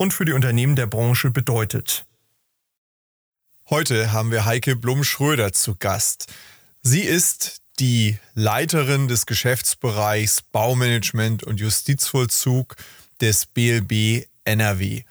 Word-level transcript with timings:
und 0.00 0.14
für 0.14 0.24
die 0.24 0.32
Unternehmen 0.32 0.76
der 0.76 0.86
Branche 0.86 1.30
bedeutet. 1.30 2.06
Heute 3.68 4.12
haben 4.12 4.30
wir 4.30 4.46
Heike 4.46 4.74
Blum-Schröder 4.74 5.52
zu 5.52 5.76
Gast. 5.78 6.32
Sie 6.80 7.02
ist 7.02 7.60
die 7.80 8.16
Leiterin 8.32 9.08
des 9.08 9.26
Geschäftsbereichs 9.26 10.40
Baumanagement 10.40 11.44
und 11.44 11.60
Justizvollzug 11.60 12.76
des 13.20 13.44
BLB 13.44 14.26
NRW. 14.44 15.02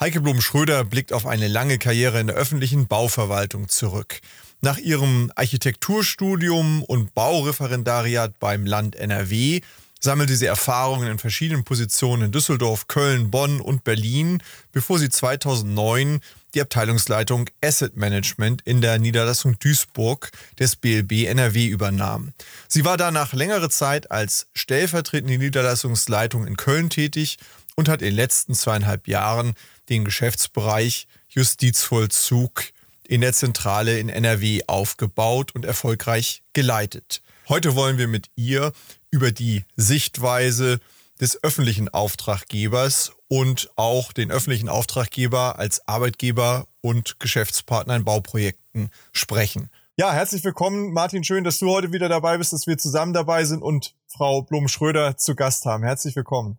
Heike 0.00 0.20
Blum-Schröder 0.20 0.82
blickt 0.84 1.12
auf 1.12 1.26
eine 1.26 1.46
lange 1.46 1.78
Karriere 1.78 2.18
in 2.18 2.26
der 2.26 2.34
öffentlichen 2.34 2.88
Bauverwaltung 2.88 3.68
zurück. 3.68 4.20
Nach 4.60 4.78
ihrem 4.78 5.30
Architekturstudium 5.36 6.82
und 6.82 7.14
Baureferendariat 7.14 8.40
beim 8.40 8.66
Land 8.66 8.96
NRW 8.96 9.60
sammelte 10.04 10.36
sie 10.36 10.46
Erfahrungen 10.46 11.08
in 11.08 11.18
verschiedenen 11.18 11.64
Positionen 11.64 12.26
in 12.26 12.32
Düsseldorf, 12.32 12.86
Köln, 12.86 13.30
Bonn 13.30 13.60
und 13.60 13.82
Berlin, 13.82 14.42
bevor 14.70 14.98
sie 14.98 15.08
2009 15.08 16.20
die 16.54 16.60
Abteilungsleitung 16.60 17.50
Asset 17.60 17.96
Management 17.96 18.62
in 18.62 18.80
der 18.80 18.98
Niederlassung 19.00 19.58
Duisburg 19.58 20.30
des 20.60 20.76
BLB 20.76 21.26
NRW 21.26 21.66
übernahm. 21.66 22.32
Sie 22.68 22.84
war 22.84 22.96
danach 22.96 23.32
längere 23.32 23.70
Zeit 23.70 24.10
als 24.12 24.46
stellvertretende 24.54 25.38
Niederlassungsleitung 25.38 26.46
in 26.46 26.56
Köln 26.56 26.90
tätig 26.90 27.38
und 27.74 27.88
hat 27.88 28.02
in 28.02 28.10
den 28.10 28.16
letzten 28.16 28.54
zweieinhalb 28.54 29.08
Jahren 29.08 29.54
den 29.88 30.04
Geschäftsbereich 30.04 31.08
Justizvollzug 31.28 32.62
in 33.06 33.20
der 33.20 33.32
Zentrale 33.32 33.98
in 33.98 34.08
NRW 34.08 34.60
aufgebaut 34.66 35.54
und 35.54 35.64
erfolgreich 35.64 36.42
geleitet. 36.52 37.22
Heute 37.46 37.74
wollen 37.74 37.98
wir 37.98 38.08
mit 38.08 38.30
ihr 38.36 38.72
über 39.10 39.30
die 39.30 39.64
Sichtweise 39.76 40.80
des 41.20 41.44
öffentlichen 41.44 41.90
Auftraggebers 41.90 43.12
und 43.28 43.70
auch 43.76 44.14
den 44.14 44.30
öffentlichen 44.30 44.70
Auftraggeber 44.70 45.58
als 45.58 45.86
Arbeitgeber 45.86 46.66
und 46.80 47.20
Geschäftspartner 47.20 47.96
in 47.96 48.04
Bauprojekten 48.04 48.88
sprechen. 49.12 49.68
Ja, 49.98 50.12
herzlich 50.14 50.42
willkommen, 50.42 50.94
Martin. 50.94 51.22
Schön, 51.22 51.44
dass 51.44 51.58
du 51.58 51.68
heute 51.68 51.92
wieder 51.92 52.08
dabei 52.08 52.38
bist, 52.38 52.54
dass 52.54 52.66
wir 52.66 52.78
zusammen 52.78 53.12
dabei 53.12 53.44
sind 53.44 53.62
und 53.62 53.94
Frau 54.06 54.40
Blum-Schröder 54.40 55.18
zu 55.18 55.34
Gast 55.34 55.66
haben. 55.66 55.84
Herzlich 55.84 56.16
willkommen. 56.16 56.58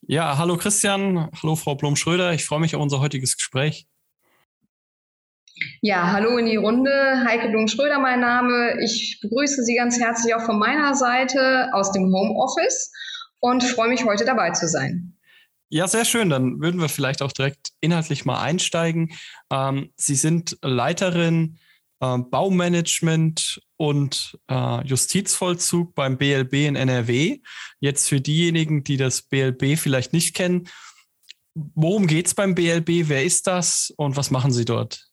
Ja, 0.00 0.38
hallo 0.38 0.56
Christian, 0.56 1.30
hallo 1.42 1.56
Frau 1.56 1.74
Blum-Schröder. 1.74 2.32
Ich 2.32 2.46
freue 2.46 2.60
mich 2.60 2.74
auf 2.74 2.80
unser 2.80 3.00
heutiges 3.00 3.36
Gespräch. 3.36 3.86
Ja, 5.80 6.12
hallo 6.12 6.36
in 6.38 6.46
die 6.46 6.56
Runde. 6.56 7.24
Heike 7.26 7.48
Blum-Schröder 7.48 7.98
mein 7.98 8.20
Name. 8.20 8.78
Ich 8.82 9.18
begrüße 9.22 9.64
Sie 9.64 9.76
ganz 9.76 9.98
herzlich 9.98 10.34
auch 10.34 10.42
von 10.42 10.58
meiner 10.58 10.94
Seite 10.94 11.68
aus 11.72 11.92
dem 11.92 12.04
Homeoffice 12.04 12.92
und 13.40 13.62
freue 13.64 13.88
mich 13.88 14.04
heute 14.04 14.24
dabei 14.24 14.50
zu 14.50 14.68
sein. 14.68 15.14
Ja, 15.70 15.86
sehr 15.86 16.04
schön. 16.04 16.30
Dann 16.30 16.60
würden 16.60 16.80
wir 16.80 16.88
vielleicht 16.88 17.22
auch 17.22 17.32
direkt 17.32 17.70
inhaltlich 17.80 18.24
mal 18.24 18.40
einsteigen. 18.40 19.12
Ähm, 19.52 19.92
Sie 19.96 20.14
sind 20.14 20.56
Leiterin 20.62 21.58
äh, 22.00 22.18
Baumanagement 22.18 23.60
und 23.76 24.38
äh, 24.48 24.86
Justizvollzug 24.86 25.94
beim 25.94 26.16
BLB 26.16 26.54
in 26.54 26.76
NRW. 26.76 27.40
Jetzt 27.80 28.08
für 28.08 28.20
diejenigen, 28.20 28.82
die 28.82 28.96
das 28.96 29.22
BLB 29.22 29.78
vielleicht 29.78 30.12
nicht 30.12 30.34
kennen, 30.34 30.68
worum 31.54 32.06
geht 32.06 32.26
es 32.26 32.34
beim 32.34 32.54
BLB? 32.54 33.08
Wer 33.08 33.24
ist 33.24 33.46
das 33.46 33.92
und 33.96 34.16
was 34.16 34.30
machen 34.30 34.52
Sie 34.52 34.64
dort? 34.64 35.07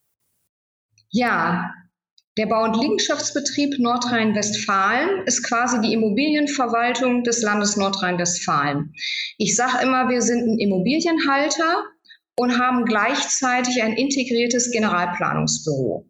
Ja, 1.18 1.74
der 2.38 2.48
Bau- 2.48 2.66
und 2.66 2.76
Liegenschaftsbetrieb 2.82 3.80
Nordrhein-Westfalen 3.80 5.26
ist 5.26 5.44
quasi 5.44 5.80
die 5.80 5.94
Immobilienverwaltung 5.94 7.24
des 7.24 7.42
Landes 7.42 7.78
Nordrhein-Westfalen. 7.78 8.94
Ich 9.38 9.56
sage 9.56 9.82
immer, 9.82 10.10
wir 10.10 10.22
sind 10.22 10.46
ein 10.46 10.60
Immobilienhalter 10.60 11.86
und 12.36 12.60
haben 12.60 12.84
gleichzeitig 12.84 13.82
ein 13.82 13.94
integriertes 13.94 14.72
Generalplanungsbüro. 14.72 16.06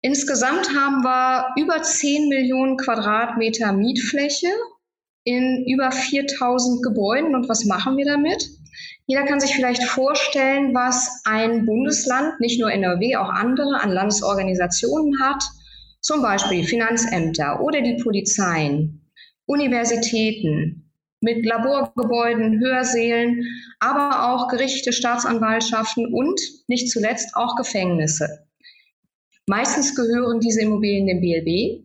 Insgesamt 0.00 0.74
haben 0.74 1.04
wir 1.04 1.52
über 1.58 1.82
10 1.82 2.30
Millionen 2.30 2.78
Quadratmeter 2.78 3.74
Mietfläche 3.74 4.48
in 5.24 5.66
über 5.66 5.92
4000 5.92 6.82
Gebäuden. 6.82 7.34
Und 7.34 7.50
was 7.50 7.66
machen 7.66 7.98
wir 7.98 8.06
damit? 8.06 8.48
Jeder 9.06 9.24
kann 9.24 9.40
sich 9.40 9.54
vielleicht 9.54 9.84
vorstellen, 9.84 10.74
was 10.74 11.22
ein 11.24 11.64
Bundesland, 11.64 12.40
nicht 12.40 12.60
nur 12.60 12.70
NRW, 12.70 13.16
auch 13.16 13.30
andere 13.30 13.80
an 13.80 13.90
Landesorganisationen 13.90 15.20
hat, 15.22 15.42
zum 16.00 16.22
Beispiel 16.22 16.64
Finanzämter 16.64 17.60
oder 17.60 17.80
die 17.80 18.00
Polizeien, 18.02 19.10
Universitäten 19.46 20.90
mit 21.20 21.44
Laborgebäuden, 21.44 22.60
Hörsälen, 22.60 23.44
aber 23.80 24.32
auch 24.32 24.48
Gerichte, 24.48 24.92
Staatsanwaltschaften 24.92 26.12
und 26.12 26.40
nicht 26.68 26.90
zuletzt 26.90 27.34
auch 27.34 27.56
Gefängnisse. 27.56 28.46
Meistens 29.46 29.94
gehören 29.94 30.40
diese 30.40 30.60
Immobilien 30.60 31.06
dem 31.06 31.20
BLB 31.20 31.84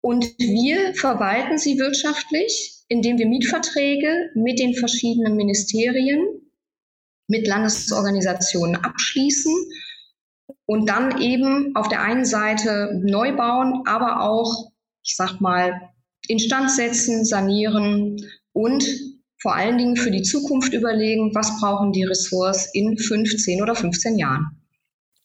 und 0.00 0.24
wir 0.38 0.94
verwalten 0.94 1.58
sie 1.58 1.78
wirtschaftlich 1.78 2.77
indem 2.88 3.18
wir 3.18 3.26
Mietverträge 3.26 4.30
mit 4.34 4.58
den 4.58 4.74
verschiedenen 4.74 5.36
Ministerien, 5.36 6.26
mit 7.28 7.46
Landesorganisationen 7.46 8.76
abschließen 8.76 9.52
und 10.64 10.88
dann 10.88 11.20
eben 11.20 11.76
auf 11.76 11.88
der 11.88 12.02
einen 12.02 12.24
Seite 12.24 13.00
neu 13.02 13.36
bauen, 13.36 13.82
aber 13.86 14.22
auch, 14.22 14.70
ich 15.04 15.14
sag 15.16 15.40
mal, 15.40 15.90
instand 16.26 16.70
setzen, 16.70 17.24
sanieren 17.24 18.16
und 18.52 18.84
vor 19.40 19.54
allen 19.54 19.78
Dingen 19.78 19.96
für 19.96 20.10
die 20.10 20.22
Zukunft 20.22 20.72
überlegen, 20.72 21.34
was 21.34 21.60
brauchen 21.60 21.92
die 21.92 22.04
Ressorts 22.04 22.70
in 22.74 22.98
15 22.98 23.62
oder 23.62 23.74
15 23.74 24.18
Jahren. 24.18 24.46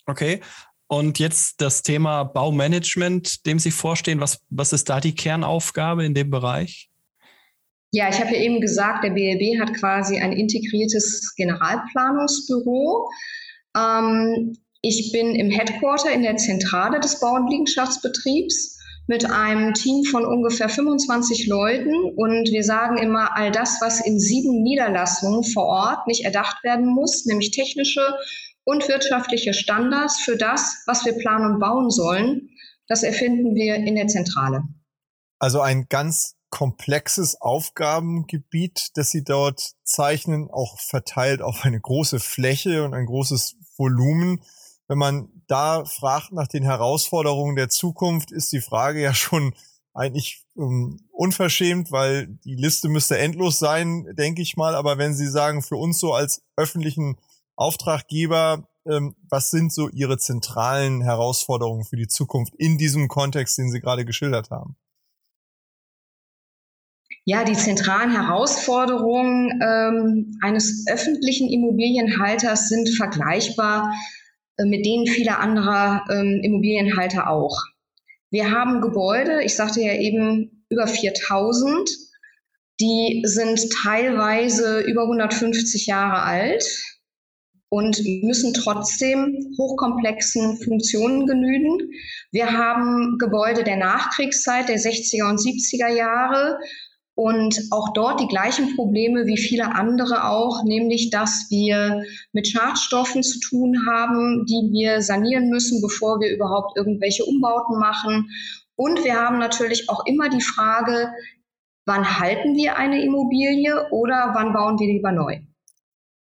Okay. 0.05 0.41
Und 0.87 1.17
jetzt 1.17 1.61
das 1.61 1.81
Thema 1.81 2.23
Baumanagement, 2.23 3.47
dem 3.47 3.57
Sie 3.57 3.71
vorstehen. 3.71 4.19
Was, 4.19 4.41
was 4.49 4.73
ist 4.73 4.89
da 4.89 4.99
die 4.99 5.15
Kernaufgabe 5.15 6.05
in 6.05 6.13
dem 6.13 6.29
Bereich? 6.29 6.91
Ja, 7.95 8.09
ich 8.09 8.19
habe 8.19 8.33
ja 8.33 8.41
eben 8.41 8.59
gesagt, 8.59 9.03
der 9.03 9.11
BLB 9.11 9.59
hat 9.61 9.71
quasi 9.75 10.17
ein 10.17 10.31
integriertes 10.33 11.35
Generalplanungsbüro. 11.35 13.07
Ähm, 13.77 14.57
ich 14.81 15.11
bin 15.11 15.35
im 15.35 15.51
Headquarter 15.51 16.11
in 16.11 16.23
der 16.23 16.37
Zentrale 16.37 16.99
des 16.99 17.19
Bau- 17.19 17.35
und 17.35 17.51
Liegenschaftsbetriebs 17.51 18.79
mit 19.05 19.29
einem 19.29 19.75
Team 19.75 20.05
von 20.05 20.25
ungefähr 20.25 20.69
25 20.69 21.45
Leuten 21.45 21.93
und 22.15 22.49
wir 22.51 22.63
sagen 22.63 22.97
immer, 22.97 23.37
all 23.37 23.51
das, 23.51 23.77
was 23.79 24.03
in 24.03 24.19
sieben 24.19 24.63
Niederlassungen 24.63 25.43
vor 25.43 25.65
Ort 25.65 26.07
nicht 26.07 26.25
erdacht 26.25 26.63
werden 26.63 26.87
muss, 26.87 27.25
nämlich 27.25 27.51
technische 27.51 28.15
und 28.63 28.87
wirtschaftliche 28.87 29.53
Standards 29.53 30.19
für 30.19 30.35
das, 30.35 30.81
was 30.87 31.05
wir 31.05 31.13
planen 31.13 31.53
und 31.53 31.59
bauen 31.59 31.91
sollen, 31.91 32.49
das 32.87 33.03
erfinden 33.03 33.53
wir 33.53 33.75
in 33.75 33.93
der 33.93 34.07
Zentrale. 34.07 34.63
Also 35.37 35.61
ein 35.61 35.85
ganz 35.89 36.35
komplexes 36.53 37.41
Aufgabengebiet, 37.41 38.91
das 38.93 39.09
sie 39.09 39.23
dort 39.23 39.73
zeichnen, 39.83 40.51
auch 40.51 40.79
verteilt 40.79 41.41
auf 41.41 41.65
eine 41.65 41.81
große 41.81 42.19
Fläche 42.19 42.85
und 42.85 42.93
ein 42.93 43.07
großes 43.07 43.55
Volumen. 43.75 44.43
Wenn 44.87 44.99
man 44.99 45.29
da 45.47 45.83
fragt 45.83 46.31
nach 46.31 46.47
den 46.47 46.61
Herausforderungen 46.61 47.55
der 47.55 47.69
Zukunft, 47.69 48.31
ist 48.31 48.51
die 48.51 48.61
Frage 48.61 49.01
ja 49.01 49.15
schon 49.15 49.55
eigentlich 49.95 50.45
ähm, 50.55 50.99
unverschämt, 51.11 51.91
weil 51.91 52.27
die 52.45 52.55
Liste 52.55 52.87
müsste 52.87 53.17
endlos 53.17 53.57
sein, 53.57 54.13
denke 54.15 54.43
ich 54.43 54.55
mal. 54.55 54.75
Aber 54.75 54.99
wenn 54.99 55.15
Sie 55.15 55.27
sagen, 55.27 55.63
für 55.63 55.77
uns 55.77 55.97
so 55.97 56.13
als 56.13 56.43
öffentlichen 56.55 57.17
Auftraggeber, 57.55 58.67
ähm, 58.85 59.15
was 59.27 59.49
sind 59.49 59.73
so 59.73 59.89
Ihre 59.89 60.19
zentralen 60.19 61.01
Herausforderungen 61.01 61.83
für 61.83 61.97
die 61.97 62.07
Zukunft 62.07 62.53
in 62.57 62.77
diesem 62.77 63.07
Kontext, 63.07 63.57
den 63.57 63.71
Sie 63.71 63.79
gerade 63.79 64.05
geschildert 64.05 64.51
haben? 64.51 64.75
Ja, 67.25 67.45
die 67.45 67.53
zentralen 67.53 68.11
Herausforderungen 68.11 69.61
ähm, 69.61 70.37
eines 70.41 70.85
öffentlichen 70.91 71.49
Immobilienhalters 71.49 72.67
sind 72.67 72.89
vergleichbar 72.89 73.93
äh, 74.57 74.65
mit 74.65 74.85
denen 74.85 75.07
vieler 75.07 75.39
anderer 75.39 76.03
ähm, 76.11 76.41
Immobilienhalter 76.43 77.29
auch. 77.29 77.57
Wir 78.29 78.51
haben 78.51 78.81
Gebäude, 78.81 79.41
ich 79.43 79.55
sagte 79.55 79.79
ja 79.81 79.93
eben 79.93 80.65
über 80.69 80.87
4000 80.87 81.89
Die 82.81 83.21
sind 83.25 83.69
teilweise 83.83 84.81
über 84.81 85.03
150 85.03 85.85
Jahre 85.85 86.23
alt 86.23 86.65
und 87.69 88.01
müssen 88.21 88.53
trotzdem 88.53 89.53
hochkomplexen 89.57 90.57
Funktionen 90.57 91.25
genügen. 91.25 91.89
Wir 92.31 92.51
haben 92.51 93.17
Gebäude 93.17 93.63
der 93.63 93.77
Nachkriegszeit, 93.77 94.67
der 94.67 94.77
60er 94.77 95.29
und 95.29 95.39
70er 95.39 95.87
Jahre 95.87 96.59
und 97.15 97.59
auch 97.71 97.93
dort 97.93 98.19
die 98.19 98.27
gleichen 98.27 98.75
Probleme 98.75 99.25
wie 99.25 99.37
viele 99.37 99.75
andere 99.75 100.25
auch, 100.25 100.63
nämlich 100.63 101.11
dass 101.11 101.47
wir 101.49 102.03
mit 102.31 102.47
Schadstoffen 102.47 103.21
zu 103.21 103.39
tun 103.39 103.85
haben, 103.87 104.45
die 104.47 104.69
wir 104.71 105.01
sanieren 105.01 105.49
müssen, 105.49 105.81
bevor 105.81 106.19
wir 106.19 106.33
überhaupt 106.33 106.75
irgendwelche 106.75 107.25
Umbauten 107.25 107.77
machen. 107.77 108.29
Und 108.75 109.03
wir 109.03 109.15
haben 109.15 109.37
natürlich 109.37 109.89
auch 109.89 110.05
immer 110.07 110.29
die 110.29 110.41
Frage, 110.41 111.13
wann 111.85 112.19
halten 112.19 112.55
wir 112.55 112.77
eine 112.77 113.03
Immobilie 113.03 113.89
oder 113.91 114.31
wann 114.33 114.53
bauen 114.53 114.79
wir 114.79 114.87
lieber 114.87 115.11
neu? 115.11 115.41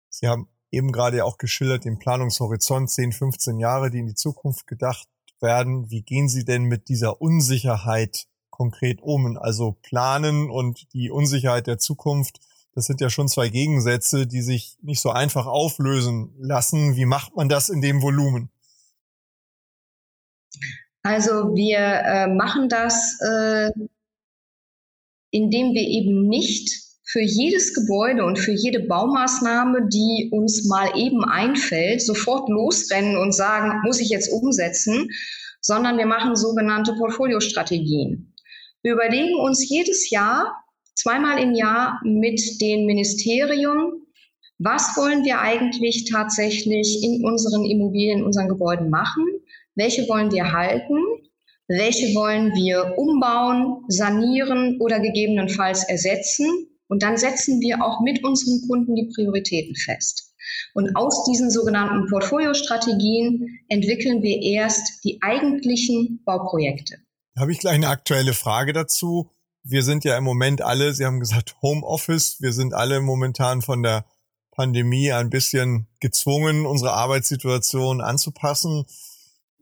Sie 0.09 0.27
haben 0.27 0.47
eben 0.69 0.91
gerade 0.91 1.25
auch 1.25 1.37
geschildert 1.37 1.85
den 1.85 1.97
Planungshorizont 1.97 2.91
10, 2.91 3.11
15 3.11 3.59
Jahre, 3.59 3.89
die 3.89 3.99
in 3.99 4.07
die 4.07 4.13
Zukunft 4.13 4.67
gedacht 4.67 5.07
werden. 5.41 5.89
Wie 5.89 6.03
gehen 6.03 6.29
Sie 6.29 6.45
denn 6.45 6.63
mit 6.63 6.89
dieser 6.89 7.21
Unsicherheit 7.21 8.27
konkret 8.55 9.01
um? 9.01 9.37
Also 9.37 9.75
planen 9.83 10.49
und 10.49 10.91
die 10.93 11.11
Unsicherheit 11.11 11.67
der 11.67 11.77
Zukunft, 11.77 12.39
das 12.73 12.85
sind 12.85 13.01
ja 13.01 13.09
schon 13.09 13.27
zwei 13.27 13.49
Gegensätze, 13.49 14.27
die 14.27 14.41
sich 14.41 14.77
nicht 14.81 15.01
so 15.01 15.09
einfach 15.09 15.45
auflösen 15.45 16.33
lassen. 16.39 16.95
Wie 16.95 17.05
macht 17.05 17.35
man 17.35 17.49
das 17.49 17.69
in 17.69 17.81
dem 17.81 18.01
Volumen? 18.01 18.49
Also 21.03 21.55
wir 21.55 21.77
äh, 21.77 22.27
machen 22.27 22.67
das, 22.67 23.19
äh, 23.21 23.71
indem 25.31 25.73
wir 25.73 25.87
eben 25.87 26.27
nicht 26.27 26.85
für 27.03 27.21
jedes 27.21 27.73
Gebäude 27.73 28.25
und 28.25 28.39
für 28.39 28.51
jede 28.51 28.81
Baumaßnahme, 28.81 29.87
die 29.87 30.29
uns 30.33 30.65
mal 30.65 30.89
eben 30.97 31.23
einfällt, 31.23 32.01
sofort 32.01 32.49
losrennen 32.49 33.17
und 33.17 33.33
sagen, 33.33 33.81
muss 33.85 34.01
ich 34.01 34.09
jetzt 34.09 34.29
umsetzen, 34.29 35.09
sondern 35.61 35.97
wir 35.97 36.07
machen 36.07 36.35
sogenannte 36.35 36.93
Portfoliostrategien. 36.95 38.34
Wir 38.85 38.93
überlegen 38.93 39.33
uns 39.39 39.67
jedes 39.67 40.11
Jahr, 40.11 40.63
zweimal 40.93 41.41
im 41.41 41.55
Jahr 41.55 41.99
mit 42.03 42.39
den 42.61 42.85
Ministerien, 42.85 44.05
was 44.59 44.95
wollen 44.95 45.25
wir 45.25 45.39
eigentlich 45.39 46.07
tatsächlich 46.07 47.03
in 47.03 47.25
unseren 47.25 47.65
Immobilien, 47.65 48.19
in 48.19 48.25
unseren 48.25 48.47
Gebäuden 48.47 48.91
machen? 48.91 49.25
Welche 49.73 50.07
wollen 50.07 50.31
wir 50.31 50.53
halten? 50.53 50.99
Welche 51.67 52.13
wollen 52.13 52.53
wir 52.53 52.95
umbauen, 52.95 53.85
sanieren 53.87 54.79
oder 54.79 54.99
gegebenenfalls 54.99 55.89
ersetzen? 55.89 56.45
Und 56.87 57.01
dann 57.01 57.17
setzen 57.17 57.59
wir 57.61 57.83
auch 57.83 58.01
mit 58.01 58.23
unseren 58.23 58.61
Kunden 58.67 58.93
die 58.93 59.09
Prioritäten 59.15 59.75
fest. 59.75 60.31
Und 60.75 60.95
aus 60.95 61.23
diesen 61.23 61.49
sogenannten 61.49 62.07
Portfoliostrategien 62.07 63.61
entwickeln 63.67 64.21
wir 64.21 64.43
erst 64.43 65.03
die 65.03 65.17
eigentlichen 65.23 66.21
Bauprojekte. 66.23 66.97
Habe 67.37 67.51
ich 67.51 67.59
gleich 67.59 67.75
eine 67.75 67.89
aktuelle 67.89 68.33
Frage 68.33 68.71
dazu. 68.71 69.29
Wir 69.61 69.83
sind 69.83 70.05
ja 70.05 70.17
im 70.17 70.23
Moment 70.23 70.61
alle, 70.61 70.93
Sie 70.93 71.05
haben 71.05 71.19
gesagt 71.19 71.57
Homeoffice, 71.61 72.37
wir 72.39 72.53
sind 72.53 72.73
alle 72.73 73.01
momentan 73.01 73.61
von 73.61 73.83
der 73.83 74.05
Pandemie 74.51 75.11
ein 75.11 75.29
bisschen 75.29 75.87
gezwungen, 75.99 76.65
unsere 76.65 76.93
Arbeitssituation 76.93 77.99
anzupassen. 77.99 78.85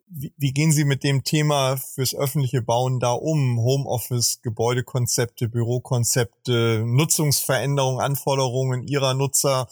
Wie, 0.05 0.35
wie 0.37 0.53
gehen 0.53 0.71
Sie 0.71 0.85
mit 0.85 1.03
dem 1.03 1.23
Thema 1.23 1.77
fürs 1.77 2.13
öffentliche 2.13 2.61
Bauen 2.61 2.99
da 2.99 3.13
um? 3.13 3.57
Homeoffice, 3.59 4.43
Gebäudekonzepte, 4.43 5.49
Bürokonzepte, 5.49 6.83
Nutzungsveränderungen, 6.85 8.01
Anforderungen 8.01 8.83
Ihrer 8.83 9.15
Nutzer. 9.15 9.67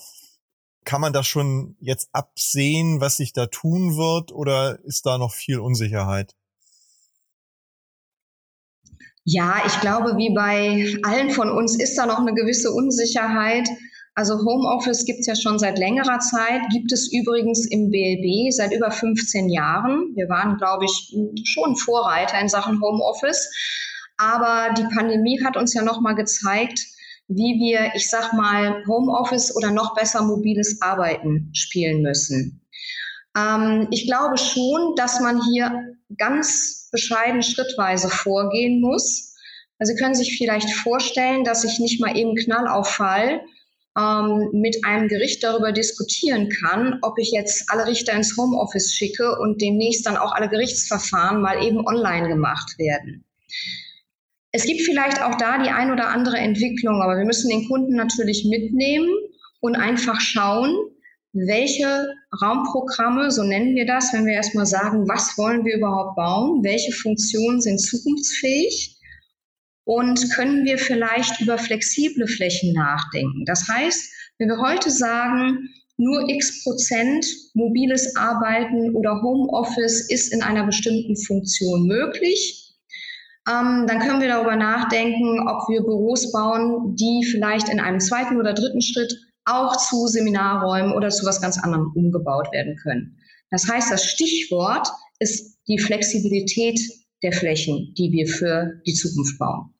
Kann 0.86 1.02
man 1.02 1.14
das 1.14 1.28
schon 1.28 1.76
jetzt 1.80 2.10
absehen, 2.14 3.00
was 3.00 3.18
sich 3.18 3.32
da 3.34 3.46
tun 3.46 3.96
wird, 3.96 4.32
oder 4.32 4.80
ist 4.86 5.06
da 5.06 5.20
noch 5.20 5.34
viel 5.34 5.60
Unsicherheit? 5.60 6.36
Ja, 9.24 9.62
ich 9.68 9.80
glaube, 9.82 10.18
wie 10.18 10.34
bei 10.34 10.96
allen 11.04 11.30
von 11.30 11.50
uns 11.50 11.80
ist 11.80 11.96
da 11.98 12.06
noch 12.06 12.20
eine 12.20 12.34
gewisse 12.34 12.72
Unsicherheit. 12.72 13.70
Also 14.16 14.40
Homeoffice 14.40 15.06
gibt 15.06 15.22
es 15.22 15.28
ja 15.28 15.36
schon 15.36 15.60
seit 15.60 15.78
längerer 15.78 16.20
Zeit, 16.20 16.62
gibt 16.72 16.92
es 16.92 17.12
übrigens 17.14 17.66
im 17.70 17.92
BLB 17.92 18.52
seit 18.52 18.74
über 18.74 18.92
15 18.92 19.50
Jahren. 19.50 20.16
Wir 20.16 20.28
waren, 20.28 20.58
glaube 20.58 20.86
ich, 20.86 21.16
schon 21.46 21.76
Vorreiter 21.76 22.40
in 22.40 22.50
Sachen 22.50 22.82
Homeoffice. 22.82 23.50
Aber 24.18 24.74
die 24.74 24.88
Pandemie 24.94 25.44
hat 25.44 25.56
uns 25.56 25.74
ja 25.74 25.84
nochmal 25.84 26.16
gezeigt, 26.16 26.80
wie 27.28 27.60
wir, 27.60 27.92
ich 27.96 28.10
sag 28.10 28.34
mal, 28.34 28.84
Homeoffice 28.88 29.56
oder 29.56 29.72
noch 29.72 29.96
besser 29.96 30.24
mobiles 30.24 30.82
Arbeiten 30.82 31.50
spielen 31.54 32.02
müssen. 32.02 32.62
Ähm, 33.38 33.88
ich 33.92 34.08
glaube 34.08 34.38
schon, 34.38 34.96
dass 34.96 35.22
man 35.22 35.42
hier 35.44 35.96
ganz 36.18 36.81
bescheiden 36.92 37.44
schrittweise 37.44 38.10
vorgehen 38.10 38.82
muss. 38.82 39.36
Also 39.80 39.94
Sie 39.94 40.00
können 40.00 40.16
sich 40.16 40.38
vielleicht 40.38 40.70
vorstellen, 40.72 41.44
dass 41.44 41.64
ich 41.64 41.80
nicht 41.80 42.00
mal 42.00 42.16
eben 42.16 42.36
Knallauffall 42.36 43.42
ähm, 43.98 44.50
mit 44.54 44.86
einem 44.86 45.08
Gericht 45.08 45.44
darüber 45.44 45.72
diskutieren 45.72 46.50
kann, 46.50 47.00
ob 47.02 47.18
ich 47.18 47.32
jetzt 47.32 47.70
alle 47.70 47.88
Richter 47.88 48.14
ins 48.14 48.38
Homeoffice 48.38 48.94
schicke 48.94 49.40
und 49.40 49.62
demnächst 49.62 50.06
dann 50.06 50.18
auch 50.18 50.34
alle 50.34 50.50
Gerichtsverfahren 50.50 51.42
mal 51.42 51.64
eben 51.64 51.86
online 51.86 52.28
gemacht 52.28 52.78
werden. 52.78 53.26
Es 54.54 54.66
gibt 54.66 54.82
vielleicht 54.82 55.22
auch 55.22 55.36
da 55.36 55.64
die 55.64 55.70
ein 55.70 55.92
oder 55.92 56.10
andere 56.10 56.38
Entwicklung, 56.38 57.02
aber 57.02 57.18
wir 57.18 57.26
müssen 57.26 57.50
den 57.50 57.68
Kunden 57.68 57.96
natürlich 57.96 58.46
mitnehmen 58.46 59.10
und 59.62 59.76
einfach 59.76 60.20
schauen, 60.20 60.76
welche 61.34 62.14
Raumprogramme, 62.42 63.32
so 63.32 63.44
nennen 63.44 63.76
wir 63.76 63.86
das, 63.86 64.12
wenn 64.14 64.26
wir 64.26 64.34
erstmal 64.34 64.66
sagen, 64.66 65.08
was 65.08 65.38
wollen 65.38 65.64
wir 65.64 65.78
überhaupt 65.78 66.16
bauen, 66.16 66.64
welche 66.64 66.92
Funktionen 66.92 67.62
sind 67.62 67.80
zukunftsfähig 67.80 68.98
und 69.86 70.30
können 70.34 70.66
wir 70.66 70.78
vielleicht 70.78 71.40
über 71.42 71.58
flexible 71.58 72.28
Flächen 72.28 72.74
nachdenken. 72.74 73.46
Das 73.46 73.68
heißt, 73.68 74.12
wenn 74.38 74.50
wir 74.50 74.60
heute 74.60 74.90
sagen, 74.90 75.70
nur 75.98 76.28
x 76.28 76.64
Prozent 76.64 77.26
mobiles 77.54 78.16
Arbeiten 78.16 78.96
oder 78.96 79.22
Homeoffice 79.22 80.10
ist 80.10 80.34
in 80.34 80.42
einer 80.42 80.66
bestimmten 80.66 81.16
Funktion 81.16 81.88
möglich, 81.88 82.76
ähm, 83.48 83.86
dann 83.88 84.00
können 84.00 84.22
wir 84.22 84.28
darüber 84.28 84.56
nachdenken, 84.56 85.48
ob 85.48 85.68
wir 85.70 85.82
Büros 85.82 86.32
bauen, 86.32 86.96
die 86.96 87.26
vielleicht 87.30 87.70
in 87.70 87.80
einem 87.80 88.00
zweiten 88.00 88.38
oder 88.38 88.54
dritten 88.54 88.82
Schritt 88.82 89.14
auch 89.46 89.76
zu 89.78 90.08
Seminarräumen 90.08 90.94
oder 90.94 91.10
zu 91.10 91.26
was 91.26 91.42
ganz 91.42 91.58
anderem 91.58 91.92
umgebaut 91.96 92.52
werden 92.52 92.76
können. 92.78 93.18
Das 93.50 93.68
heißt, 93.68 93.92
das 93.92 94.06
Stichwort 94.06 94.88
ist 95.20 95.60
die 95.68 95.80
Flexibilität 95.80 96.80
der 97.24 97.34
Flächen, 97.34 97.94
die 97.98 98.12
wir 98.12 98.28
für 98.28 98.82
die 98.86 98.94
Zukunft 98.94 99.38
bauen. 99.38 99.74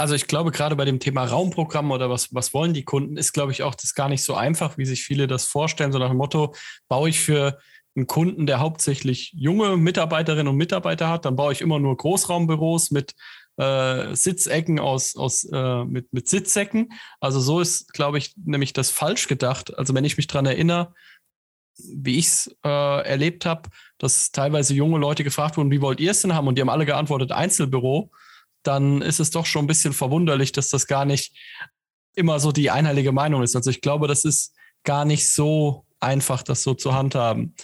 Also 0.00 0.14
ich 0.14 0.28
glaube, 0.28 0.52
gerade 0.52 0.76
bei 0.76 0.84
dem 0.84 1.00
Thema 1.00 1.24
Raumprogramm 1.24 1.90
oder 1.90 2.08
was, 2.08 2.32
was 2.32 2.54
wollen 2.54 2.72
die 2.72 2.84
Kunden, 2.84 3.16
ist, 3.16 3.32
glaube 3.32 3.50
ich, 3.50 3.64
auch 3.64 3.74
das 3.74 3.94
gar 3.94 4.08
nicht 4.08 4.22
so 4.22 4.34
einfach, 4.34 4.78
wie 4.78 4.86
sich 4.86 5.02
viele 5.02 5.26
das 5.26 5.44
vorstellen, 5.44 5.90
so 5.90 5.98
nach 5.98 6.10
dem 6.10 6.18
Motto, 6.18 6.54
baue 6.88 7.08
ich 7.08 7.18
für 7.18 7.58
einen 7.96 8.06
Kunden, 8.06 8.46
der 8.46 8.60
hauptsächlich 8.60 9.32
junge 9.34 9.76
Mitarbeiterinnen 9.76 10.46
und 10.46 10.56
Mitarbeiter 10.56 11.08
hat, 11.08 11.24
dann 11.24 11.34
baue 11.34 11.52
ich 11.52 11.60
immer 11.60 11.80
nur 11.80 11.96
Großraumbüros 11.96 12.92
mit 12.92 13.14
äh, 13.58 14.14
Sitzecken 14.14 14.78
aus, 14.78 15.16
aus 15.16 15.44
äh, 15.44 15.84
mit, 15.84 16.12
mit 16.12 16.28
Sitzsäcken. 16.28 16.92
Also 17.20 17.40
so 17.40 17.60
ist, 17.60 17.92
glaube 17.92 18.18
ich, 18.18 18.34
nämlich 18.36 18.72
das 18.72 18.90
falsch 18.90 19.26
gedacht. 19.26 19.76
Also 19.76 19.94
wenn 19.94 20.04
ich 20.04 20.16
mich 20.16 20.28
dran 20.28 20.46
erinnere, 20.46 20.94
wie 21.76 22.18
ich 22.18 22.26
es 22.26 22.56
äh, 22.64 22.68
erlebt 23.04 23.46
habe, 23.46 23.68
dass 23.98 24.30
teilweise 24.30 24.74
junge 24.74 24.98
Leute 24.98 25.24
gefragt 25.24 25.56
wurden, 25.56 25.70
wie 25.70 25.80
wollt 25.80 26.00
ihr 26.00 26.12
es 26.12 26.22
denn 26.22 26.34
haben? 26.34 26.48
Und 26.48 26.56
die 26.56 26.62
haben 26.62 26.68
alle 26.68 26.86
geantwortet, 26.86 27.32
Einzelbüro. 27.32 28.10
Dann 28.62 29.02
ist 29.02 29.20
es 29.20 29.30
doch 29.30 29.46
schon 29.46 29.64
ein 29.64 29.68
bisschen 29.68 29.92
verwunderlich, 29.92 30.52
dass 30.52 30.70
das 30.70 30.86
gar 30.86 31.04
nicht 31.04 31.36
immer 32.14 32.40
so 32.40 32.52
die 32.52 32.70
einheilige 32.70 33.12
Meinung 33.12 33.42
ist. 33.42 33.54
Also 33.54 33.70
ich 33.70 33.80
glaube, 33.80 34.08
das 34.08 34.24
ist 34.24 34.54
gar 34.84 35.04
nicht 35.04 35.32
so 35.32 35.84
einfach, 36.00 36.42
das 36.42 36.62
so 36.62 36.74
zu 36.74 36.94
handhaben. 36.94 37.54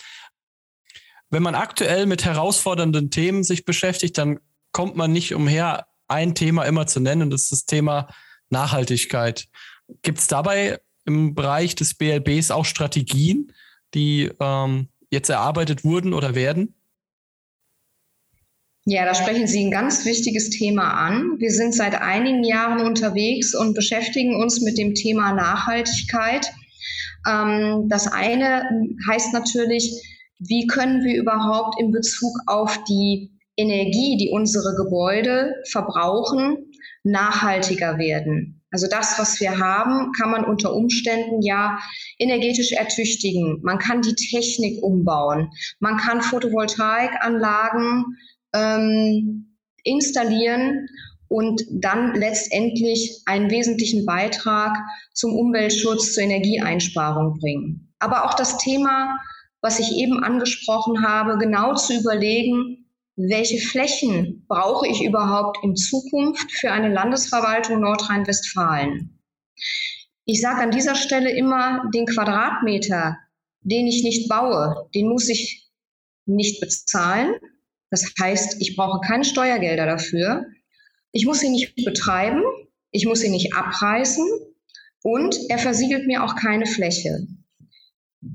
Wenn 1.31 1.43
man 1.43 1.55
aktuell 1.55 2.07
mit 2.07 2.25
herausfordernden 2.25 3.11
Themen 3.11 3.43
sich 3.43 3.65
beschäftigt, 3.65 4.19
dann 4.19 4.39
kommt 4.75 4.97
man 4.97 5.13
nicht 5.13 5.35
umher, 5.35 5.87
ein 6.09 6.35
Thema 6.35 6.65
immer 6.65 6.87
zu 6.87 7.01
nennen, 7.01 7.23
und 7.23 7.31
das 7.31 7.45
ist 7.45 7.53
das 7.53 7.65
Thema 7.65 8.09
Nachhaltigkeit. 8.51 9.47
Gibt 10.03 10.19
es 10.19 10.27
dabei 10.27 10.81
im 11.07 11.35
Bereich 11.35 11.75
des 11.75 11.95
BLBs 11.95 12.51
auch 12.51 12.67
Strategien, 12.67 13.53
die 13.95 14.31
ähm, 14.41 14.89
jetzt 15.11 15.31
erarbeitet 15.31 15.85
wurden 15.85 16.13
oder 16.13 16.35
werden? 16.35 16.75
Ja, 18.87 19.07
da 19.07 19.15
sprechen 19.15 19.47
Sie 19.47 19.65
ein 19.65 19.71
ganz 19.71 20.05
wichtiges 20.05 20.51
Thema 20.51 20.93
an. 20.93 21.37
Wir 21.39 21.51
sind 21.53 21.75
seit 21.75 21.95
einigen 21.95 22.45
Jahren 22.45 22.85
unterwegs 22.85 23.55
und 23.55 23.75
beschäftigen 23.75 24.37
uns 24.37 24.61
mit 24.61 24.77
dem 24.77 24.95
Thema 24.95 25.33
Nachhaltigkeit. 25.33 26.53
Ähm, 27.27 27.89
das 27.89 28.09
eine 28.09 28.65
heißt 29.09 29.33
natürlich, 29.33 29.91
wie 30.39 30.67
können 30.67 31.03
wir 31.05 31.17
überhaupt 31.17 31.81
in 31.81 31.93
Bezug 31.93 32.37
auf 32.47 32.83
die 32.85 33.31
Energie, 33.57 34.17
die 34.17 34.31
unsere 34.31 34.75
Gebäude 34.75 35.55
verbrauchen, 35.71 36.73
nachhaltiger 37.05 37.99
werden. 37.99 38.63
Also 38.71 38.89
das, 38.89 39.19
was 39.21 39.41
wir 39.41 39.59
haben, 39.61 40.11
kann 40.19 40.33
man 40.33 40.45
unter 40.45 40.75
Umständen 40.75 41.43
ja 41.43 41.79
energetisch 42.19 42.73
ertüchtigen. 42.73 43.61
Man 43.63 43.79
kann 43.79 44.03
die 44.03 44.17
Technik 44.17 44.83
umbauen. 44.83 45.51
Man 45.79 45.97
kann 45.97 46.23
Photovoltaikanlagen 46.23 48.05
ähm, 48.53 49.59
installieren 49.85 50.89
und 51.29 51.63
dann 51.71 52.15
letztendlich 52.15 53.23
einen 53.27 53.51
wesentlichen 53.51 54.07
Beitrag 54.07 54.77
zum 55.13 55.37
Umweltschutz, 55.37 56.13
zur 56.13 56.25
Energieeinsparung 56.25 57.39
bringen. 57.39 57.95
Aber 58.01 58.25
auch 58.25 58.35
das 58.35 58.59
Thema, 58.59 59.17
was 59.61 59.79
ich 59.79 59.93
eben 59.97 60.23
angesprochen 60.23 61.07
habe, 61.07 61.39
genau 61.39 61.75
zu 61.75 61.95
überlegen, 61.95 62.84
welche 63.17 63.59
Flächen 63.59 64.45
brauche 64.49 64.89
ich 64.89 65.03
überhaupt 65.05 65.59
in 65.63 65.77
Zukunft 65.77 66.51
für 66.53 66.73
eine 66.73 66.93
Landesverwaltung 66.93 67.81
Nordrhein-Westfalen? 67.81 69.21
Ich 70.25 70.41
sage 70.41 70.63
an 70.63 70.71
dieser 70.71 70.95
Stelle 70.95 71.31
immer, 71.31 71.91
den 71.95 72.07
Quadratmeter, 72.07 73.17
den 73.61 73.87
ich 73.87 74.03
nicht 74.03 74.29
baue, 74.29 74.89
den 74.95 75.09
muss 75.09 75.29
ich 75.29 75.71
nicht 76.27 76.61
bezahlen. 76.61 77.35
Das 77.91 78.13
heißt, 78.21 78.57
ich 78.61 78.75
brauche 78.75 79.01
keine 79.07 79.25
Steuergelder 79.25 79.87
dafür. 79.87 80.47
Ich 81.13 81.27
muss 81.27 81.43
ihn 81.43 81.53
nicht 81.53 81.77
betreiben, 81.85 82.43
ich 82.91 83.07
muss 83.07 83.23
ihn 83.23 83.33
nicht 83.33 83.55
abreißen 83.55 84.27
und 85.03 85.39
er 85.49 85.59
versiegelt 85.59 86.07
mir 86.07 86.25
auch 86.25 86.35
keine 86.35 86.67
Fläche. 86.67 87.27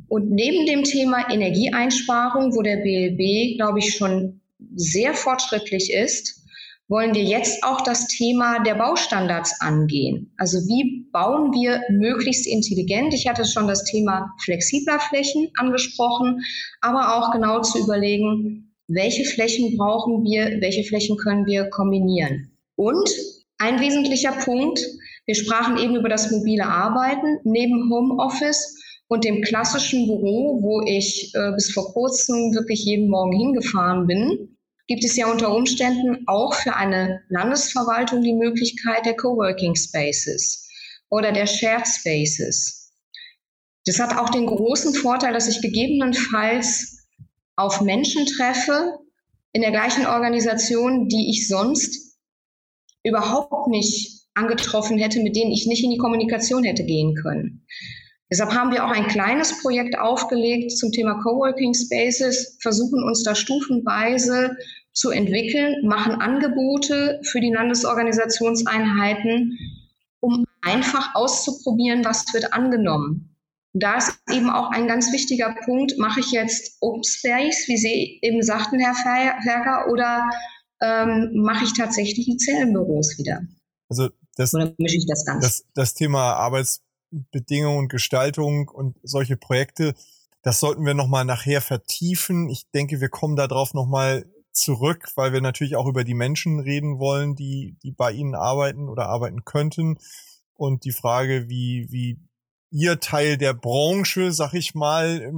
Und 0.07 0.29
neben 0.29 0.65
dem 0.67 0.83
Thema 0.83 1.29
Energieeinsparung, 1.31 2.55
wo 2.55 2.61
der 2.61 2.77
BLB, 2.77 3.57
glaube 3.57 3.79
ich, 3.79 3.95
schon 3.95 4.38
sehr 4.75 5.13
fortschrittlich 5.13 5.93
ist, 5.93 6.39
wollen 6.87 7.13
wir 7.13 7.23
jetzt 7.23 7.63
auch 7.63 7.81
das 7.81 8.07
Thema 8.07 8.63
der 8.63 8.73
Baustandards 8.75 9.61
angehen. 9.61 10.33
Also 10.37 10.57
wie 10.67 11.07
bauen 11.11 11.53
wir 11.53 11.81
möglichst 11.89 12.47
intelligent? 12.47 13.13
Ich 13.13 13.27
hatte 13.27 13.45
schon 13.45 13.67
das 13.67 13.83
Thema 13.85 14.33
flexibler 14.43 14.99
Flächen 14.99 15.51
angesprochen, 15.57 16.41
aber 16.81 17.15
auch 17.15 17.31
genau 17.31 17.61
zu 17.61 17.79
überlegen, 17.79 18.75
welche 18.87 19.23
Flächen 19.23 19.77
brauchen 19.77 20.23
wir, 20.23 20.59
welche 20.61 20.83
Flächen 20.83 21.15
können 21.17 21.45
wir 21.45 21.69
kombinieren. 21.69 22.51
Und 22.75 23.09
ein 23.59 23.79
wesentlicher 23.79 24.31
Punkt, 24.31 24.79
wir 25.25 25.35
sprachen 25.35 25.77
eben 25.77 25.95
über 25.95 26.09
das 26.09 26.31
mobile 26.31 26.65
Arbeiten 26.65 27.37
neben 27.43 27.87
Homeoffice 27.91 28.81
und 29.09 29.25
dem 29.25 29.41
klassischen 29.41 30.05
Büro, 30.05 30.61
wo 30.61 30.81
ich 30.85 31.33
äh, 31.33 31.51
bis 31.53 31.73
vor 31.73 31.91
kurzem 31.93 32.53
wirklich 32.53 32.85
jeden 32.85 33.09
Morgen 33.09 33.35
hingefahren 33.35 34.07
bin, 34.07 34.55
gibt 34.87 35.03
es 35.03 35.17
ja 35.17 35.29
unter 35.29 35.53
Umständen 35.53 36.23
auch 36.27 36.53
für 36.53 36.75
eine 36.75 37.21
Landesverwaltung 37.27 38.21
die 38.21 38.33
Möglichkeit 38.33 39.05
der 39.05 39.15
Coworking 39.15 39.75
Spaces 39.75 40.67
oder 41.09 41.31
der 41.31 41.47
Shared 41.47 41.87
Spaces. 41.87 42.91
Das 43.85 43.99
hat 43.99 44.15
auch 44.15 44.29
den 44.29 44.45
großen 44.45 44.93
Vorteil, 44.93 45.33
dass 45.33 45.47
ich 45.47 45.61
gegebenenfalls 45.61 47.07
auf 47.55 47.81
Menschen 47.81 48.27
treffe 48.27 48.99
in 49.53 49.61
der 49.61 49.71
gleichen 49.71 50.05
Organisation, 50.05 51.07
die 51.07 51.31
ich 51.31 51.47
sonst 51.47 52.15
überhaupt 53.03 53.67
nicht 53.67 54.27
angetroffen 54.35 54.99
hätte, 54.99 55.21
mit 55.21 55.35
denen 55.35 55.51
ich 55.51 55.65
nicht 55.65 55.83
in 55.83 55.89
die 55.89 55.97
Kommunikation 55.97 56.63
hätte 56.63 56.83
gehen 56.83 57.15
können. 57.15 57.65
Deshalb 58.31 58.53
haben 58.53 58.71
wir 58.71 58.85
auch 58.85 58.91
ein 58.91 59.07
kleines 59.07 59.59
Projekt 59.61 59.97
aufgelegt 59.97 60.77
zum 60.77 60.91
Thema 60.91 61.19
Coworking 61.23 61.73
Spaces, 61.73 62.57
versuchen 62.61 63.03
uns 63.03 63.23
da 63.23 63.33
stufenweise 63.33 64.55
zu 64.93 65.09
entwickeln, 65.09 65.87
machen 65.87 66.21
Angebote 66.21 67.19
für 67.23 67.39
die 67.39 67.51
Landesorganisationseinheiten, 67.51 69.57
um 70.19 70.45
einfach 70.61 71.15
auszuprobieren, 71.15 72.05
was 72.05 72.31
wird 72.33 72.53
angenommen. 72.53 73.35
Da 73.73 73.97
ist 73.97 74.19
eben 74.31 74.49
auch 74.49 74.71
ein 74.71 74.87
ganz 74.87 75.11
wichtiger 75.11 75.55
Punkt, 75.65 75.97
mache 75.97 76.19
ich 76.19 76.31
jetzt 76.31 76.77
Open 76.81 77.03
Space, 77.03 77.67
wie 77.67 77.77
Sie 77.77 78.19
eben 78.21 78.41
sagten, 78.41 78.79
Herr 78.79 78.95
Ferger, 78.95 79.91
oder 79.91 80.29
ähm, 80.81 81.31
mache 81.35 81.65
ich 81.65 81.73
tatsächlich 81.73 82.25
die 82.25 82.37
Zellenbüros 82.37 83.17
wieder? 83.17 83.41
Also 83.89 84.09
das, 84.35 84.53
oder 84.53 84.73
mische 84.77 84.97
ich 84.97 85.05
das 85.07 85.25
ganz? 85.25 85.43
Das, 85.43 85.65
das 85.73 85.93
Thema 85.93 86.33
Arbeits 86.33 86.81
Bedingungen, 87.11 87.87
Gestaltung 87.87 88.67
und 88.69 88.97
solche 89.03 89.37
Projekte. 89.37 89.93
Das 90.41 90.59
sollten 90.59 90.85
wir 90.85 90.93
nochmal 90.93 91.25
nachher 91.25 91.61
vertiefen. 91.61 92.49
Ich 92.49 92.69
denke, 92.71 93.01
wir 93.01 93.09
kommen 93.09 93.35
darauf 93.35 93.73
nochmal 93.73 94.25
zurück, 94.51 95.09
weil 95.15 95.33
wir 95.33 95.41
natürlich 95.41 95.75
auch 95.75 95.87
über 95.87 96.03
die 96.03 96.13
Menschen 96.13 96.59
reden 96.59 96.99
wollen, 96.99 97.35
die, 97.35 97.75
die 97.83 97.91
bei 97.91 98.11
Ihnen 98.11 98.35
arbeiten 98.35 98.89
oder 98.89 99.07
arbeiten 99.07 99.45
könnten. 99.45 99.97
Und 100.55 100.85
die 100.85 100.91
Frage, 100.91 101.49
wie, 101.49 101.87
wie 101.89 102.19
Ihr 102.71 102.99
Teil 102.99 103.37
der 103.37 103.53
Branche, 103.53 104.31
sag 104.31 104.53
ich 104.53 104.75
mal, 104.75 105.33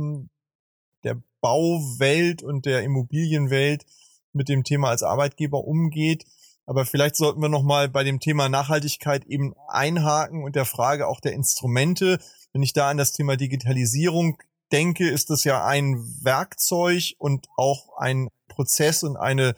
der 1.04 1.22
Bauwelt 1.40 2.44
und 2.44 2.66
der 2.66 2.84
Immobilienwelt 2.84 3.86
mit 4.34 4.50
dem 4.50 4.64
Thema 4.64 4.90
als 4.90 5.04
Arbeitgeber 5.04 5.66
umgeht. 5.66 6.26
Aber 6.72 6.86
vielleicht 6.86 7.18
sollten 7.18 7.42
wir 7.42 7.50
noch 7.50 7.64
mal 7.64 7.90
bei 7.90 8.06
dem 8.06 8.22
Thema 8.22 8.48
Nachhaltigkeit 8.48 9.26
eben 9.26 9.54
einhaken 9.68 10.42
und 10.42 10.56
der 10.56 10.64
Frage 10.64 11.06
auch 11.06 11.20
der 11.20 11.34
Instrumente. 11.34 12.18
Wenn 12.54 12.64
ich 12.64 12.72
da 12.72 12.90
an 12.90 12.96
das 12.96 13.12
Thema 13.12 13.36
Digitalisierung 13.36 14.38
denke, 14.72 15.10
ist 15.10 15.32
das 15.32 15.44
ja 15.44 15.66
ein 15.66 16.02
Werkzeug 16.24 17.16
und 17.18 17.50
auch 17.58 17.98
ein 17.98 18.30
Prozess 18.48 19.04
und 19.04 19.18
eine 19.18 19.54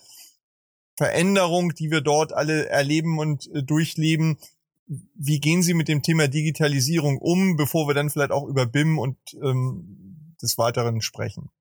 Veränderung, 0.97 1.75
die 1.75 1.91
wir 1.91 2.01
dort 2.01 2.33
alle 2.33 2.67
erleben 2.69 3.19
und 3.19 3.47
äh, 3.53 3.61
durchleben. 3.61 4.39
Wie 4.87 5.39
gehen 5.39 5.61
Sie 5.61 5.75
mit 5.75 5.89
dem 5.89 6.01
Thema 6.01 6.27
Digitalisierung 6.27 7.19
um, 7.19 7.57
bevor 7.57 7.87
wir 7.87 7.93
dann 7.93 8.09
vielleicht 8.09 8.31
auch 8.31 8.47
über 8.47 8.65
BIM 8.65 8.97
und 8.97 9.17
ähm, 9.35 10.35
des 10.41 10.57
Weiteren 10.57 10.99
sprechen? 10.99 11.51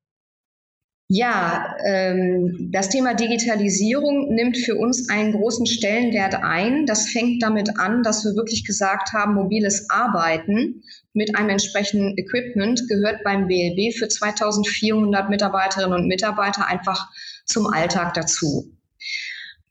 Ja, 1.14 1.76
ähm, 1.84 2.70
das 2.72 2.88
Thema 2.88 3.12
Digitalisierung 3.12 4.34
nimmt 4.34 4.56
für 4.56 4.76
uns 4.76 5.10
einen 5.10 5.32
großen 5.32 5.66
Stellenwert 5.66 6.36
ein. 6.42 6.86
Das 6.86 7.10
fängt 7.10 7.42
damit 7.42 7.78
an, 7.78 8.02
dass 8.02 8.24
wir 8.24 8.34
wirklich 8.34 8.64
gesagt 8.64 9.12
haben, 9.12 9.34
mobiles 9.34 9.90
Arbeiten 9.90 10.82
mit 11.12 11.36
einem 11.36 11.50
entsprechenden 11.50 12.16
Equipment 12.16 12.88
gehört 12.88 13.22
beim 13.24 13.46
BLB 13.46 13.94
für 13.94 14.08
2400 14.08 15.28
Mitarbeiterinnen 15.28 15.92
und 15.92 16.08
Mitarbeiter 16.08 16.66
einfach 16.66 17.10
zum 17.44 17.66
Alltag 17.66 18.14
dazu. 18.14 18.72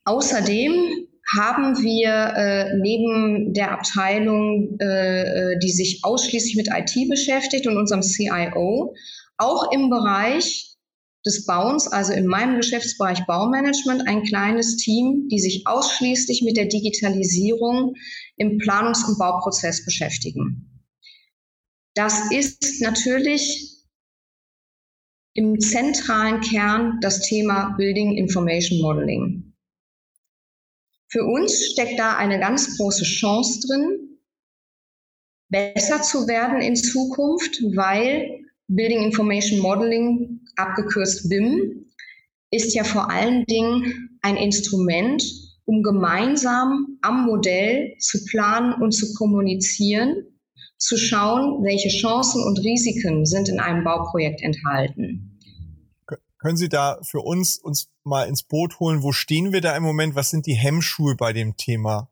Außerdem 0.03 1.07
haben 1.35 1.81
wir 1.81 2.33
äh, 2.35 2.77
neben 2.77 3.55
der 3.55 3.71
Abteilung, 3.71 4.77
äh, 4.79 5.53
äh 5.53 5.57
die 5.57 5.71
sich 5.71 6.01
ausschließlich 6.03 6.55
mit 6.55 6.67
IT 6.67 7.09
beschäftigt 7.09 7.65
und 7.65 7.77
unserem 7.77 8.03
CIO, 8.03 8.93
auch 9.37 9.71
im 9.71 9.89
Bereich 9.89 10.70
des 11.25 11.45
Bauens, 11.45 11.87
also 11.87 12.13
in 12.13 12.25
meinem 12.25 12.57
Geschäftsbereich 12.57 13.25
Baumanagement, 13.27 14.07
ein 14.07 14.23
kleines 14.23 14.77
Team, 14.77 15.27
die 15.29 15.39
sich 15.39 15.67
ausschließlich 15.67 16.41
mit 16.41 16.57
der 16.57 16.65
Digitalisierung 16.65 17.95
im 18.37 18.57
Planungs- 18.57 19.07
und 19.07 19.19
Bauprozess 19.19 19.85
beschäftigen. 19.85 20.81
Das 21.93 22.31
ist 22.31 22.81
natürlich 22.81 23.85
im 25.33 25.59
zentralen 25.59 26.41
Kern 26.41 26.99
das 27.01 27.21
Thema 27.21 27.75
Building 27.77 28.17
Information 28.17 28.81
Modeling. 28.81 29.53
Für 31.09 31.25
uns 31.25 31.71
steckt 31.73 31.99
da 31.99 32.15
eine 32.15 32.39
ganz 32.39 32.77
große 32.77 33.03
Chance 33.03 33.59
drin, 33.67 34.19
besser 35.49 36.01
zu 36.01 36.27
werden 36.27 36.61
in 36.61 36.75
Zukunft, 36.75 37.61
weil 37.75 38.45
Building 38.67 39.03
Information 39.03 39.59
Modeling, 39.59 40.40
abgekürzt 40.61 41.29
BIM, 41.29 41.85
ist 42.51 42.73
ja 42.73 42.83
vor 42.83 43.09
allen 43.09 43.45
Dingen 43.45 44.17
ein 44.21 44.37
Instrument, 44.37 45.23
um 45.65 45.83
gemeinsam 45.83 46.97
am 47.01 47.25
Modell 47.25 47.95
zu 47.99 48.23
planen 48.25 48.73
und 48.81 48.91
zu 48.91 49.13
kommunizieren, 49.13 50.25
zu 50.77 50.97
schauen, 50.97 51.63
welche 51.63 51.89
Chancen 51.89 52.43
und 52.43 52.59
Risiken 52.59 53.25
sind 53.25 53.47
in 53.49 53.59
einem 53.59 53.83
Bauprojekt 53.83 54.41
enthalten. 54.41 55.39
Können 56.39 56.57
Sie 56.57 56.69
da 56.69 56.99
für 57.03 57.19
uns 57.19 57.59
uns 57.59 57.91
mal 58.03 58.23
ins 58.27 58.41
Boot 58.41 58.79
holen? 58.79 59.03
Wo 59.03 59.11
stehen 59.11 59.53
wir 59.53 59.61
da 59.61 59.77
im 59.77 59.83
Moment? 59.83 60.15
Was 60.15 60.31
sind 60.31 60.47
die 60.47 60.55
Hemmschuhe 60.55 61.15
bei 61.15 61.33
dem 61.33 61.55
Thema? 61.55 62.09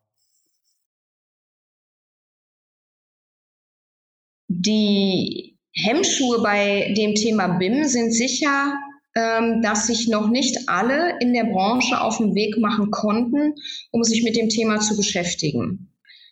Die 4.48 5.59
Hemmschuhe 5.84 6.42
bei 6.42 6.94
dem 6.98 7.16
Thema 7.16 7.58
BIM 7.58 7.86
sind 7.86 8.12
sicher, 8.12 8.74
ähm, 9.16 9.62
dass 9.62 9.88
sich 9.88 10.08
noch 10.08 10.30
nicht 10.30 10.68
alle 10.68 11.18
in 11.20 11.34
der 11.34 11.46
Branche 11.46 12.02
auf 12.02 12.18
den 12.18 12.36
Weg 12.36 12.58
machen 12.58 12.92
konnten, 12.92 13.56
um 13.92 14.04
sich 14.04 14.24
mit 14.24 14.36
dem 14.36 14.50
Thema 14.50 14.80
zu 14.80 14.98
beschäftigen. 14.98 15.90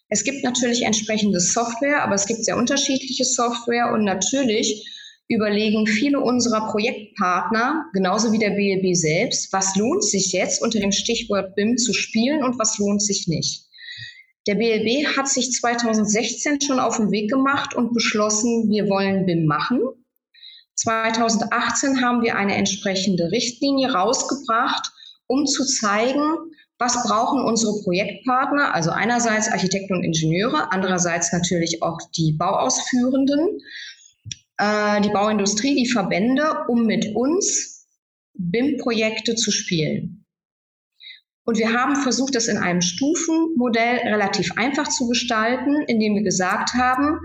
Es 0.09 0.23
gibt 0.23 0.43
natürlich 0.43 0.83
entsprechende 0.83 1.39
Software, 1.39 2.03
aber 2.03 2.15
es 2.15 2.25
gibt 2.25 2.45
sehr 2.45 2.57
unterschiedliche 2.57 3.25
Software 3.25 3.91
und 3.93 4.03
natürlich 4.03 4.85
überlegen 5.29 5.85
viele 5.87 6.21
unserer 6.21 6.69
Projektpartner, 6.71 7.85
genauso 7.93 8.31
wie 8.31 8.39
der 8.39 8.51
BLB 8.51 8.95
selbst, 8.95 9.51
was 9.51 9.75
lohnt 9.75 10.03
sich 10.03 10.31
jetzt 10.31 10.61
unter 10.61 10.79
dem 10.79 10.93
Stichwort 10.93 11.55
BIM 11.55 11.77
zu 11.77 11.93
spielen 11.93 12.43
und 12.43 12.57
was 12.59 12.77
lohnt 12.77 13.01
sich 13.01 13.27
nicht. 13.27 13.66
Der 14.47 14.55
BLB 14.55 15.17
hat 15.17 15.27
sich 15.27 15.51
2016 15.51 16.61
schon 16.61 16.79
auf 16.79 16.97
den 16.97 17.11
Weg 17.11 17.29
gemacht 17.29 17.75
und 17.75 17.93
beschlossen, 17.93 18.69
wir 18.69 18.87
wollen 18.87 19.25
BIM 19.25 19.45
machen. 19.45 19.81
2018 20.75 22.01
haben 22.01 22.21
wir 22.21 22.37
eine 22.37 22.55
entsprechende 22.55 23.29
Richtlinie 23.31 23.91
rausgebracht, 23.91 24.91
um 25.27 25.45
zu 25.45 25.65
zeigen, 25.65 26.21
was 26.79 27.03
brauchen 27.03 27.43
unsere 27.43 27.81
Projektpartner, 27.83 28.73
also 28.73 28.91
einerseits 28.91 29.49
Architekten 29.49 29.95
und 29.95 30.03
Ingenieure, 30.03 30.71
andererseits 30.71 31.33
natürlich 31.33 31.81
auch 31.81 31.97
die 32.15 32.33
Bauausführenden, 32.33 33.59
äh, 34.59 35.01
die 35.01 35.09
Bauindustrie, 35.09 35.75
die 35.75 35.89
Verbände, 35.89 36.65
um 36.69 36.85
mit 36.85 37.15
uns 37.15 37.85
BIM-Projekte 38.35 39.35
zu 39.35 39.51
spielen. 39.51 40.26
Und 41.47 41.57
wir 41.57 41.71
haben 41.71 41.95
versucht, 41.95 42.35
das 42.35 42.49
in 42.49 42.57
einem 42.57 42.81
Stufenmodell 42.81 43.99
relativ 43.99 44.51
einfach 44.57 44.89
zu 44.89 45.07
gestalten, 45.07 45.81
indem 45.87 46.15
wir 46.15 46.23
gesagt 46.23 46.73
haben, 46.73 47.21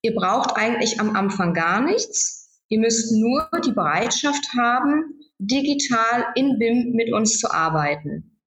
ihr 0.00 0.14
braucht 0.14 0.56
eigentlich 0.56 1.00
am 1.00 1.14
Anfang 1.14 1.52
gar 1.52 1.82
nichts. 1.82 2.62
Ihr 2.68 2.80
müsst 2.80 3.12
nur 3.12 3.46
die 3.66 3.72
Bereitschaft 3.72 4.54
haben, 4.56 5.20
digital 5.38 6.24
in 6.34 6.58
BIM 6.58 6.92
mit 6.94 7.12
uns 7.12 7.38
zu 7.38 7.50
arbeiten. 7.50 8.38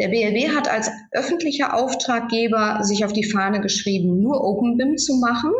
Der 0.00 0.08
BLW 0.08 0.56
hat 0.56 0.66
als 0.66 0.90
öffentlicher 1.12 1.72
Auftraggeber 1.72 2.80
sich 2.82 3.04
auf 3.04 3.12
die 3.12 3.30
Fahne 3.30 3.60
geschrieben, 3.60 4.20
nur 4.20 4.42
OpenBIM 4.42 4.96
zu 4.96 5.18
machen. 5.18 5.52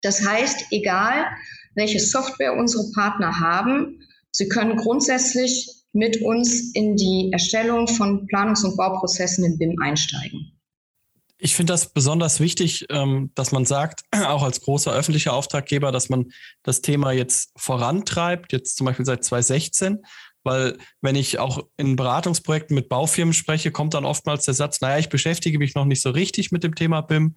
Das 0.00 0.26
heißt, 0.26 0.68
egal 0.70 1.26
welche 1.74 2.00
Software 2.00 2.56
unsere 2.56 2.90
Partner 2.94 3.38
haben, 3.38 4.00
sie 4.30 4.48
können 4.48 4.76
grundsätzlich 4.76 5.84
mit 5.92 6.20
uns 6.22 6.72
in 6.74 6.96
die 6.96 7.30
Erstellung 7.32 7.88
von 7.88 8.26
Planungs- 8.26 8.64
und 8.64 8.76
Bauprozessen 8.76 9.44
in 9.44 9.58
BIM 9.58 9.76
einsteigen. 9.80 10.52
Ich 11.38 11.54
finde 11.54 11.74
das 11.74 11.92
besonders 11.92 12.40
wichtig, 12.40 12.86
ähm, 12.90 13.30
dass 13.34 13.52
man 13.52 13.64
sagt, 13.66 14.02
auch 14.12 14.42
als 14.42 14.60
großer 14.60 14.92
öffentlicher 14.92 15.32
Auftraggeber, 15.32 15.92
dass 15.92 16.08
man 16.08 16.30
das 16.62 16.80
Thema 16.80 17.12
jetzt 17.12 17.52
vorantreibt, 17.56 18.52
jetzt 18.52 18.76
zum 18.76 18.86
Beispiel 18.86 19.04
seit 19.04 19.24
2016, 19.24 20.02
weil 20.44 20.78
wenn 21.02 21.16
ich 21.16 21.38
auch 21.38 21.66
in 21.76 21.96
Beratungsprojekten 21.96 22.74
mit 22.74 22.88
Baufirmen 22.88 23.34
spreche, 23.34 23.72
kommt 23.72 23.94
dann 23.94 24.04
oftmals 24.04 24.44
der 24.44 24.54
Satz, 24.54 24.80
naja, 24.80 24.98
ich 24.98 25.08
beschäftige 25.08 25.58
mich 25.58 25.74
noch 25.74 25.84
nicht 25.84 26.00
so 26.00 26.10
richtig 26.10 26.52
mit 26.52 26.62
dem 26.62 26.74
Thema 26.74 27.00
BIM, 27.00 27.34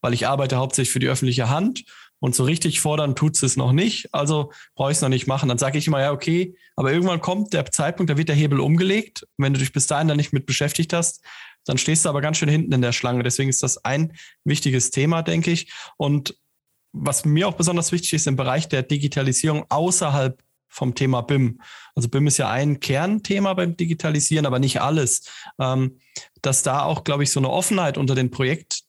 weil 0.00 0.14
ich 0.14 0.26
arbeite 0.26 0.56
hauptsächlich 0.56 0.92
für 0.92 0.98
die 0.98 1.08
öffentliche 1.08 1.48
Hand 1.48 1.84
und 2.20 2.34
so 2.34 2.44
richtig 2.44 2.80
fordern 2.80 3.16
tut 3.16 3.42
es 3.42 3.56
noch 3.56 3.72
nicht, 3.72 4.12
also 4.12 4.52
brauche 4.74 4.92
ich 4.92 4.98
es 4.98 5.02
noch 5.02 5.08
nicht 5.08 5.26
machen. 5.26 5.48
Dann 5.48 5.58
sage 5.58 5.78
ich 5.78 5.86
immer, 5.86 6.00
ja, 6.00 6.12
okay, 6.12 6.54
aber 6.76 6.92
irgendwann 6.92 7.20
kommt 7.20 7.52
der 7.54 7.70
Zeitpunkt, 7.70 8.10
da 8.10 8.16
wird 8.16 8.28
der 8.28 8.36
Hebel 8.36 8.60
umgelegt. 8.60 9.26
wenn 9.38 9.54
du 9.54 9.58
dich 9.58 9.72
bis 9.72 9.86
dahin 9.86 10.08
dann 10.08 10.18
nicht 10.18 10.32
mit 10.32 10.46
beschäftigt 10.46 10.92
hast, 10.92 11.24
dann 11.64 11.78
stehst 11.78 12.04
du 12.04 12.08
aber 12.08 12.20
ganz 12.20 12.36
schön 12.36 12.48
hinten 12.48 12.72
in 12.72 12.82
der 12.82 12.92
Schlange. 12.92 13.22
Deswegen 13.22 13.50
ist 13.50 13.62
das 13.62 13.84
ein 13.84 14.12
wichtiges 14.44 14.90
Thema, 14.90 15.22
denke 15.22 15.50
ich. 15.50 15.72
Und 15.96 16.36
was 16.92 17.24
mir 17.24 17.48
auch 17.48 17.54
besonders 17.54 17.92
wichtig 17.92 18.12
ist 18.14 18.26
im 18.26 18.36
Bereich 18.36 18.68
der 18.68 18.82
Digitalisierung 18.82 19.64
außerhalb 19.68 20.42
vom 20.68 20.94
Thema 20.94 21.22
BIM. 21.22 21.60
Also 21.94 22.08
BIM 22.08 22.28
ist 22.28 22.38
ja 22.38 22.48
ein 22.48 22.80
Kernthema 22.80 23.54
beim 23.54 23.76
Digitalisieren, 23.76 24.46
aber 24.46 24.58
nicht 24.58 24.80
alles. 24.80 25.24
Ähm, 25.58 25.98
dass 26.42 26.62
da 26.62 26.84
auch, 26.84 27.04
glaube 27.04 27.24
ich, 27.24 27.32
so 27.32 27.40
eine 27.40 27.50
Offenheit 27.50 27.98
unter 27.98 28.14
den 28.14 28.30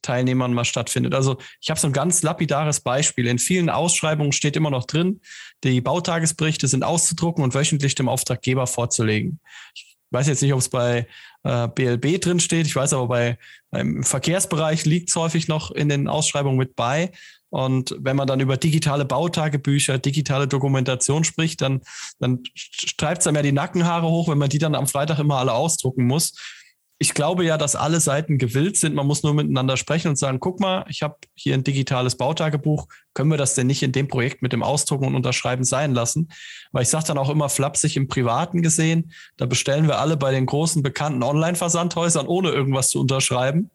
Projektteilnehmern 0.01 0.53
mal 0.53 0.65
stattfindet. 0.65 1.13
Also 1.13 1.37
ich 1.61 1.69
habe 1.69 1.79
so 1.79 1.87
ein 1.87 1.93
ganz 1.93 2.21
lapidares 2.23 2.81
Beispiel. 2.81 3.27
In 3.27 3.39
vielen 3.39 3.69
Ausschreibungen 3.69 4.31
steht 4.31 4.55
immer 4.55 4.71
noch 4.71 4.85
drin, 4.85 5.21
die 5.63 5.81
Bautagesberichte 5.81 6.67
sind 6.67 6.83
auszudrucken 6.83 7.43
und 7.43 7.53
wöchentlich 7.53 7.95
dem 7.95 8.09
Auftraggeber 8.09 8.67
vorzulegen. 8.67 9.39
Ich 9.75 9.97
weiß 10.11 10.27
jetzt 10.27 10.41
nicht, 10.41 10.53
ob 10.53 10.59
es 10.59 10.69
bei 10.69 11.07
äh, 11.43 11.67
BLB 11.67 12.19
drin 12.19 12.39
steht. 12.39 12.65
Ich 12.65 12.75
weiß 12.75 12.93
aber 12.93 13.07
bei 13.07 13.37
im 13.71 14.03
Verkehrsbereich 14.03 14.85
liegt 14.85 15.09
es 15.09 15.15
häufig 15.15 15.47
noch 15.47 15.71
in 15.71 15.87
den 15.87 16.07
Ausschreibungen 16.07 16.57
mit 16.57 16.75
bei. 16.75 17.11
Und 17.49 17.95
wenn 17.99 18.15
man 18.15 18.27
dann 18.27 18.39
über 18.39 18.55
digitale 18.55 19.05
Bautagebücher, 19.05 19.97
digitale 19.97 20.47
Dokumentation 20.47 21.25
spricht, 21.25 21.61
dann, 21.61 21.81
dann 22.19 22.43
streift 22.53 23.21
es 23.21 23.27
einem 23.27 23.35
ja 23.35 23.41
die 23.41 23.51
Nackenhaare 23.51 24.07
hoch, 24.07 24.29
wenn 24.29 24.37
man 24.37 24.49
die 24.49 24.57
dann 24.57 24.75
am 24.75 24.87
Freitag 24.87 25.19
immer 25.19 25.37
alle 25.37 25.53
ausdrucken 25.53 26.05
muss. 26.05 26.33
Ich 27.01 27.15
glaube 27.15 27.43
ja, 27.43 27.57
dass 27.57 27.75
alle 27.75 27.99
Seiten 27.99 28.37
gewillt 28.37 28.77
sind. 28.77 28.93
Man 28.93 29.07
muss 29.07 29.23
nur 29.23 29.33
miteinander 29.33 29.75
sprechen 29.75 30.09
und 30.09 30.17
sagen, 30.17 30.39
guck 30.39 30.59
mal, 30.59 30.85
ich 30.87 31.01
habe 31.01 31.15
hier 31.33 31.55
ein 31.55 31.63
digitales 31.63 32.15
Bautagebuch. 32.15 32.85
Können 33.15 33.31
wir 33.31 33.39
das 33.39 33.55
denn 33.55 33.65
nicht 33.65 33.81
in 33.81 33.91
dem 33.91 34.07
Projekt 34.07 34.43
mit 34.43 34.53
dem 34.53 34.61
Ausdrucken 34.61 35.07
und 35.07 35.15
Unterschreiben 35.15 35.63
sein 35.63 35.95
lassen? 35.95 36.29
Weil 36.71 36.83
ich 36.83 36.89
sage 36.89 37.05
dann 37.07 37.17
auch 37.17 37.31
immer 37.31 37.49
flapsig 37.49 37.97
im 37.97 38.07
Privaten 38.07 38.61
gesehen, 38.61 39.13
da 39.37 39.47
bestellen 39.47 39.87
wir 39.87 39.97
alle 39.97 40.15
bei 40.15 40.29
den 40.29 40.45
großen 40.45 40.83
bekannten 40.83 41.23
Online-Versandhäusern, 41.23 42.27
ohne 42.27 42.51
irgendwas 42.51 42.89
zu 42.89 43.01
unterschreiben 43.01 43.71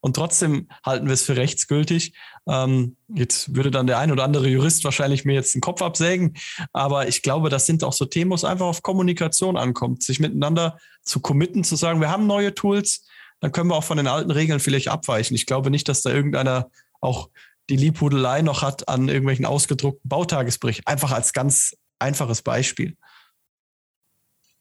und 0.00 0.16
trotzdem 0.16 0.68
halten 0.84 1.06
wir 1.06 1.14
es 1.14 1.22
für 1.22 1.36
rechtsgültig. 1.36 2.14
Ähm, 2.50 2.96
jetzt 3.14 3.54
würde 3.54 3.70
dann 3.70 3.86
der 3.86 3.98
ein 3.98 4.10
oder 4.10 4.24
andere 4.24 4.48
Jurist 4.48 4.82
wahrscheinlich 4.82 5.24
mir 5.24 5.34
jetzt 5.34 5.54
den 5.54 5.60
Kopf 5.60 5.82
absägen, 5.82 6.34
aber 6.72 7.06
ich 7.06 7.22
glaube, 7.22 7.48
das 7.48 7.64
sind 7.64 7.84
auch 7.84 7.92
so 7.92 8.06
Themen, 8.06 8.32
wo 8.32 8.34
es 8.34 8.44
einfach 8.44 8.66
auf 8.66 8.82
Kommunikation 8.82 9.56
ankommt, 9.56 10.02
sich 10.02 10.18
miteinander 10.18 10.76
zu 11.04 11.20
committen, 11.20 11.62
zu 11.62 11.76
sagen, 11.76 12.00
wir 12.00 12.10
haben 12.10 12.26
neue 12.26 12.52
Tools, 12.52 13.06
dann 13.38 13.52
können 13.52 13.70
wir 13.70 13.76
auch 13.76 13.84
von 13.84 13.98
den 13.98 14.08
alten 14.08 14.32
Regeln 14.32 14.58
vielleicht 14.58 14.88
abweichen. 14.88 15.36
Ich 15.36 15.46
glaube 15.46 15.70
nicht, 15.70 15.88
dass 15.88 16.02
da 16.02 16.10
irgendeiner 16.10 16.70
auch 17.00 17.30
die 17.68 17.76
Liebhudelei 17.76 18.42
noch 18.42 18.62
hat 18.62 18.88
an 18.88 19.08
irgendwelchen 19.08 19.46
ausgedruckten 19.46 20.08
Bautagesberichten. 20.08 20.86
Einfach 20.86 21.12
als 21.12 21.32
ganz 21.32 21.76
einfaches 22.00 22.42
Beispiel. 22.42 22.96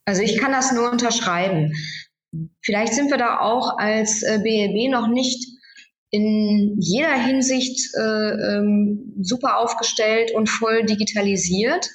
Also 0.05 0.21
ich 0.21 0.37
kann 0.37 0.51
das 0.51 0.71
nur 0.71 0.91
unterschreiben. 0.91 1.73
Vielleicht 2.61 2.93
sind 2.93 3.09
wir 3.09 3.17
da 3.17 3.39
auch 3.39 3.79
als 3.79 4.21
äh, 4.21 4.39
BLB 4.43 4.91
noch 4.91 5.07
nicht 5.07 5.58
in 6.11 6.75
jeder 6.79 7.13
Hinsicht 7.13 7.93
äh, 7.95 8.01
ähm, 8.01 9.13
super 9.21 9.57
aufgestellt 9.57 10.31
und 10.33 10.49
voll 10.49 10.85
digitalisiert. 10.85 11.89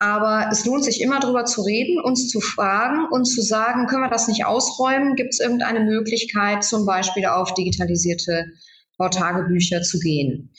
Aber 0.00 0.48
es 0.52 0.64
lohnt 0.64 0.84
sich 0.84 1.00
immer 1.00 1.18
darüber 1.18 1.44
zu 1.44 1.62
reden, 1.62 2.00
uns 2.00 2.28
zu 2.28 2.40
fragen 2.40 3.06
und 3.10 3.24
zu 3.24 3.42
sagen, 3.42 3.86
können 3.86 4.02
wir 4.02 4.10
das 4.10 4.28
nicht 4.28 4.44
ausräumen? 4.44 5.16
Gibt 5.16 5.34
es 5.34 5.40
irgendeine 5.40 5.80
Möglichkeit, 5.80 6.62
zum 6.62 6.86
Beispiel 6.86 7.26
auf 7.26 7.54
digitalisierte 7.54 8.46
Bautagebücher 8.96 9.82
zu 9.82 9.98
gehen? 9.98 10.52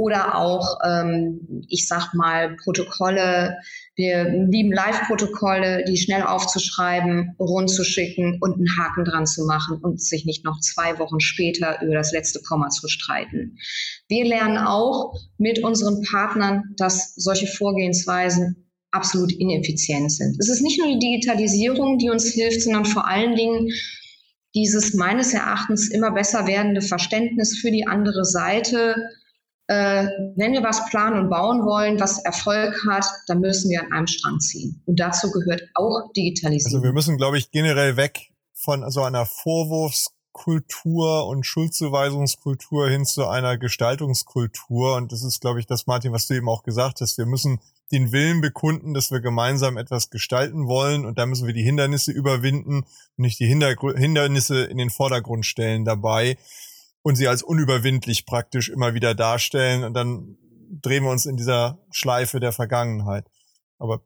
oder 0.00 0.36
auch, 0.36 0.78
ähm, 0.84 1.64
ich 1.68 1.86
sag 1.86 2.14
mal, 2.14 2.56
Protokolle. 2.56 3.58
Wir 4.00 4.30
lieben 4.48 4.72
Live-Protokolle, 4.72 5.84
die 5.86 5.98
schnell 5.98 6.22
aufzuschreiben, 6.22 7.34
rund 7.38 7.68
zu 7.68 7.84
schicken 7.84 8.38
und 8.40 8.54
einen 8.54 8.78
Haken 8.78 9.04
dran 9.04 9.26
zu 9.26 9.44
machen 9.44 9.76
und 9.82 10.00
sich 10.00 10.24
nicht 10.24 10.42
noch 10.42 10.58
zwei 10.60 10.98
Wochen 10.98 11.20
später 11.20 11.82
über 11.82 11.92
das 11.92 12.10
letzte 12.10 12.40
Komma 12.40 12.70
zu 12.70 12.88
streiten. 12.88 13.58
Wir 14.08 14.24
lernen 14.24 14.56
auch 14.56 15.12
mit 15.36 15.62
unseren 15.62 16.02
Partnern, 16.10 16.74
dass 16.78 17.14
solche 17.14 17.46
Vorgehensweisen 17.46 18.70
absolut 18.90 19.32
ineffizient 19.32 20.10
sind. 20.12 20.34
Es 20.40 20.48
ist 20.48 20.62
nicht 20.62 20.80
nur 20.80 20.88
die 20.88 20.98
Digitalisierung, 20.98 21.98
die 21.98 22.08
uns 22.08 22.32
hilft, 22.32 22.62
sondern 22.62 22.86
vor 22.86 23.06
allen 23.06 23.36
Dingen 23.36 23.68
dieses 24.54 24.94
meines 24.94 25.34
Erachtens 25.34 25.90
immer 25.90 26.10
besser 26.10 26.46
werdende 26.46 26.80
Verständnis 26.80 27.58
für 27.58 27.70
die 27.70 27.86
andere 27.86 28.24
Seite, 28.24 28.94
äh, 29.70 30.08
wenn 30.34 30.52
wir 30.52 30.64
was 30.64 30.84
planen 30.86 31.16
und 31.16 31.30
bauen 31.30 31.64
wollen, 31.64 32.00
was 32.00 32.18
Erfolg 32.24 32.74
hat, 32.90 33.06
dann 33.28 33.38
müssen 33.38 33.70
wir 33.70 33.82
an 33.82 33.92
einem 33.92 34.08
Strang 34.08 34.40
ziehen. 34.40 34.82
Und 34.84 34.98
dazu 34.98 35.30
gehört 35.30 35.62
auch 35.76 36.10
Digitalisierung. 36.16 36.78
Also 36.78 36.84
wir 36.84 36.92
müssen, 36.92 37.16
glaube 37.16 37.38
ich, 37.38 37.52
generell 37.52 37.96
weg 37.96 38.32
von 38.52 38.90
so 38.90 39.04
einer 39.04 39.26
Vorwurfskultur 39.26 41.24
und 41.28 41.46
Schuldzuweisungskultur 41.46 42.88
hin 42.88 43.04
zu 43.04 43.28
einer 43.28 43.58
Gestaltungskultur. 43.58 44.96
Und 44.96 45.12
das 45.12 45.22
ist, 45.22 45.40
glaube 45.40 45.60
ich, 45.60 45.66
das, 45.66 45.86
Martin, 45.86 46.12
was 46.12 46.26
du 46.26 46.34
eben 46.34 46.48
auch 46.48 46.64
gesagt 46.64 47.00
hast. 47.00 47.16
Wir 47.16 47.26
müssen 47.26 47.60
den 47.92 48.10
Willen 48.10 48.40
bekunden, 48.40 48.92
dass 48.92 49.12
wir 49.12 49.20
gemeinsam 49.20 49.76
etwas 49.76 50.10
gestalten 50.10 50.66
wollen 50.66 51.04
und 51.04 51.16
da 51.16 51.26
müssen 51.26 51.46
wir 51.46 51.54
die 51.54 51.62
Hindernisse 51.62 52.10
überwinden 52.10 52.80
und 52.80 53.18
nicht 53.18 53.38
die 53.38 53.46
Hindernisse 53.46 54.64
in 54.64 54.78
den 54.78 54.90
Vordergrund 54.90 55.46
stellen 55.46 55.84
dabei 55.84 56.36
und 57.02 57.16
sie 57.16 57.28
als 57.28 57.42
unüberwindlich 57.42 58.26
praktisch 58.26 58.68
immer 58.68 58.94
wieder 58.94 59.14
darstellen 59.14 59.84
und 59.84 59.94
dann 59.94 60.36
drehen 60.70 61.04
wir 61.04 61.10
uns 61.10 61.26
in 61.26 61.36
dieser 61.36 61.78
Schleife 61.90 62.40
der 62.40 62.52
Vergangenheit. 62.52 63.26
Aber 63.78 64.02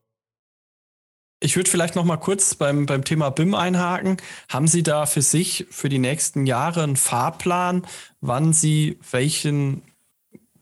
ich 1.41 1.57
würde 1.57 1.71
vielleicht 1.71 1.95
noch 1.95 2.05
mal 2.05 2.17
kurz 2.17 2.55
beim, 2.55 2.87
beim 2.87 3.05
Thema 3.05 3.31
BIM 3.31 3.55
einhaken. 3.55 4.17
Haben 4.49 4.67
Sie 4.67 4.83
da 4.83 5.05
für 5.05 5.21
sich 5.21 5.67
für 5.71 5.91
die 5.91 5.99
nächsten 5.99 6.47
Jahre 6.47 6.83
einen 6.83 6.97
Fahrplan, 6.97 7.87
wann 8.23 8.55
Sie 8.55 8.99
welchen 9.11 9.83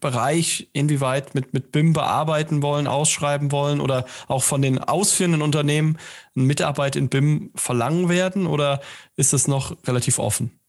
Bereich 0.00 0.68
inwieweit 0.72 1.36
mit, 1.36 1.54
mit 1.54 1.70
BIM 1.70 1.92
bearbeiten 1.92 2.62
wollen, 2.62 2.88
ausschreiben 2.88 3.52
wollen 3.52 3.80
oder 3.80 4.06
auch 4.26 4.42
von 4.42 4.60
den 4.60 4.80
ausführenden 4.80 5.42
Unternehmen 5.42 5.98
eine 6.34 6.46
Mitarbeit 6.46 6.96
in 6.96 7.08
BIM 7.08 7.52
verlangen 7.54 8.08
werden? 8.08 8.48
Oder 8.48 8.80
ist 9.14 9.32
es 9.32 9.46
noch 9.46 9.76
relativ 9.86 10.18
offen? 10.18 10.61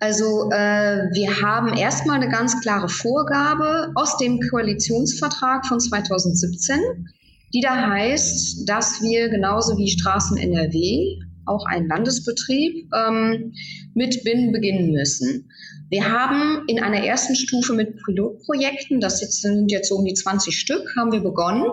Also 0.00 0.50
äh, 0.50 1.08
wir 1.12 1.40
haben 1.40 1.74
erstmal 1.74 2.16
eine 2.16 2.28
ganz 2.28 2.60
klare 2.60 2.88
Vorgabe 2.88 3.92
aus 3.94 4.16
dem 4.18 4.40
Koalitionsvertrag 4.50 5.66
von 5.66 5.80
2017, 5.80 6.78
die 7.54 7.60
da 7.60 7.88
heißt, 7.90 8.68
dass 8.68 9.00
wir 9.00 9.28
genauso 9.28 9.78
wie 9.78 9.88
Straßen 9.88 10.36
NRW 10.36 11.18
auch 11.46 11.64
ein 11.66 11.86
Landesbetrieb, 11.86 12.88
ähm, 12.94 13.52
mit 13.94 14.22
BIM 14.24 14.52
beginnen 14.52 14.90
müssen. 14.90 15.48
Wir 15.88 16.10
haben 16.10 16.64
in 16.66 16.82
einer 16.82 17.04
ersten 17.04 17.36
Stufe 17.36 17.72
mit 17.72 17.96
Pilotprojekten, 18.04 19.00
das 19.00 19.20
sind 19.20 19.70
jetzt 19.70 19.88
so 19.88 19.96
um 19.96 20.04
die 20.04 20.14
20 20.14 20.58
Stück, 20.58 20.82
haben 20.98 21.12
wir 21.12 21.20
begonnen 21.20 21.70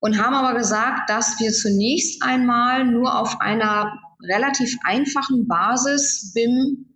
und 0.00 0.18
haben 0.22 0.34
aber 0.34 0.58
gesagt, 0.58 1.08
dass 1.08 1.40
wir 1.40 1.50
zunächst 1.52 2.22
einmal 2.22 2.84
nur 2.84 3.18
auf 3.18 3.40
einer 3.40 3.92
relativ 4.28 4.76
einfachen 4.84 5.48
Basis 5.48 6.32
BIM 6.34 6.89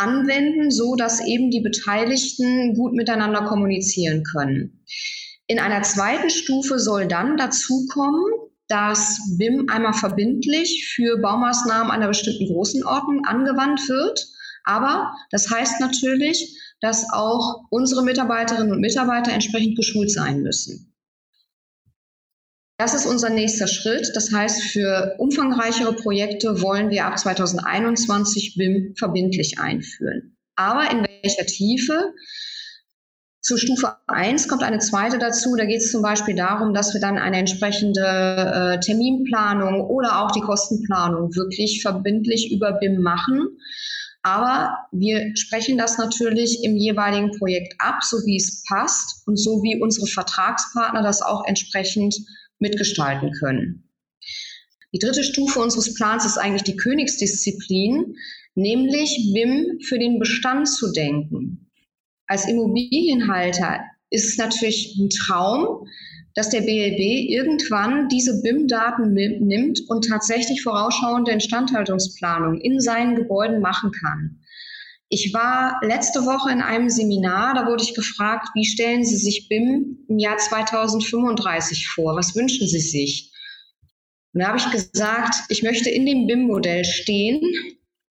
anwenden, 0.00 0.70
so 0.70 0.96
dass 0.96 1.24
eben 1.24 1.50
die 1.50 1.60
Beteiligten 1.60 2.74
gut 2.74 2.94
miteinander 2.94 3.44
kommunizieren 3.44 4.24
können. 4.24 4.84
In 5.46 5.58
einer 5.58 5.82
zweiten 5.82 6.30
Stufe 6.30 6.78
soll 6.78 7.06
dann 7.06 7.36
dazu 7.36 7.86
kommen, 7.92 8.24
dass 8.68 9.20
BIM 9.36 9.66
einmal 9.68 9.92
verbindlich 9.92 10.88
für 10.94 11.18
Baumaßnahmen 11.18 11.90
einer 11.90 12.08
bestimmten 12.08 12.46
Größenordnung 12.46 13.24
angewandt 13.24 13.80
wird. 13.88 14.26
Aber 14.64 15.12
das 15.30 15.50
heißt 15.50 15.80
natürlich, 15.80 16.56
dass 16.80 17.12
auch 17.12 17.64
unsere 17.70 18.04
Mitarbeiterinnen 18.04 18.72
und 18.72 18.80
Mitarbeiter 18.80 19.32
entsprechend 19.32 19.76
geschult 19.76 20.10
sein 20.10 20.42
müssen. 20.42 20.89
Das 22.80 22.94
ist 22.94 23.04
unser 23.04 23.28
nächster 23.28 23.66
Schritt. 23.66 24.10
Das 24.14 24.32
heißt, 24.32 24.62
für 24.62 25.14
umfangreichere 25.18 25.92
Projekte 25.92 26.62
wollen 26.62 26.88
wir 26.88 27.04
ab 27.04 27.18
2021 27.18 28.54
BIM 28.56 28.94
verbindlich 28.96 29.58
einführen. 29.58 30.34
Aber 30.56 30.90
in 30.90 31.06
welcher 31.22 31.44
Tiefe? 31.44 32.14
Zur 33.42 33.58
Stufe 33.58 33.96
1 34.06 34.48
kommt 34.48 34.62
eine 34.62 34.78
zweite 34.78 35.18
dazu. 35.18 35.56
Da 35.56 35.66
geht 35.66 35.82
es 35.82 35.92
zum 35.92 36.00
Beispiel 36.00 36.34
darum, 36.34 36.72
dass 36.72 36.94
wir 36.94 37.02
dann 37.02 37.18
eine 37.18 37.36
entsprechende 37.36 38.00
äh, 38.00 38.80
Terminplanung 38.80 39.82
oder 39.82 40.22
auch 40.22 40.30
die 40.30 40.40
Kostenplanung 40.40 41.36
wirklich 41.36 41.82
verbindlich 41.82 42.50
über 42.50 42.72
BIM 42.72 43.02
machen. 43.02 43.58
Aber 44.22 44.74
wir 44.90 45.36
sprechen 45.36 45.76
das 45.76 45.98
natürlich 45.98 46.64
im 46.64 46.76
jeweiligen 46.76 47.30
Projekt 47.36 47.74
ab, 47.78 48.02
so 48.02 48.16
wie 48.24 48.38
es 48.38 48.64
passt 48.66 49.22
und 49.26 49.36
so 49.36 49.62
wie 49.62 49.82
unsere 49.82 50.06
Vertragspartner 50.06 51.02
das 51.02 51.20
auch 51.20 51.44
entsprechend 51.46 52.14
mitgestalten 52.60 53.32
können. 53.32 53.90
Die 54.92 54.98
dritte 54.98 55.22
Stufe 55.22 55.60
unseres 55.60 55.94
Plans 55.94 56.24
ist 56.24 56.36
eigentlich 56.36 56.64
die 56.64 56.76
Königsdisziplin, 56.76 58.16
nämlich 58.54 59.32
BIM 59.32 59.78
für 59.82 59.98
den 59.98 60.18
Bestand 60.18 60.68
zu 60.68 60.92
denken. 60.92 61.70
Als 62.26 62.48
Immobilienhalter 62.48 63.80
ist 64.10 64.28
es 64.28 64.36
natürlich 64.36 64.96
ein 64.98 65.10
Traum, 65.10 65.86
dass 66.34 66.50
der 66.50 66.60
BLB 66.60 67.30
irgendwann 67.30 68.08
diese 68.08 68.40
BIM-Daten 68.42 69.12
nimmt 69.12 69.80
und 69.88 70.06
tatsächlich 70.06 70.62
vorausschauende 70.62 71.32
Instandhaltungsplanung 71.32 72.60
in 72.60 72.80
seinen 72.80 73.16
Gebäuden 73.16 73.60
machen 73.60 73.90
kann. 73.92 74.39
Ich 75.12 75.34
war 75.34 75.80
letzte 75.82 76.20
Woche 76.20 76.52
in 76.52 76.60
einem 76.60 76.88
Seminar, 76.88 77.54
da 77.54 77.66
wurde 77.66 77.82
ich 77.82 77.94
gefragt, 77.94 78.46
wie 78.54 78.64
stellen 78.64 79.04
Sie 79.04 79.16
sich 79.16 79.48
BIM 79.48 79.98
im 80.08 80.18
Jahr 80.20 80.38
2035 80.38 81.88
vor? 81.88 82.14
Was 82.14 82.36
wünschen 82.36 82.68
Sie 82.68 82.78
sich? 82.78 83.32
Und 84.32 84.40
da 84.40 84.46
habe 84.46 84.58
ich 84.58 84.70
gesagt, 84.70 85.34
ich 85.48 85.64
möchte 85.64 85.90
in 85.90 86.06
dem 86.06 86.28
BIM-Modell 86.28 86.84
stehen 86.84 87.40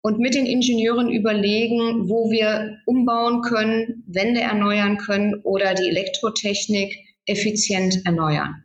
und 0.03 0.18
mit 0.18 0.35
den 0.35 0.46
Ingenieuren 0.46 1.12
überlegen, 1.12 2.09
wo 2.09 2.29
wir 2.33 2.79
umbauen 2.87 3.42
können, 3.42 4.03
Wände 4.09 4.40
erneuern 4.40 4.98
können 4.98 5.37
oder 5.44 5.74
die 5.74 5.88
Elektrotechnik 5.90 6.92
effizient 7.26 8.05
erneuern. 8.05 8.64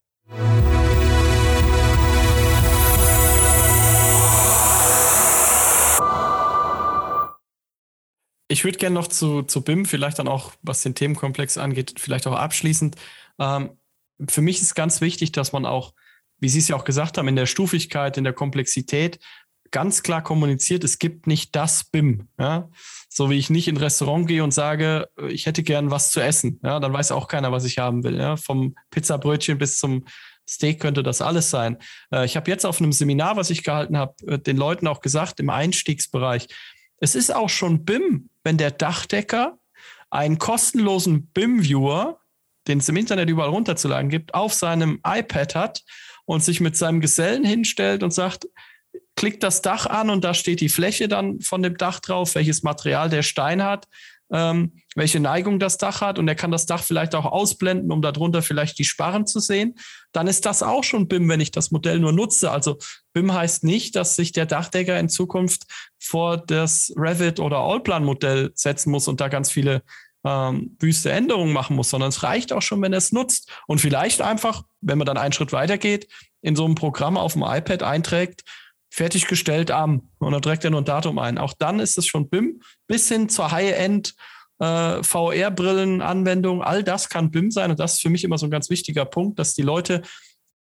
Ich 0.31 0.37
würde 8.63 8.77
gerne 8.77 8.93
noch 8.93 9.07
zu, 9.07 9.43
zu 9.43 9.61
BIM, 9.61 9.85
vielleicht 9.85 10.19
dann 10.19 10.27
auch, 10.29 10.53
was 10.61 10.83
den 10.83 10.95
Themenkomplex 10.95 11.57
angeht, 11.57 11.95
vielleicht 11.97 12.27
auch 12.27 12.35
abschließend. 12.35 12.95
Ähm, 13.39 13.77
für 14.29 14.41
mich 14.41 14.61
ist 14.61 14.75
ganz 14.75 15.01
wichtig, 15.01 15.33
dass 15.33 15.51
man 15.51 15.65
auch, 15.65 15.93
wie 16.39 16.47
Sie 16.47 16.59
es 16.59 16.67
ja 16.69 16.77
auch 16.77 16.85
gesagt 16.85 17.17
haben, 17.17 17.27
in 17.27 17.35
der 17.35 17.45
Stufigkeit, 17.45 18.17
in 18.17 18.23
der 18.23 18.33
Komplexität 18.33 19.19
ganz 19.71 20.03
klar 20.03 20.21
kommuniziert, 20.21 20.83
es 20.83 20.99
gibt 20.99 21.27
nicht 21.27 21.55
das 21.55 21.85
BIM. 21.85 22.27
Ja? 22.39 22.69
So 23.09 23.29
wie 23.29 23.37
ich 23.37 23.49
nicht 23.49 23.67
in 23.67 23.75
ein 23.75 23.81
Restaurant 23.81 24.27
gehe 24.27 24.43
und 24.43 24.53
sage, 24.53 25.09
ich 25.29 25.45
hätte 25.45 25.63
gern 25.63 25.91
was 25.91 26.11
zu 26.11 26.19
essen. 26.19 26.59
Ja? 26.63 26.79
Dann 26.79 26.93
weiß 26.93 27.11
auch 27.11 27.27
keiner, 27.27 27.51
was 27.51 27.65
ich 27.65 27.77
haben 27.77 28.03
will. 28.03 28.17
Ja? 28.17 28.37
Vom 28.37 28.75
Pizzabrötchen 28.91 29.57
bis 29.57 29.77
zum 29.77 30.05
Steak 30.47 30.79
könnte 30.81 31.03
das 31.03 31.21
alles 31.21 31.49
sein. 31.49 31.77
Äh, 32.11 32.25
ich 32.25 32.35
habe 32.35 32.51
jetzt 32.51 32.65
auf 32.65 32.79
einem 32.79 32.91
Seminar, 32.91 33.37
was 33.37 33.49
ich 33.49 33.63
gehalten 33.63 33.97
habe, 33.97 34.13
äh, 34.27 34.39
den 34.39 34.57
Leuten 34.57 34.87
auch 34.87 34.99
gesagt, 34.99 35.39
im 35.39 35.49
Einstiegsbereich, 35.49 36.47
es 36.97 37.15
ist 37.15 37.33
auch 37.33 37.49
schon 37.49 37.83
BIM, 37.85 38.29
wenn 38.43 38.57
der 38.57 38.71
Dachdecker 38.71 39.57
einen 40.09 40.37
kostenlosen 40.37 41.27
BIM-Viewer, 41.27 42.19
den 42.67 42.79
es 42.79 42.89
im 42.89 42.97
Internet 42.97 43.29
überall 43.29 43.49
runterzuladen 43.49 44.09
gibt, 44.09 44.33
auf 44.33 44.53
seinem 44.53 44.99
iPad 45.05 45.55
hat 45.55 45.83
und 46.25 46.43
sich 46.43 46.59
mit 46.59 46.77
seinem 46.77 47.01
Gesellen 47.01 47.43
hinstellt 47.43 48.03
und 48.03 48.11
sagt, 48.11 48.45
klickt 49.21 49.43
das 49.43 49.61
Dach 49.61 49.85
an 49.85 50.09
und 50.09 50.23
da 50.23 50.33
steht 50.33 50.61
die 50.61 50.69
Fläche 50.69 51.07
dann 51.07 51.41
von 51.41 51.61
dem 51.61 51.77
Dach 51.77 51.99
drauf, 51.99 52.33
welches 52.33 52.63
Material 52.63 53.07
der 53.07 53.21
Stein 53.21 53.63
hat, 53.63 53.87
ähm, 54.31 54.71
welche 54.95 55.19
Neigung 55.19 55.59
das 55.59 55.77
Dach 55.77 56.01
hat 56.01 56.17
und 56.17 56.27
er 56.27 56.33
kann 56.33 56.49
das 56.49 56.65
Dach 56.65 56.81
vielleicht 56.81 57.13
auch 57.13 57.25
ausblenden, 57.25 57.91
um 57.91 58.01
darunter 58.01 58.41
vielleicht 58.41 58.79
die 58.79 58.83
Sparren 58.83 59.27
zu 59.27 59.39
sehen, 59.39 59.75
dann 60.11 60.25
ist 60.25 60.47
das 60.47 60.63
auch 60.63 60.83
schon 60.83 61.07
BIM, 61.07 61.29
wenn 61.29 61.39
ich 61.39 61.51
das 61.51 61.69
Modell 61.69 61.99
nur 61.99 62.13
nutze. 62.13 62.49
Also 62.49 62.79
BIM 63.13 63.31
heißt 63.31 63.63
nicht, 63.63 63.95
dass 63.95 64.15
sich 64.15 64.31
der 64.31 64.47
Dachdecker 64.47 64.99
in 64.99 65.07
Zukunft 65.07 65.65
vor 65.99 66.37
das 66.37 66.91
Revit 66.97 67.39
oder 67.39 67.59
Allplan-Modell 67.59 68.49
setzen 68.55 68.89
muss 68.89 69.07
und 69.07 69.21
da 69.21 69.27
ganz 69.27 69.51
viele 69.51 69.83
ähm, 70.25 70.75
wüste 70.79 71.11
Änderungen 71.11 71.53
machen 71.53 71.75
muss, 71.75 71.91
sondern 71.91 72.09
es 72.09 72.23
reicht 72.23 72.53
auch 72.53 72.63
schon, 72.63 72.81
wenn 72.81 72.93
er 72.93 72.97
es 72.97 73.11
nutzt 73.11 73.51
und 73.67 73.81
vielleicht 73.81 74.19
einfach, 74.21 74.63
wenn 74.81 74.97
man 74.97 75.05
dann 75.05 75.17
einen 75.17 75.33
Schritt 75.33 75.51
weiter 75.51 75.77
geht, 75.77 76.07
in 76.41 76.55
so 76.55 76.65
einem 76.65 76.73
Programm 76.73 77.17
auf 77.17 77.33
dem 77.33 77.43
iPad 77.43 77.83
einträgt, 77.83 78.43
fertiggestellt 78.91 79.71
am 79.71 80.09
und 80.19 80.33
dann 80.33 80.41
trägt 80.41 80.65
er 80.65 80.69
nur 80.69 80.81
ein 80.81 80.85
Datum 80.85 81.17
ein. 81.17 81.37
Auch 81.37 81.53
dann 81.53 81.79
ist 81.79 81.97
es 81.97 82.05
schon 82.05 82.29
BIM 82.29 82.61
bis 82.87 83.07
hin 83.07 83.29
zur 83.29 83.51
High-End 83.51 84.15
äh, 84.59 85.01
VR-Brillen-Anwendung. 85.01 86.61
All 86.61 86.83
das 86.83 87.07
kann 87.07 87.31
BIM 87.31 87.51
sein 87.51 87.71
und 87.71 87.79
das 87.79 87.93
ist 87.93 88.01
für 88.01 88.09
mich 88.09 88.25
immer 88.25 88.37
so 88.37 88.45
ein 88.47 88.51
ganz 88.51 88.69
wichtiger 88.69 89.05
Punkt, 89.05 89.39
dass 89.39 89.53
die 89.53 89.61
Leute 89.61 90.01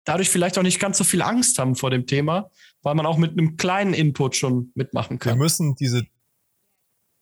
dadurch 0.05 0.31
vielleicht 0.31 0.59
auch 0.59 0.63
nicht 0.63 0.81
ganz 0.81 0.97
so 0.97 1.05
viel 1.05 1.21
Angst 1.21 1.59
haben 1.59 1.77
vor 1.77 1.91
dem 1.91 2.07
Thema, 2.07 2.51
weil 2.83 2.95
man 2.95 3.05
auch 3.05 3.19
mit 3.19 3.33
einem 3.33 3.59
kleinen 3.59 3.93
Input 3.93 4.37
schon 4.37 4.73
mitmachen 4.75 5.19
kann. 5.19 5.35
Wir 5.35 5.43
müssen 5.43 5.75
diese 5.75 6.03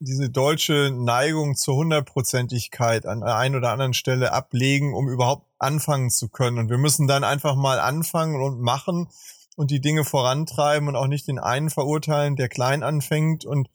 diese 0.05 0.31
deutsche 0.31 0.91
Neigung 0.93 1.55
zur 1.55 1.77
Hundertprozentigkeit 1.77 3.07
an 3.07 3.21
der 3.21 3.37
einen 3.37 3.55
oder 3.55 3.71
anderen 3.71 3.95
Stelle 3.95 4.33
ablegen, 4.33 4.95
um 4.95 5.09
überhaupt 5.09 5.47
anfangen 5.59 6.11
zu 6.11 6.29
können. 6.29 6.59
Und 6.59 6.71
wir 6.71 6.79
müssen 6.79 7.07
dann 7.07 7.23
einfach 7.23 7.55
mal 7.55 7.79
anfangen 7.79 8.43
und 8.43 8.61
machen 8.61 9.09
und 9.57 9.71
die 9.71 9.81
Dinge 9.81 10.05
vorantreiben 10.05 10.89
und 10.89 10.97
auch 10.97 11.07
nicht 11.07 11.29
den 11.29 11.39
einen 11.39 11.71
verurteilen, 11.71 12.37
der 12.37 12.49
klein 12.49 12.83
anfängt 12.83 13.45
und 13.45 13.69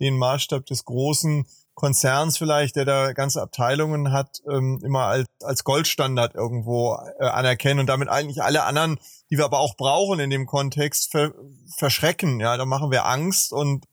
den 0.00 0.16
Maßstab 0.16 0.66
des 0.66 0.84
Großen 0.84 1.46
Konzerns 1.74 2.36
vielleicht, 2.36 2.76
der 2.76 2.84
da 2.84 3.12
ganze 3.12 3.40
Abteilungen 3.40 4.12
hat, 4.12 4.42
ähm, 4.46 4.80
immer 4.84 5.06
als, 5.06 5.26
als 5.42 5.64
Goldstandard 5.64 6.34
irgendwo 6.34 6.98
äh, 7.18 7.24
anerkennen 7.24 7.80
und 7.80 7.86
damit 7.86 8.08
eigentlich 8.08 8.42
alle 8.42 8.64
anderen, 8.64 8.98
die 9.30 9.38
wir 9.38 9.46
aber 9.46 9.58
auch 9.58 9.76
brauchen 9.76 10.20
in 10.20 10.28
dem 10.28 10.46
Kontext, 10.46 11.10
ver 11.10 11.32
verschrecken. 11.78 12.40
Ja, 12.40 12.58
da 12.58 12.66
machen 12.66 12.90
wir 12.90 13.06
Angst 13.06 13.52
und 13.52 13.86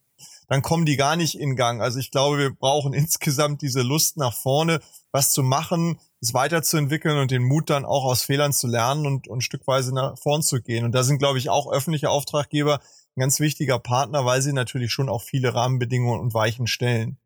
dann 0.49 0.62
kommen 0.62 0.86
die 0.86 0.97
gar 0.97 1.15
nicht 1.15 1.39
in 1.39 1.56
Gang. 1.56 1.82
Also 1.82 1.99
ich 1.99 2.12
glaube, 2.12 2.38
wir 2.38 2.54
brauchen 2.54 2.93
insgesamt 2.93 3.62
diese 3.62 3.82
Lust 3.82 4.17
nach 4.17 4.34
vorne, 4.34 4.82
was 5.12 5.32
zu 5.32 5.43
machen, 5.43 6.00
es 6.22 6.34
weiterzuentwickeln 6.34 7.17
und 7.17 7.32
den 7.32 7.43
Mut 7.43 7.69
dann 7.69 7.86
auch 7.86 8.06
aus 8.06 8.24
Fehlern 8.24 8.54
zu 8.54 8.67
lernen 8.67 9.06
und, 9.06 9.28
und 9.28 9.41
stückweise 9.41 9.93
nach 9.93 10.17
vorn 10.17 10.41
zu 10.41 10.62
gehen. 10.62 10.86
Und 10.86 10.93
da 10.93 11.04
sind, 11.04 11.19
glaube 11.19 11.39
ich, 11.39 11.50
auch 11.50 11.72
öffentliche 11.72 12.10
Auftraggeber 12.10 12.80
ein 13.15 13.22
ganz 13.22 13.39
wichtiger 13.39 13.80
Partner, 13.80 14.26
weil 14.26 14.41
sie 14.41 14.54
natürlich 14.54 14.91
schon 14.91 15.10
auch 15.10 15.24
viele 15.24 15.54
Rahmenbedingungen 15.54 16.19
und 16.19 16.34
Weichen 16.34 16.67
stellen. 16.67 17.17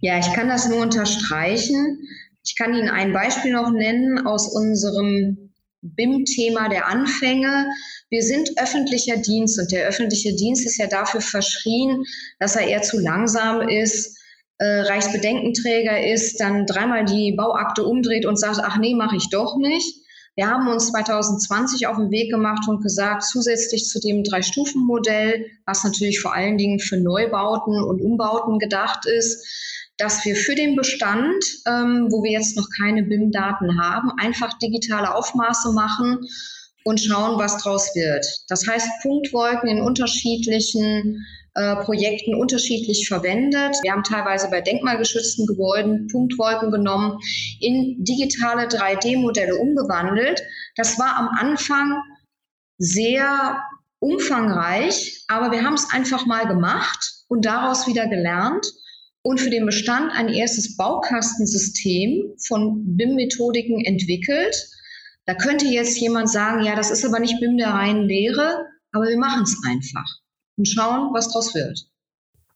Ja, 0.00 0.18
ich 0.18 0.32
kann 0.32 0.48
das 0.48 0.68
nur 0.68 0.82
unterstreichen. 0.82 1.98
Ich 2.44 2.54
kann 2.56 2.74
Ihnen 2.74 2.88
ein 2.88 3.12
Beispiel 3.12 3.52
noch 3.52 3.70
nennen 3.70 4.26
aus 4.26 4.46
unserem 4.46 5.52
BIM-Thema 5.82 6.68
der 6.68 6.86
Anfänge. 6.86 7.66
Wir 8.08 8.22
sind 8.22 8.50
öffentlicher 8.58 9.16
Dienst 9.16 9.58
und 9.58 9.72
der 9.72 9.86
öffentliche 9.86 10.34
Dienst 10.34 10.66
ist 10.66 10.78
ja 10.78 10.86
dafür 10.86 11.20
verschrien, 11.20 12.04
dass 12.38 12.56
er 12.56 12.68
eher 12.68 12.82
zu 12.82 12.98
langsam 12.98 13.68
ist, 13.68 14.16
äh, 14.58 14.80
Reichsbedenkenträger 14.80 16.06
ist, 16.06 16.40
dann 16.40 16.66
dreimal 16.66 17.04
die 17.04 17.34
Bauakte 17.36 17.84
umdreht 17.84 18.26
und 18.26 18.38
sagt, 18.38 18.58
ach 18.62 18.78
nee, 18.78 18.94
mache 18.94 19.16
ich 19.16 19.28
doch 19.30 19.56
nicht. 19.56 19.96
Wir 20.34 20.48
haben 20.48 20.68
uns 20.68 20.88
2020 20.88 21.86
auf 21.86 21.96
den 21.96 22.10
Weg 22.10 22.30
gemacht 22.30 22.68
und 22.68 22.82
gesagt, 22.82 23.24
zusätzlich 23.24 23.86
zu 23.86 24.00
dem 24.00 24.22
Drei-Stufen-Modell, 24.22 25.46
was 25.64 25.82
natürlich 25.82 26.20
vor 26.20 26.34
allen 26.34 26.58
Dingen 26.58 26.78
für 26.78 26.98
Neubauten 26.98 27.82
und 27.82 28.02
Umbauten 28.02 28.58
gedacht 28.58 29.06
ist, 29.06 29.46
dass 29.96 30.24
wir 30.26 30.36
für 30.36 30.54
den 30.54 30.76
Bestand, 30.76 31.42
ähm, 31.66 32.08
wo 32.10 32.22
wir 32.22 32.32
jetzt 32.32 32.54
noch 32.54 32.68
keine 32.78 33.02
BIM-Daten 33.02 33.80
haben, 33.80 34.10
einfach 34.18 34.58
digitale 34.58 35.14
Aufmaße 35.14 35.72
machen 35.72 36.18
und 36.84 37.00
schauen, 37.00 37.38
was 37.38 37.62
draus 37.62 37.94
wird. 37.94 38.26
Das 38.48 38.66
heißt, 38.68 38.88
Punktwolken 39.02 39.70
in 39.70 39.80
unterschiedlichen 39.80 41.24
äh, 41.56 41.76
Projekten 41.76 42.34
unterschiedlich 42.34 43.08
verwendet. 43.08 43.76
Wir 43.82 43.92
haben 43.92 44.02
teilweise 44.02 44.50
bei 44.50 44.60
denkmalgeschützten 44.60 45.46
Gebäuden 45.46 46.06
Punktwolken 46.08 46.70
genommen, 46.70 47.18
in 47.60 48.04
digitale 48.04 48.68
3D-Modelle 48.68 49.56
umgewandelt. 49.56 50.42
Das 50.76 50.98
war 50.98 51.16
am 51.16 51.28
Anfang 51.28 52.02
sehr 52.76 53.58
umfangreich, 54.00 55.24
aber 55.28 55.50
wir 55.50 55.64
haben 55.64 55.72
es 55.72 55.90
einfach 55.90 56.26
mal 56.26 56.46
gemacht 56.46 57.24
und 57.28 57.46
daraus 57.46 57.86
wieder 57.86 58.06
gelernt 58.06 58.66
und 59.22 59.40
für 59.40 59.48
den 59.48 59.64
Bestand 59.64 60.12
ein 60.12 60.28
erstes 60.28 60.76
Baukastensystem 60.76 62.34
von 62.46 62.96
BIM-Methodiken 62.98 63.82
entwickelt. 63.82 64.54
Da 65.24 65.32
könnte 65.32 65.64
jetzt 65.64 65.98
jemand 65.98 66.30
sagen, 66.30 66.62
ja, 66.64 66.76
das 66.76 66.90
ist 66.90 67.06
aber 67.06 67.18
nicht 67.18 67.40
BIM 67.40 67.56
der 67.56 67.70
reinen 67.70 68.02
Lehre, 68.02 68.66
aber 68.92 69.06
wir 69.06 69.18
machen 69.18 69.44
es 69.44 69.56
einfach 69.66 70.20
und 70.56 70.66
schauen, 70.66 71.12
was 71.12 71.28
daraus 71.28 71.54
wird. 71.54 71.86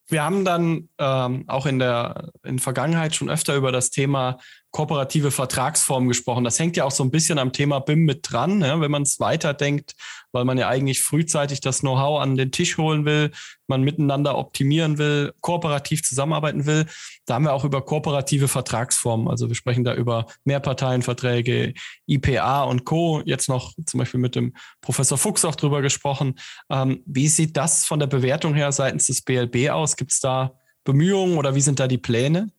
Wir 0.09 0.25
haben 0.25 0.45
dann 0.45 0.89
ähm, 0.99 1.45
auch 1.47 1.67
in 1.67 1.79
der 1.79 2.33
in 2.43 2.59
Vergangenheit 2.59 3.15
schon 3.15 3.31
öfter 3.31 3.55
über 3.55 3.71
das 3.71 3.91
Thema 3.91 4.39
kooperative 4.71 5.31
Vertragsformen 5.31 6.09
gesprochen. 6.09 6.45
Das 6.45 6.59
hängt 6.59 6.77
ja 6.77 6.85
auch 6.85 6.91
so 6.91 7.03
ein 7.03 7.11
bisschen 7.11 7.39
am 7.39 7.53
Thema 7.53 7.81
BIM 7.81 8.05
mit 8.05 8.31
dran, 8.31 8.61
ja, 8.61 8.81
wenn 8.81 8.91
man 8.91 9.03
es 9.03 9.19
weiterdenkt, 9.19 9.95
weil 10.33 10.45
man 10.45 10.59
ja 10.59 10.69
eigentlich 10.69 11.03
frühzeitig 11.03 11.61
das 11.61 11.81
Know-how 11.81 12.21
an 12.21 12.37
den 12.37 12.53
Tisch 12.53 12.79
holen 12.79 13.05
will, 13.05 13.33
man 13.67 13.83
miteinander 13.83 14.39
optimieren 14.39 14.99
will, 14.99 15.33
kooperativ 15.41 16.03
zusammenarbeiten 16.03 16.67
will. 16.67 16.87
Da 17.27 17.35
haben 17.35 17.45
wir 17.45 17.53
auch 17.53 17.65
über 17.65 17.85
kooperative 17.85 18.47
Vertragsformen. 18.47 19.29
Also 19.29 19.49
wir 19.49 19.57
sprechen 19.57 19.83
da 19.83 19.95
über 19.95 20.27
Mehrparteienverträge, 20.45 21.75
IPA 22.07 22.65
und 22.65 22.85
Co. 22.85 23.23
Jetzt 23.25 23.49
noch 23.49 23.73
zum 23.87 23.99
Beispiel 23.99 24.21
mit 24.21 24.37
dem 24.37 24.55
Professor 24.81 25.19
Fuchs 25.19 25.45
auch 25.45 25.57
drüber 25.57 25.83
gesprochen. 25.83 26.39
Ähm, 26.71 27.03
wie 27.07 27.29
sieht 27.29 27.57
das 27.57 27.85
von 27.85 27.99
der 27.99 28.07
Bewertung 28.07 28.55
her 28.55 28.71
seitens 28.71 29.07
des 29.07 29.23
BLB 29.23 29.71
aus? 29.71 29.97
Gibt 29.97 30.13
es 30.13 30.21
da 30.21 30.53
Bemühungen 30.85 31.39
oder 31.39 31.55
wie 31.55 31.61
sind 31.61 31.81
da 31.81 31.89
die 31.89 31.99
Pläne? 31.99 32.51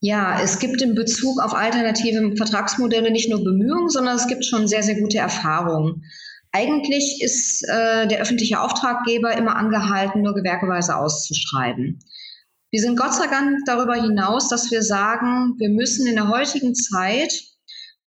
Ja, 0.00 0.40
es 0.42 0.58
gibt 0.58 0.82
in 0.82 0.94
Bezug 0.94 1.40
auf 1.40 1.54
alternative 1.54 2.36
Vertragsmodelle 2.36 3.10
nicht 3.10 3.30
nur 3.30 3.42
Bemühungen, 3.42 3.88
sondern 3.88 4.16
es 4.16 4.26
gibt 4.26 4.44
schon 4.44 4.68
sehr, 4.68 4.82
sehr 4.82 5.00
gute 5.00 5.18
Erfahrungen. 5.18 6.02
Eigentlich 6.52 7.20
ist 7.22 7.62
äh, 7.68 8.06
der 8.06 8.20
öffentliche 8.20 8.60
Auftraggeber 8.60 9.36
immer 9.36 9.56
angehalten, 9.56 10.22
nur 10.22 10.34
gewerkeweise 10.34 10.96
auszuschreiben. 10.96 11.98
Wir 12.70 12.80
sind 12.80 12.98
Gott 12.98 13.14
sei 13.14 13.26
Dank 13.26 13.58
darüber 13.66 13.94
hinaus, 13.94 14.48
dass 14.48 14.70
wir 14.70 14.82
sagen, 14.82 15.54
wir 15.58 15.70
müssen 15.70 16.06
in 16.06 16.16
der 16.16 16.28
heutigen 16.28 16.74
Zeit, 16.74 17.32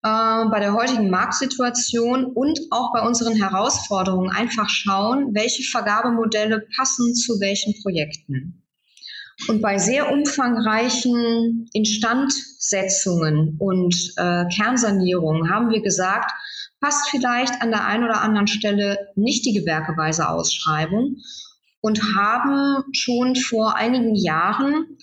äh, 0.04 0.46
bei 0.50 0.60
der 0.60 0.74
heutigen 0.74 1.10
Marktsituation 1.10 2.26
und 2.26 2.60
auch 2.72 2.94
bei 2.94 3.02
unseren 3.02 3.36
Herausforderungen 3.36 4.32
einfach 4.32 4.70
schauen, 4.70 5.34
welche 5.34 5.64
Vergabemodelle 5.64 6.66
passen 6.78 7.16
zu 7.16 7.40
welchen 7.40 7.74
Projekten. 7.82 8.64
Und 9.48 9.62
bei 9.62 9.78
sehr 9.78 10.12
umfangreichen 10.12 11.70
Instandsetzungen 11.74 13.56
und 13.58 13.96
äh, 14.18 14.46
Kernsanierungen 14.54 15.50
haben 15.50 15.70
wir 15.70 15.82
gesagt, 15.82 16.32
passt 16.82 17.10
vielleicht 17.10 17.62
an 17.62 17.72
der 17.72 17.86
einen 17.86 18.04
oder 18.04 18.22
anderen 18.22 18.48
Stelle 18.48 18.98
nicht 19.16 19.46
die 19.46 19.54
gewerkeweise 19.54 20.30
Ausschreibung 20.30 21.18
und 21.82 22.02
haben 22.16 22.84
schon 22.94 23.36
vor 23.36 23.76
einigen 23.76 24.16
Jahren 24.16 24.98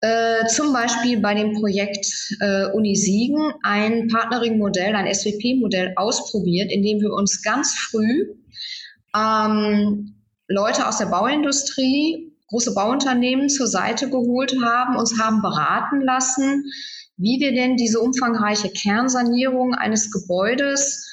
äh, 0.00 0.46
zum 0.46 0.72
Beispiel 0.72 1.20
bei 1.20 1.34
dem 1.34 1.52
Projekt 1.52 2.06
äh, 2.40 2.66
Uni 2.72 2.96
Siegen 2.96 3.52
ein 3.62 4.08
Partnering-Modell, 4.08 4.96
ein 4.96 5.12
SWP-Modell 5.12 5.92
ausprobiert, 5.96 6.72
in 6.72 6.82
dem 6.82 7.00
wir 7.00 7.12
uns 7.12 7.42
ganz 7.42 7.74
früh 7.74 8.34
ähm, 9.14 10.16
Leute 10.48 10.88
aus 10.88 10.98
der 10.98 11.06
Bauindustrie 11.06 12.31
große 12.52 12.74
Bauunternehmen 12.74 13.48
zur 13.48 13.66
Seite 13.66 14.10
geholt 14.10 14.54
haben, 14.62 14.96
uns 14.96 15.18
haben 15.18 15.40
beraten 15.40 16.02
lassen, 16.02 16.64
wie 17.16 17.40
wir 17.40 17.52
denn 17.52 17.76
diese 17.76 17.98
umfangreiche 17.98 18.70
Kernsanierung 18.70 19.74
eines 19.74 20.10
Gebäudes 20.10 21.08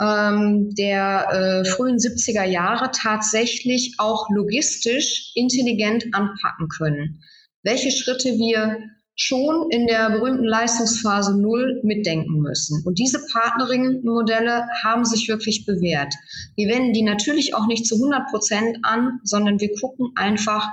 ähm, 0.00 0.74
der 0.74 1.28
äh, 1.30 1.64
frühen 1.64 1.98
70er 1.98 2.44
Jahre 2.44 2.90
tatsächlich 2.92 3.94
auch 3.98 4.28
logistisch 4.30 5.30
intelligent 5.36 6.06
anpacken 6.12 6.68
können. 6.68 7.22
Welche 7.62 7.92
Schritte 7.92 8.30
wir 8.30 8.78
schon 9.16 9.70
in 9.70 9.86
der 9.86 10.10
berühmten 10.10 10.44
Leistungsphase 10.44 11.38
Null 11.38 11.80
mitdenken 11.82 12.40
müssen. 12.40 12.82
Und 12.86 12.98
diese 12.98 13.20
Partnering-Modelle 13.32 14.66
haben 14.82 15.04
sich 15.04 15.28
wirklich 15.28 15.66
bewährt. 15.66 16.14
Wir 16.56 16.68
wenden 16.68 16.92
die 16.92 17.02
natürlich 17.02 17.54
auch 17.54 17.66
nicht 17.66 17.86
zu 17.86 17.96
100 17.96 18.30
Prozent 18.30 18.78
an, 18.82 19.20
sondern 19.24 19.60
wir 19.60 19.70
gucken 19.78 20.12
einfach, 20.16 20.66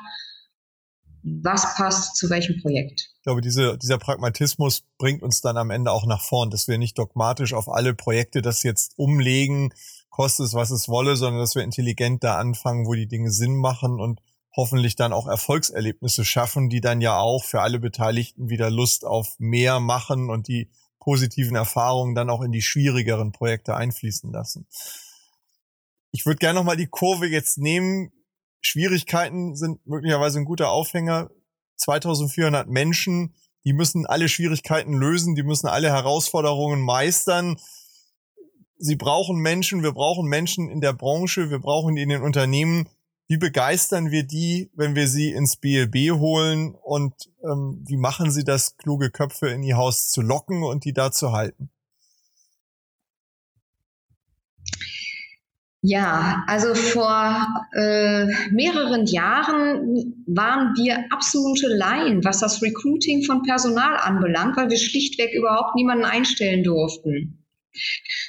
was 1.23 1.76
passt 1.76 2.15
zu 2.15 2.30
welchem 2.30 2.62
Projekt. 2.62 3.10
Ich 3.17 3.23
glaube, 3.23 3.41
diese, 3.41 3.78
dieser 3.78 3.97
Pragmatismus 3.97 4.84
bringt 4.97 5.23
uns 5.23 5.41
dann 5.41 5.58
am 5.58 5.69
Ende 5.69 5.91
auch 5.91 6.06
nach 6.06 6.21
vorn, 6.21 6.50
dass 6.50 6.67
wir 6.67 6.78
nicht 6.78 6.97
dogmatisch 6.97 7.54
auf 7.54 7.67
alle 7.67 7.93
Projekte 7.93 8.41
das 8.41 8.63
jetzt 8.63 8.93
umlegen, 8.95 9.73
kostet 10.10 10.45
es, 10.45 10.54
was 10.54 10.71
es 10.71 10.88
wolle, 10.88 11.17
sondern 11.17 11.41
dass 11.41 11.56
wir 11.56 11.63
intelligent 11.63 12.23
da 12.23 12.38
anfangen, 12.38 12.88
wo 12.88 12.93
die 12.93 13.08
Dinge 13.08 13.30
Sinn 13.30 13.56
machen 13.58 14.00
und 14.00 14.21
hoffentlich 14.58 14.96
dann 14.96 15.13
auch 15.13 15.28
Erfolgserlebnisse 15.28 16.26
schaffen, 16.26 16.70
die 16.70 16.82
dann 16.82 17.00
ja 17.00 17.20
auch 17.20 17.46
für 17.46 17.62
alle 17.62 17.80
Beteiligten 17.80 18.50
wieder 18.50 18.72
Lust 18.72 19.06
auf 19.06 19.36
mehr 19.38 19.80
machen 19.80 20.32
und 20.32 20.48
die 20.48 20.72
positiven 21.00 21.56
Erfahrungen 21.56 22.15
dann 22.15 22.32
auch 22.32 22.41
in 22.41 22.52
die 22.52 22.63
schwierigeren 22.63 23.32
Projekte 23.32 23.76
einfließen 23.76 24.34
lassen. 24.34 24.67
Ich 26.12 26.26
würde 26.26 26.39
gerne 26.39 26.60
nochmal 26.60 26.76
die 26.76 26.88
Kurve 26.88 27.28
jetzt 27.28 27.60
nehmen. 27.60 28.12
Schwierigkeiten 28.60 29.56
sind 29.56 29.86
möglicherweise 29.86 30.39
ein 30.39 30.46
guter 30.46 30.72
Aufhänger. 30.72 31.30
2400 31.78 32.67
Menschen, 32.67 33.36
die 33.63 33.74
müssen 33.74 34.08
alle 34.08 34.28
Schwierigkeiten 34.28 34.93
lösen, 34.93 35.36
die 35.36 35.43
müssen 35.43 35.67
alle 35.67 35.89
Herausforderungen 35.89 36.82
meistern. 36.82 37.60
Sie 38.80 38.96
brauchen 38.96 39.38
Menschen, 39.38 39.84
wir 39.84 39.91
brauchen 39.91 40.28
Menschen 40.28 40.67
in 40.67 40.82
der 40.82 40.93
Branche, 40.93 41.52
wir 41.52 41.60
brauchen 41.60 41.96
die 41.96 42.02
in 42.02 42.10
den 42.10 42.24
Unternehmen, 42.24 42.89
wie 43.28 43.38
begeistern 43.38 44.12
wir 44.12 44.24
die, 44.24 44.72
wenn 44.74 44.96
wir 44.96 45.08
sie 45.08 45.32
ins 45.32 45.58
BLB 45.58 46.18
holen 46.18 46.76
und 46.76 47.13
ähm, 47.44 47.84
wie 47.86 47.98
machen 47.98 48.32
sie 48.32 48.44
das, 48.44 48.78
kluge 48.78 49.12
Köpfe 49.12 49.50
in 49.50 49.63
ihr 49.63 49.78
Haus 49.78 50.10
zu 50.10 50.22
locken 50.22 50.63
und 50.63 50.86
die 50.86 50.94
da 50.94 51.12
zu 51.12 51.34
halten? 51.34 51.70
Ja, 55.82 56.44
also 56.48 56.74
vor 56.74 57.48
äh, 57.74 58.26
mehreren 58.52 59.06
Jahren 59.06 60.24
waren 60.26 60.74
wir 60.76 61.06
absolute 61.12 61.68
Laien, 61.68 62.24
was 62.26 62.40
das 62.40 62.62
Recruiting 62.62 63.24
von 63.24 63.44
Personal 63.44 63.96
anbelangt, 63.98 64.58
weil 64.58 64.70
wir 64.70 64.78
schlichtweg 64.78 65.34
überhaupt 65.34 65.76
niemanden 65.76 66.06
einstellen 66.06 66.63
durften. 66.63 67.46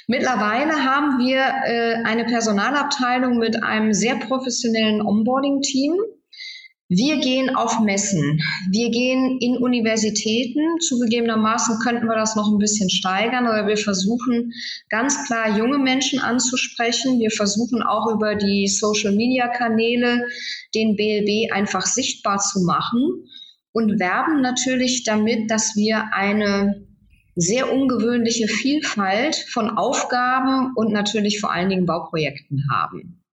Mittlerweile 0.07 0.83
haben 0.83 1.19
wir 1.19 1.39
äh, 1.39 2.03
eine 2.03 2.25
Personalabteilung 2.25 3.37
mit 3.37 3.63
einem 3.63 3.93
sehr 3.93 4.15
professionellen 4.15 5.01
Onboarding-Team. 5.01 5.93
Wir 6.91 7.17
gehen 7.17 7.55
auf 7.55 7.79
Messen, 7.81 8.41
wir 8.71 8.89
gehen 8.89 9.37
in 9.39 9.57
Universitäten. 9.57 10.79
Zugegebenermaßen 10.79 11.77
könnten 11.83 12.07
wir 12.07 12.15
das 12.15 12.35
noch 12.35 12.51
ein 12.51 12.57
bisschen 12.57 12.89
steigern, 12.89 13.45
aber 13.45 13.67
wir 13.67 13.77
versuchen 13.77 14.51
ganz 14.89 15.27
klar 15.27 15.55
junge 15.55 15.77
Menschen 15.77 16.17
anzusprechen. 16.17 17.19
Wir 17.19 17.29
versuchen 17.29 17.83
auch 17.83 18.11
über 18.11 18.33
die 18.33 18.67
Social-Media-Kanäle 18.67 20.25
den 20.73 20.95
BLB 20.95 21.53
einfach 21.53 21.85
sichtbar 21.85 22.39
zu 22.39 22.61
machen 22.61 23.27
und 23.71 23.99
werben 23.99 24.41
natürlich 24.41 25.03
damit, 25.03 25.51
dass 25.51 25.75
wir 25.75 26.11
eine 26.11 26.88
sehr 27.35 27.71
ungewöhnliche 27.71 28.47
Vielfalt 28.47 29.35
von 29.35 29.69
Aufgaben 29.77 30.73
und 30.75 30.91
natürlich 30.91 31.39
vor 31.39 31.51
allen 31.51 31.69
Dingen 31.69 31.85
Bauprojekten 31.85 32.65
haben. 32.71 33.23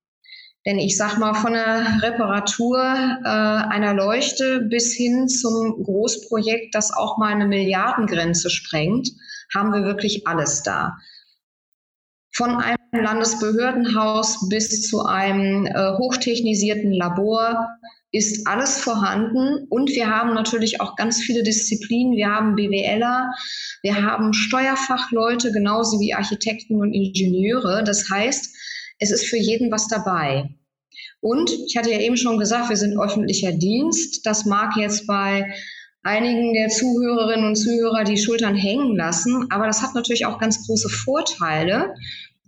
Denn 0.67 0.79
ich 0.79 0.97
sag 0.97 1.19
mal, 1.19 1.35
von 1.35 1.53
der 1.53 2.03
Reparatur 2.03 2.79
äh, 2.79 3.29
einer 3.29 3.95
Leuchte 3.95 4.61
bis 4.61 4.93
hin 4.95 5.29
zum 5.29 5.83
Großprojekt, 5.85 6.75
das 6.75 6.93
auch 6.93 7.19
mal 7.19 7.33
eine 7.33 7.47
Milliardengrenze 7.47 8.51
sprengt, 8.51 9.11
haben 9.55 9.73
wir 9.73 9.85
wirklich 9.85 10.27
alles 10.27 10.65
da. 10.65 10.99
Von 12.37 12.57
einem 12.57 12.77
Landesbehördenhaus 12.93 14.49
bis 14.51 14.83
zu 14.83 15.05
einem 15.07 15.65
äh, 15.65 15.97
hochtechnisierten 15.97 16.93
Labor 16.93 17.67
ist 18.13 18.47
alles 18.47 18.79
vorhanden. 18.79 19.67
Und 19.71 19.89
wir 19.91 20.11
haben 20.11 20.35
natürlich 20.35 20.81
auch 20.83 20.97
ganz 20.97 21.21
viele 21.21 21.43
Disziplinen. 21.43 22.15
Wir 22.15 22.29
haben 22.29 22.55
BWLer, 22.55 23.33
wir 23.83 24.03
haben 24.03 24.35
Steuerfachleute, 24.35 25.51
genauso 25.51 25.99
wie 25.99 26.13
Architekten 26.13 26.81
und 26.81 26.93
Ingenieure. 26.93 27.83
Das 27.85 28.11
heißt, 28.11 28.55
es 28.99 29.11
ist 29.11 29.27
für 29.27 29.39
jeden 29.39 29.73
was 29.73 29.89
dabei. 29.89 30.51
Und 31.21 31.51
ich 31.67 31.77
hatte 31.77 31.91
ja 31.91 32.01
eben 32.01 32.19
schon 32.19 32.39
gesagt, 32.39 32.69
wir 32.69 32.77
sind 32.77 32.99
öffentlicher 32.99 33.53
Dienst. 33.53 34.27
Das 34.27 34.45
mag 34.45 34.77
jetzt 34.77 35.07
bei 35.07 35.55
einigen 36.07 36.55
der 36.55 36.69
Zuhörerinnen 36.69 37.49
und 37.49 37.57
Zuhörer 37.57 38.05
die 38.05 38.17
Schultern 38.17 38.55
hängen 38.55 38.97
lassen, 38.97 39.47
aber 39.51 39.67
das 39.67 39.83
hat 39.83 39.95
natürlich 39.95 40.25
auch 40.25 40.39
ganz 40.39 40.67
große 40.67 40.89
Vorteile, 40.89 41.95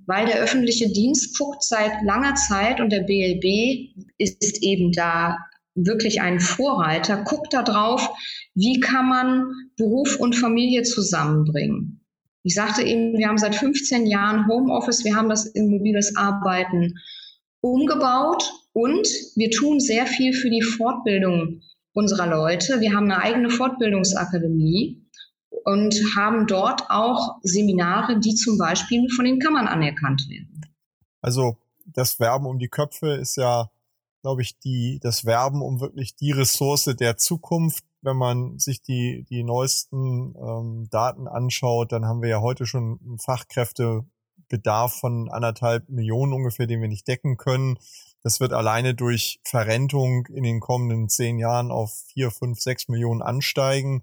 weil 0.07 0.27
der 0.27 0.41
öffentliche 0.41 0.91
Dienst 0.91 1.37
guckt 1.37 1.63
seit 1.63 2.03
langer 2.03 2.35
Zeit 2.35 2.81
und 2.81 2.91
der 2.91 3.03
BLB 3.03 3.91
ist 4.17 4.63
eben 4.63 4.93
da 4.93 5.37
wirklich 5.75 6.21
ein 6.21 6.41
Vorreiter, 6.41 7.23
guckt 7.25 7.53
da 7.53 7.63
drauf, 7.63 8.09
wie 8.55 8.81
kann 8.81 9.09
man 9.09 9.45
Beruf 9.77 10.17
und 10.17 10.35
Familie 10.35 10.83
zusammenbringen. 10.83 12.01
Ich 12.45 12.55
sagte 12.55 12.83
eben, 12.83 13.19
wir 13.19 13.29
haben 13.29 13.39
seit 13.39 13.55
15 13.55 14.07
Jahren 14.07 14.47
Homeoffice, 14.49 15.05
wir 15.05 15.15
haben 15.15 15.29
das 15.29 15.47
in 15.47 15.71
mobiles 15.71 16.17
Arbeiten 16.17 16.95
umgebaut 17.61 18.53
und 18.73 19.07
wir 19.35 19.51
tun 19.51 19.81
sehr 19.81 20.07
viel 20.07 20.33
für 20.33 20.49
die 20.49 20.63
Fortbildung 20.63 21.61
unserer 21.99 22.29
Leute. 22.29 22.81
Wir 22.81 22.95
haben 22.95 23.11
eine 23.11 23.21
eigene 23.21 23.51
Fortbildungsakademie 23.51 25.05
und 25.65 25.95
haben 26.17 26.47
dort 26.47 26.89
auch 26.91 27.39
Seminare, 27.43 28.21
die 28.21 28.37
zum 28.37 28.57
Beispiel 28.57 29.09
von 29.11 29.25
den 29.25 29.41
Kammern 29.41 29.67
anerkannt 29.67 30.29
werden. 30.29 30.65
Also 31.21 31.59
das 31.87 32.21
Werben 32.21 32.47
um 32.47 32.61
die 32.61 32.69
Köpfe 32.69 33.15
ist 33.15 33.37
ja, 33.37 33.69
glaube 34.23 34.43
ich, 34.43 34.61
die, 34.61 35.01
das 35.03 35.25
Werben 35.25 35.61
um 35.61 35.81
wirklich 35.81 36.15
die 36.15 36.31
Ressource 36.31 36.85
der 36.85 37.17
Zukunft. 37.17 37.83
Wenn 38.01 38.17
man 38.17 38.61
sich 38.61 38.81
die, 38.81 39.27
die 39.29 39.43
neuesten 39.43 40.37
ähm, 40.41 40.87
Daten 40.91 41.27
anschaut, 41.27 41.91
dann 41.91 42.05
haben 42.05 42.23
wir 42.23 42.29
ja 42.29 42.41
heute 42.41 42.65
schon 42.65 43.19
Fachkräftebedarf 43.21 44.95
von 45.01 45.29
anderthalb 45.31 45.89
Millionen 45.89 46.33
ungefähr, 46.33 46.69
den 46.69 46.81
wir 46.81 46.87
nicht 46.87 47.09
decken 47.09 47.37
können. 47.37 47.77
Das 48.29 48.41
wird 48.41 48.53
alleine 48.53 48.95
durch 48.95 49.41
Verrentung 49.43 50.27
in 50.27 50.43
den 50.43 50.61
kommenden 50.61 51.09
zehn 51.09 51.39
Jahren 51.39 51.71
auf 51.71 52.05
vier, 52.13 52.31
fünf, 52.31 52.61
sechs 52.61 52.87
Millionen 52.87 53.23
ansteigen. 53.23 54.03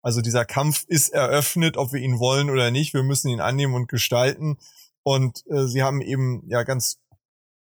Also 0.00 0.22
dieser 0.22 0.46
Kampf 0.46 0.84
ist 0.86 1.10
eröffnet, 1.10 1.76
ob 1.76 1.92
wir 1.92 2.00
ihn 2.00 2.18
wollen 2.18 2.48
oder 2.48 2.70
nicht. 2.70 2.94
Wir 2.94 3.02
müssen 3.02 3.28
ihn 3.28 3.42
annehmen 3.42 3.74
und 3.74 3.86
gestalten. 3.86 4.56
Und 5.02 5.44
äh, 5.50 5.66
Sie 5.66 5.82
haben 5.82 6.00
eben 6.00 6.48
ja 6.48 6.62
ganz 6.62 6.98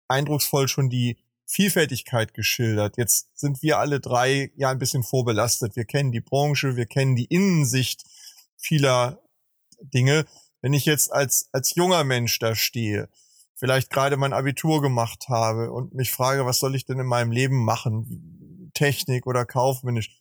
eindrucksvoll 0.08 0.68
schon 0.68 0.92
die 0.92 1.18
Vielfältigkeit 1.48 2.36
geschildert. 2.36 2.98
Jetzt 2.98 3.30
sind 3.34 3.64
wir 3.64 3.80
alle 3.80 4.00
drei 4.00 4.52
ja 4.58 4.70
ein 4.70 4.78
bisschen 4.78 5.02
vorbelastet. 5.02 5.76
Wir 5.76 5.86
kennen 5.86 6.12
die 6.12 6.22
Branche, 6.22 6.76
wir 6.76 6.86
kennen 6.86 7.16
die 7.16 7.26
Innensicht 7.26 8.04
vieler 8.58 9.24
Dinge. 9.82 10.28
Wenn 10.62 10.74
ich 10.74 10.86
jetzt 10.86 11.12
als, 11.12 11.50
als 11.52 11.74
junger 11.74 12.04
Mensch 12.04 12.38
da 12.38 12.54
stehe, 12.54 13.10
vielleicht 13.60 13.90
gerade 13.90 14.18
mein 14.18 14.34
Abitur 14.34 14.82
gemacht 14.82 15.26
habe 15.28 15.72
und 15.72 15.94
mich 15.94 16.12
frage, 16.12 16.46
was 16.46 16.60
soll 16.60 16.76
ich 16.76 16.86
denn 16.86 17.00
in 17.00 17.06
meinem 17.06 17.32
Leben 17.32 17.64
machen? 17.64 18.72
Technik 18.74 19.28
oder 19.28 19.46
kaufmännisch. 19.46 20.18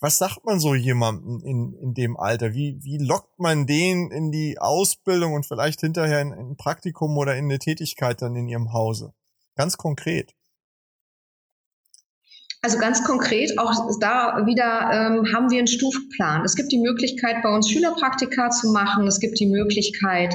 Was 0.00 0.18
sagt 0.18 0.44
man 0.44 0.58
so 0.58 0.74
jemandem 0.74 1.40
in, 1.44 1.74
in 1.74 1.94
dem 1.94 2.16
Alter? 2.16 2.52
Wie, 2.52 2.78
wie 2.82 2.98
lockt 2.98 3.38
man 3.38 3.66
den 3.66 4.10
in 4.10 4.32
die 4.32 4.58
Ausbildung 4.58 5.34
und 5.34 5.46
vielleicht 5.46 5.80
hinterher 5.80 6.20
in 6.20 6.32
ein 6.32 6.56
Praktikum 6.56 7.16
oder 7.16 7.36
in 7.36 7.44
eine 7.44 7.58
Tätigkeit 7.58 8.20
dann 8.22 8.34
in 8.34 8.48
ihrem 8.48 8.72
Hause? 8.72 9.12
Ganz 9.56 9.76
konkret. 9.76 10.34
Also 12.62 12.78
ganz 12.78 13.04
konkret, 13.04 13.58
auch 13.58 13.72
da 14.00 14.44
wieder 14.44 14.90
ähm, 14.92 15.32
haben 15.32 15.50
wir 15.50 15.58
einen 15.58 15.66
Stufenplan. 15.66 16.44
Es 16.44 16.56
gibt 16.56 16.72
die 16.72 16.78
Möglichkeit, 16.78 17.42
bei 17.42 17.54
uns 17.54 17.70
Schülerpraktika 17.70 18.50
zu 18.50 18.70
machen. 18.72 19.06
Es 19.06 19.18
gibt 19.18 19.38
die 19.38 19.46
Möglichkeit, 19.46 20.34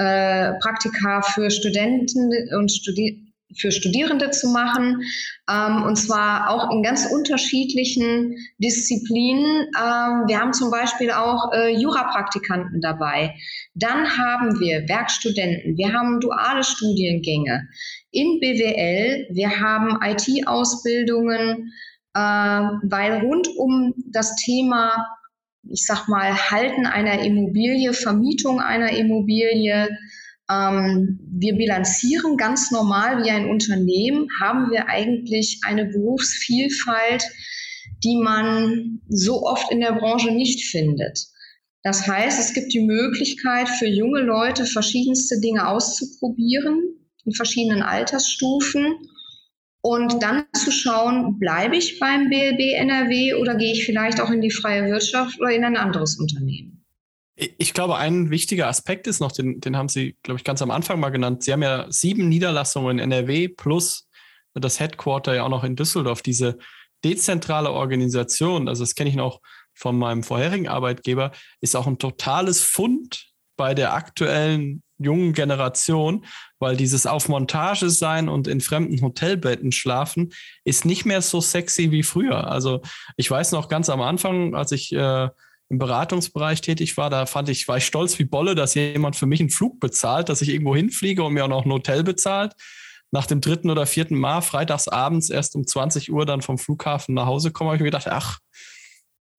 äh, 0.00 0.54
Praktika 0.60 1.20
für 1.20 1.50
Studenten 1.50 2.30
und 2.56 2.72
Studi 2.72 3.26
für 3.56 3.72
Studierende 3.72 4.30
zu 4.30 4.48
machen, 4.48 5.02
ähm, 5.50 5.82
und 5.82 5.96
zwar 5.96 6.50
auch 6.50 6.70
in 6.70 6.84
ganz 6.84 7.06
unterschiedlichen 7.06 8.36
Disziplinen. 8.58 9.66
Ähm, 9.76 10.28
wir 10.28 10.40
haben 10.40 10.52
zum 10.52 10.70
Beispiel 10.70 11.10
auch 11.10 11.52
äh, 11.52 11.74
Jurapraktikanten 11.74 12.80
dabei. 12.80 13.34
Dann 13.74 14.16
haben 14.16 14.60
wir 14.60 14.88
Werkstudenten, 14.88 15.76
wir 15.76 15.92
haben 15.92 16.20
duale 16.20 16.62
Studiengänge 16.62 17.68
in 18.12 18.38
BWL, 18.38 19.26
wir 19.34 19.60
haben 19.60 19.98
IT-Ausbildungen, 20.00 21.72
äh, 22.14 22.20
weil 22.20 23.18
rund 23.24 23.48
um 23.56 23.94
das 24.12 24.36
Thema 24.36 25.08
ich 25.68 25.84
sag 25.86 26.08
mal, 26.08 26.50
Halten 26.50 26.86
einer 26.86 27.22
Immobilie, 27.22 27.92
Vermietung 27.92 28.60
einer 28.60 28.90
Immobilie. 28.90 29.88
Ähm, 30.50 31.20
wir 31.30 31.54
bilanzieren 31.56 32.36
ganz 32.36 32.70
normal 32.70 33.22
wie 33.22 33.30
ein 33.30 33.48
Unternehmen, 33.48 34.28
haben 34.40 34.70
wir 34.70 34.88
eigentlich 34.88 35.60
eine 35.64 35.86
Berufsvielfalt, 35.86 37.24
die 38.02 38.16
man 38.16 39.00
so 39.08 39.42
oft 39.42 39.70
in 39.70 39.80
der 39.80 39.92
Branche 39.92 40.32
nicht 40.32 40.64
findet. 40.70 41.26
Das 41.82 42.06
heißt, 42.06 42.38
es 42.38 42.52
gibt 42.52 42.72
die 42.74 42.84
Möglichkeit 42.84 43.68
für 43.68 43.86
junge 43.86 44.20
Leute 44.20 44.66
verschiedenste 44.66 45.40
Dinge 45.40 45.68
auszuprobieren 45.68 46.78
in 47.24 47.32
verschiedenen 47.32 47.82
Altersstufen 47.82 48.96
und 49.82 50.22
dann 50.22 50.44
zu 50.54 50.70
schauen, 50.70 51.38
bleibe 51.38 51.76
ich 51.76 51.98
beim 51.98 52.28
BLB 52.28 52.74
NRW 52.76 53.34
oder 53.34 53.54
gehe 53.54 53.72
ich 53.72 53.86
vielleicht 53.86 54.20
auch 54.20 54.30
in 54.30 54.40
die 54.40 54.50
freie 54.50 54.86
Wirtschaft 54.86 55.40
oder 55.40 55.50
in 55.50 55.64
ein 55.64 55.76
anderes 55.76 56.18
Unternehmen? 56.18 56.84
Ich 57.36 57.72
glaube, 57.72 57.96
ein 57.96 58.30
wichtiger 58.30 58.68
Aspekt 58.68 59.06
ist 59.06 59.20
noch, 59.20 59.32
den, 59.32 59.60
den 59.60 59.76
haben 59.76 59.88
Sie, 59.88 60.16
glaube 60.22 60.38
ich, 60.38 60.44
ganz 60.44 60.60
am 60.60 60.70
Anfang 60.70 61.00
mal 61.00 61.08
genannt. 61.08 61.42
Sie 61.42 61.52
haben 61.52 61.62
ja 61.62 61.86
sieben 61.88 62.28
Niederlassungen 62.28 62.98
in 62.98 63.10
NRW 63.10 63.48
plus 63.48 64.08
das 64.52 64.80
Headquarter 64.80 65.34
ja 65.34 65.44
auch 65.44 65.48
noch 65.48 65.64
in 65.64 65.76
Düsseldorf. 65.76 66.20
Diese 66.20 66.58
dezentrale 67.02 67.70
Organisation, 67.70 68.68
also 68.68 68.82
das 68.82 68.94
kenne 68.94 69.08
ich 69.08 69.16
noch 69.16 69.40
von 69.74 69.98
meinem 69.98 70.22
vorherigen 70.22 70.68
Arbeitgeber, 70.68 71.32
ist 71.62 71.76
auch 71.76 71.86
ein 71.86 71.98
totales 71.98 72.60
Fund 72.60 73.30
bei 73.56 73.74
der 73.74 73.94
aktuellen 73.94 74.82
jungen 74.98 75.32
Generation, 75.32 76.26
weil 76.60 76.76
dieses 76.76 77.06
auf 77.06 77.28
Montage 77.28 77.90
sein 77.90 78.28
und 78.28 78.46
in 78.46 78.60
fremden 78.60 79.00
Hotelbetten 79.02 79.72
schlafen 79.72 80.32
ist 80.64 80.84
nicht 80.84 81.04
mehr 81.04 81.22
so 81.22 81.40
sexy 81.40 81.90
wie 81.90 82.04
früher. 82.04 82.48
Also 82.48 82.82
ich 83.16 83.28
weiß 83.28 83.52
noch 83.52 83.68
ganz 83.68 83.88
am 83.88 84.00
Anfang, 84.00 84.54
als 84.54 84.70
ich 84.70 84.92
äh, 84.92 85.28
im 85.70 85.78
Beratungsbereich 85.78 86.60
tätig 86.60 86.96
war, 86.96 87.10
da 87.10 87.26
fand 87.26 87.48
ich, 87.48 87.66
war 87.66 87.78
ich 87.78 87.86
stolz 87.86 88.18
wie 88.18 88.24
Bolle, 88.24 88.54
dass 88.54 88.74
jemand 88.74 89.16
für 89.16 89.26
mich 89.26 89.40
einen 89.40 89.50
Flug 89.50 89.80
bezahlt, 89.80 90.28
dass 90.28 90.42
ich 90.42 90.50
irgendwo 90.50 90.76
hinfliege 90.76 91.22
und 91.22 91.32
mir 91.32 91.44
auch 91.44 91.48
noch 91.48 91.64
ein 91.64 91.72
Hotel 91.72 92.02
bezahlt. 92.02 92.54
Nach 93.12 93.26
dem 93.26 93.40
dritten 93.40 93.70
oder 93.70 93.86
vierten 93.86 94.18
Mal, 94.18 94.40
freitags 94.40 94.86
abends 94.86 95.30
erst 95.30 95.56
um 95.56 95.66
20 95.66 96.12
Uhr 96.12 96.26
dann 96.26 96.42
vom 96.42 96.58
Flughafen 96.58 97.14
nach 97.14 97.26
Hause 97.26 97.52
komme, 97.52 97.70
habe 97.70 97.76
ich 97.76 97.82
mir 97.82 97.90
gedacht, 97.90 98.08
ach, 98.08 98.38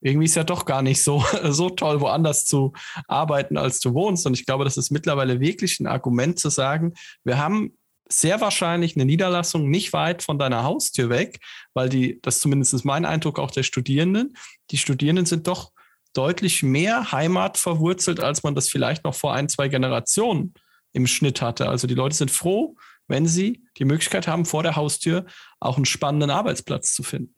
irgendwie 0.02 0.26
ist 0.26 0.36
ja 0.36 0.44
doch 0.44 0.66
gar 0.66 0.82
nicht 0.82 1.04
so, 1.04 1.24
so 1.50 1.70
toll, 1.70 2.02
woanders 2.02 2.46
zu 2.46 2.74
arbeiten, 3.08 3.58
als 3.58 3.80
du 3.80 3.94
wohnst. 3.94 4.26
Und 4.26 4.34
ich 4.34 4.46
glaube, 4.46 4.64
das 4.64 4.78
ist 4.78 4.92
mittlerweile 4.92 5.40
wirklich 5.40 5.80
ein 5.80 5.88
Argument 5.88 6.40
zu 6.40 6.50
sagen, 6.50 6.94
wir 7.24 7.38
haben 7.38 7.78
sehr 8.10 8.42
wahrscheinlich 8.42 8.96
eine 8.96 9.06
Niederlassung 9.06 9.70
nicht 9.70 9.94
weit 9.94 10.22
von 10.22 10.38
deiner 10.38 10.64
Haustür 10.64 11.10
weg, 11.10 11.40
weil 11.74 11.88
die, 11.88 12.20
das 12.22 12.36
ist 12.36 12.42
zumindest 12.42 12.84
mein 12.84 13.06
Eindruck 13.06 13.40
auch 13.40 13.52
der 13.52 13.64
Studierenden, 13.64 14.36
die 14.72 14.78
Studierenden 14.78 15.26
sind 15.26 15.48
doch 15.48 15.72
deutlich 16.14 16.62
mehr 16.62 17.14
Heimat 17.14 17.58
verwurzelt, 17.58 18.20
als 18.20 18.44
man 18.44 18.54
das 18.54 18.68
vielleicht 18.68 19.06
noch 19.06 19.16
vor 19.16 19.34
ein, 19.34 19.48
zwei 19.48 19.70
Generationen 19.70 20.54
im 20.92 21.08
Schnitt 21.08 21.42
hatte. 21.42 21.70
Also 21.70 21.88
die 21.88 21.96
Leute 21.96 22.16
sind 22.16 22.32
froh, 22.32 22.76
wenn 23.08 23.28
sie 23.28 23.64
die 23.78 23.86
Möglichkeit 23.86 24.28
haben, 24.28 24.46
vor 24.46 24.64
der 24.64 24.76
Haustür 24.76 25.26
auch 25.60 25.78
einen 25.78 25.86
spannenden 25.86 26.30
Arbeitsplatz 26.30 26.94
zu 26.94 27.04
finden. 27.04 27.36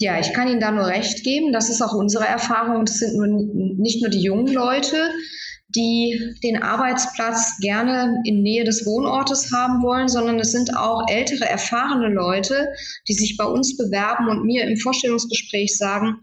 Ja, 0.00 0.18
ich 0.18 0.32
kann 0.32 0.48
Ihnen 0.48 0.60
da 0.60 0.72
nur 0.72 0.86
recht 0.86 1.22
geben. 1.22 1.52
Das 1.52 1.70
ist 1.70 1.80
auch 1.80 1.94
unsere 1.94 2.26
Erfahrung. 2.26 2.84
Das 2.84 2.98
sind 2.98 3.16
nun 3.16 3.76
nicht 3.78 4.02
nur 4.02 4.10
die 4.10 4.22
jungen 4.22 4.52
Leute, 4.52 5.10
die 5.68 6.34
den 6.42 6.62
Arbeitsplatz 6.62 7.58
gerne 7.60 8.20
in 8.24 8.42
Nähe 8.42 8.64
des 8.64 8.86
Wohnortes 8.86 9.52
haben 9.52 9.82
wollen, 9.82 10.08
sondern 10.08 10.38
es 10.38 10.52
sind 10.52 10.76
auch 10.76 11.02
ältere, 11.08 11.48
erfahrene 11.48 12.08
Leute, 12.08 12.68
die 13.08 13.14
sich 13.14 13.36
bei 13.36 13.44
uns 13.44 13.76
bewerben 13.76 14.28
und 14.28 14.44
mir 14.44 14.64
im 14.64 14.76
Vorstellungsgespräch 14.76 15.76
sagen, 15.76 16.20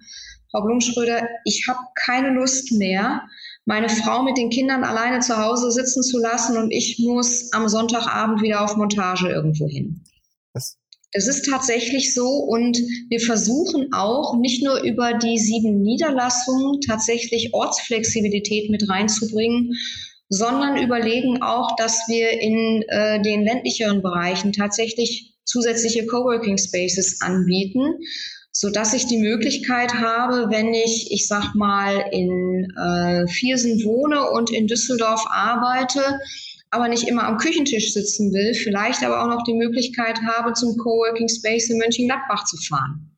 Frau 0.52 0.64
Blumschröder, 0.64 1.28
ich 1.46 1.66
habe 1.68 1.80
keine 1.96 2.32
Lust 2.32 2.74
mehr, 2.74 3.22
meine 3.66 3.90
Frau 3.90 4.24
mit 4.24 4.38
den 4.38 4.50
Kindern 4.50 4.84
alleine 4.84 5.22
zu 5.22 5.38
Hause 5.38 5.72
sitzen 5.72 6.04
zu 6.04 6.20
lassen 6.20 6.58
und 6.58 6.72
ich 6.72 7.00
muss 7.00 7.54
am 7.54 7.70
Sonntagabend 7.70 8.42
wieder 8.42 8.62
auf 8.62 8.76
Montage 8.76 9.30
irgendwo 9.30 9.68
hin. 9.68 10.04
Das 11.14 11.28
es 11.28 11.38
ist 11.38 11.50
tatsächlich 11.50 12.14
so 12.14 12.28
und 12.28 12.78
wir 13.10 13.20
versuchen 13.20 13.90
auch 13.94 14.38
nicht 14.40 14.64
nur 14.64 14.82
über 14.82 15.14
die 15.14 15.38
sieben 15.38 15.82
Niederlassungen 15.82 16.80
tatsächlich 16.82 17.54
Ortsflexibilität 17.54 18.70
mit 18.70 18.88
reinzubringen, 18.90 19.74
sondern 20.30 20.82
überlegen 20.82 21.42
auch, 21.42 21.76
dass 21.76 22.08
wir 22.08 22.32
in 22.40 22.84
äh, 22.88 23.22
den 23.22 23.44
ländlicheren 23.44 24.02
Bereichen 24.02 24.54
tatsächlich 24.54 25.34
zusätzliche 25.44 26.06
Coworking 26.06 26.58
Spaces 26.58 27.20
anbieten, 27.20 28.00
so 28.54 28.70
dass 28.70 28.94
ich 28.94 29.08
die 29.08 29.18
Möglichkeit 29.18 29.94
habe, 29.96 30.50
wenn 30.50 30.74
ich, 30.74 31.12
ich 31.12 31.28
sag 31.28 31.54
mal, 31.56 32.06
in 32.12 32.74
äh, 32.78 33.28
Viersen 33.28 33.84
wohne 33.84 34.30
und 34.32 34.50
in 34.50 34.68
Düsseldorf 34.68 35.26
arbeite, 35.30 36.20
aber 36.72 36.88
nicht 36.88 37.08
immer 37.08 37.26
am 37.26 37.38
Küchentisch 37.38 37.94
sitzen 37.94 38.34
will, 38.34 38.54
vielleicht 38.54 39.04
aber 39.04 39.22
auch 39.22 39.28
noch 39.28 39.44
die 39.44 39.54
Möglichkeit 39.54 40.20
habe, 40.24 40.54
zum 40.54 40.78
Coworking 40.78 41.28
Space 41.28 41.70
in 41.70 41.78
Mönchengladbach 41.78 42.46
zu 42.46 42.58
fahren. 42.58 43.16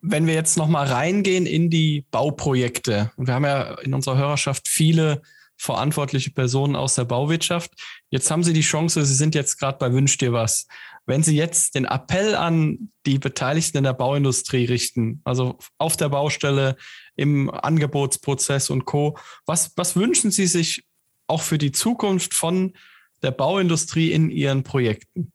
Wenn 0.00 0.26
wir 0.26 0.34
jetzt 0.34 0.58
noch 0.58 0.68
mal 0.68 0.86
reingehen 0.86 1.46
in 1.46 1.70
die 1.70 2.04
Bauprojekte, 2.10 3.10
und 3.16 3.26
wir 3.26 3.34
haben 3.34 3.44
ja 3.44 3.74
in 3.80 3.94
unserer 3.94 4.16
Hörerschaft 4.16 4.68
viele 4.68 5.22
verantwortliche 5.58 6.30
Personen 6.30 6.76
aus 6.76 6.94
der 6.94 7.04
Bauwirtschaft. 7.04 7.72
Jetzt 8.10 8.30
haben 8.30 8.44
Sie 8.44 8.52
die 8.52 8.60
Chance, 8.60 9.04
Sie 9.04 9.14
sind 9.14 9.34
jetzt 9.34 9.58
gerade 9.58 9.76
bei 9.78 9.92
Wünsch 9.92 10.16
dir 10.16 10.32
was. 10.32 10.68
Wenn 11.04 11.22
Sie 11.22 11.36
jetzt 11.36 11.74
den 11.74 11.84
Appell 11.84 12.36
an 12.36 12.92
die 13.06 13.18
Beteiligten 13.18 13.78
in 13.78 13.84
der 13.84 13.92
Bauindustrie 13.92 14.66
richten, 14.66 15.20
also 15.24 15.58
auf 15.76 15.96
der 15.96 16.10
Baustelle, 16.10 16.76
im 17.16 17.50
Angebotsprozess 17.50 18.70
und 18.70 18.84
Co., 18.84 19.18
was, 19.46 19.72
was 19.76 19.96
wünschen 19.96 20.30
Sie 20.30 20.46
sich 20.46 20.84
auch 21.28 21.42
für 21.42 21.58
die 21.58 21.72
Zukunft 21.72 22.34
von 22.34 22.74
der 23.22 23.30
Bauindustrie 23.30 24.12
in 24.12 24.30
ihren 24.30 24.64
Projekten? 24.64 25.32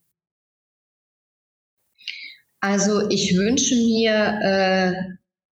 Also 2.59 3.09
ich 3.09 3.35
wünsche 3.37 3.75
mir 3.75 4.39
äh, 4.41 4.93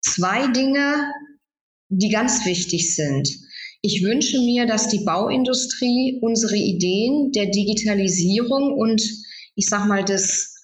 zwei 0.01 0.47
Dinge, 0.51 1.11
die 1.89 2.09
ganz 2.09 2.45
wichtig 2.45 2.95
sind. 2.95 3.27
Ich 3.81 4.03
wünsche 4.03 4.39
mir, 4.39 4.65
dass 4.67 4.89
die 4.89 5.03
Bauindustrie 5.05 6.19
unsere 6.21 6.55
Ideen 6.55 7.31
der 7.31 7.47
Digitalisierung 7.47 8.73
und 8.73 9.01
ich 9.55 9.67
sag 9.67 9.87
mal 9.87 10.03
des 10.03 10.55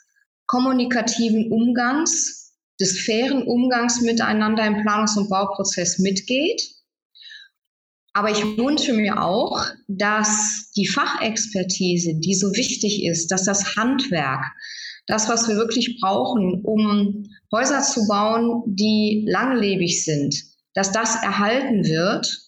kommunikativen 0.45 1.51
Umgangs, 1.51 2.53
des 2.79 3.01
fairen 3.01 3.43
Umgangs 3.43 4.01
miteinander 4.01 4.65
im 4.67 4.75
Planungs- 4.83 5.17
und 5.17 5.29
Bauprozess 5.29 5.97
mitgeht 5.97 6.75
aber 8.15 8.31
ich 8.31 8.41
wünsche 8.57 8.93
mir 8.93 9.21
auch, 9.21 9.61
dass 9.89 10.71
die 10.77 10.87
Fachexpertise, 10.87 12.15
die 12.15 12.33
so 12.33 12.47
wichtig 12.53 13.03
ist, 13.03 13.27
dass 13.27 13.43
das 13.43 13.75
Handwerk, 13.75 14.41
das, 15.05 15.27
was 15.27 15.49
wir 15.49 15.57
wirklich 15.57 15.99
brauchen, 15.99 16.61
um 16.63 17.25
Häuser 17.51 17.81
zu 17.81 18.07
bauen, 18.07 18.63
die 18.67 19.25
langlebig 19.27 20.05
sind, 20.05 20.33
dass 20.73 20.93
das 20.93 21.21
erhalten 21.23 21.83
wird 21.83 22.39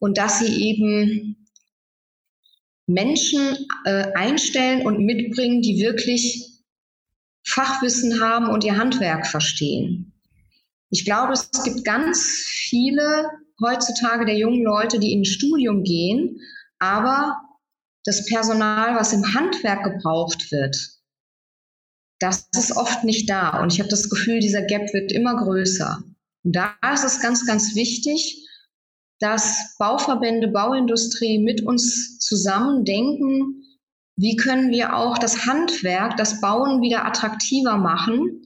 und 0.00 0.18
dass 0.18 0.40
sie 0.40 0.68
eben 0.68 1.48
Menschen 2.86 3.66
äh, 3.86 4.12
einstellen 4.14 4.84
und 4.84 4.98
mitbringen, 4.98 5.62
die 5.62 5.82
wirklich 5.82 6.60
Fachwissen 7.42 8.20
haben 8.20 8.50
und 8.50 8.64
ihr 8.64 8.76
Handwerk 8.76 9.26
verstehen. 9.26 10.12
Ich 10.90 11.06
glaube, 11.06 11.32
es 11.32 11.50
gibt 11.64 11.86
ganz 11.86 12.20
viele 12.68 13.30
heutzutage 13.62 14.24
der 14.24 14.36
jungen 14.36 14.62
Leute, 14.62 14.98
die 14.98 15.12
in 15.12 15.20
ein 15.20 15.24
Studium 15.24 15.82
gehen, 15.82 16.40
aber 16.78 17.40
das 18.04 18.26
Personal, 18.26 18.96
was 18.96 19.12
im 19.12 19.34
Handwerk 19.34 19.84
gebraucht 19.84 20.50
wird, 20.52 20.76
das 22.20 22.48
ist 22.56 22.76
oft 22.76 23.04
nicht 23.04 23.28
da. 23.28 23.62
Und 23.62 23.72
ich 23.72 23.80
habe 23.80 23.88
das 23.88 24.08
Gefühl, 24.08 24.40
dieser 24.40 24.62
Gap 24.62 24.92
wird 24.92 25.12
immer 25.12 25.36
größer. 25.36 26.02
Und 26.44 26.56
da 26.56 26.74
ist 26.92 27.04
es 27.04 27.20
ganz, 27.20 27.46
ganz 27.46 27.74
wichtig, 27.74 28.46
dass 29.18 29.76
Bauverbände, 29.78 30.48
Bauindustrie 30.48 31.38
mit 31.38 31.62
uns 31.62 32.18
zusammen 32.18 32.84
denken, 32.84 33.62
wie 34.16 34.36
können 34.36 34.70
wir 34.70 34.96
auch 34.96 35.18
das 35.18 35.46
Handwerk, 35.46 36.16
das 36.16 36.40
Bauen 36.40 36.82
wieder 36.82 37.04
attraktiver 37.04 37.76
machen 37.76 38.43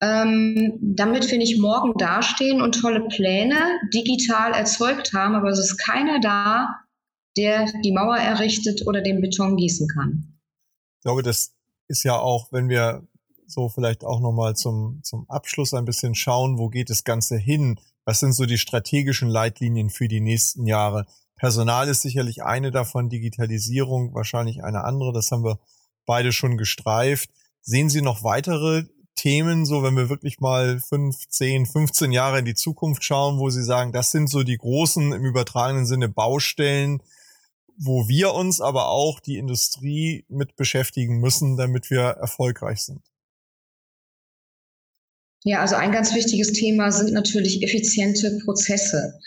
ähm, 0.00 0.78
damit 0.80 1.30
wir 1.30 1.38
nicht 1.38 1.60
morgen 1.60 1.92
dastehen 1.98 2.62
und 2.62 2.80
tolle 2.80 3.06
Pläne 3.08 3.56
digital 3.92 4.52
erzeugt 4.52 5.12
haben, 5.12 5.34
aber 5.34 5.48
es 5.48 5.58
ist 5.58 5.76
keiner 5.76 6.20
da, 6.20 6.80
der 7.36 7.66
die 7.84 7.92
Mauer 7.92 8.16
errichtet 8.16 8.86
oder 8.86 9.02
den 9.02 9.20
Beton 9.20 9.56
gießen 9.56 9.88
kann. 9.88 10.38
Ich 10.98 11.02
glaube, 11.02 11.22
das 11.22 11.52
ist 11.88 12.02
ja 12.02 12.18
auch, 12.18 12.52
wenn 12.52 12.68
wir 12.68 13.06
so 13.46 13.68
vielleicht 13.68 14.04
auch 14.04 14.20
nochmal 14.20 14.54
zum, 14.56 15.00
zum 15.02 15.28
Abschluss 15.28 15.74
ein 15.74 15.84
bisschen 15.84 16.14
schauen, 16.14 16.58
wo 16.58 16.68
geht 16.68 16.88
das 16.88 17.04
Ganze 17.04 17.36
hin? 17.36 17.78
Was 18.04 18.20
sind 18.20 18.32
so 18.32 18.46
die 18.46 18.58
strategischen 18.58 19.28
Leitlinien 19.28 19.90
für 19.90 20.08
die 20.08 20.20
nächsten 20.20 20.66
Jahre? 20.66 21.06
Personal 21.36 21.88
ist 21.88 22.02
sicherlich 22.02 22.42
eine 22.42 22.70
davon, 22.70 23.08
Digitalisierung 23.08 24.14
wahrscheinlich 24.14 24.62
eine 24.62 24.84
andere. 24.84 25.12
Das 25.12 25.30
haben 25.30 25.44
wir 25.44 25.58
beide 26.06 26.32
schon 26.32 26.58
gestreift. 26.58 27.30
Sehen 27.60 27.88
Sie 27.88 28.02
noch 28.02 28.24
weitere 28.24 28.84
Themen, 29.20 29.66
so 29.66 29.82
wenn 29.82 29.96
wir 29.96 30.08
wirklich 30.08 30.40
mal 30.40 30.80
fünf, 30.80 31.28
zehn, 31.28 31.66
15 31.66 32.10
Jahre 32.10 32.38
in 32.38 32.46
die 32.46 32.54
Zukunft 32.54 33.04
schauen, 33.04 33.38
wo 33.38 33.50
Sie 33.50 33.62
sagen, 33.62 33.92
das 33.92 34.12
sind 34.12 34.30
so 34.30 34.44
die 34.44 34.56
großen 34.56 35.12
im 35.12 35.24
übertragenen 35.26 35.84
Sinne 35.84 36.08
Baustellen, 36.08 37.02
wo 37.76 38.08
wir 38.08 38.32
uns 38.32 38.62
aber 38.62 38.88
auch 38.88 39.20
die 39.20 39.36
Industrie 39.36 40.24
mit 40.28 40.56
beschäftigen 40.56 41.18
müssen, 41.20 41.58
damit 41.58 41.90
wir 41.90 42.00
erfolgreich 42.00 42.80
sind? 42.82 43.02
Ja, 45.44 45.60
also 45.60 45.76
ein 45.76 45.92
ganz 45.92 46.14
wichtiges 46.14 46.54
Thema 46.54 46.90
sind 46.90 47.12
natürlich 47.12 47.62
effiziente 47.62 48.38
Prozesse. 48.42 49.18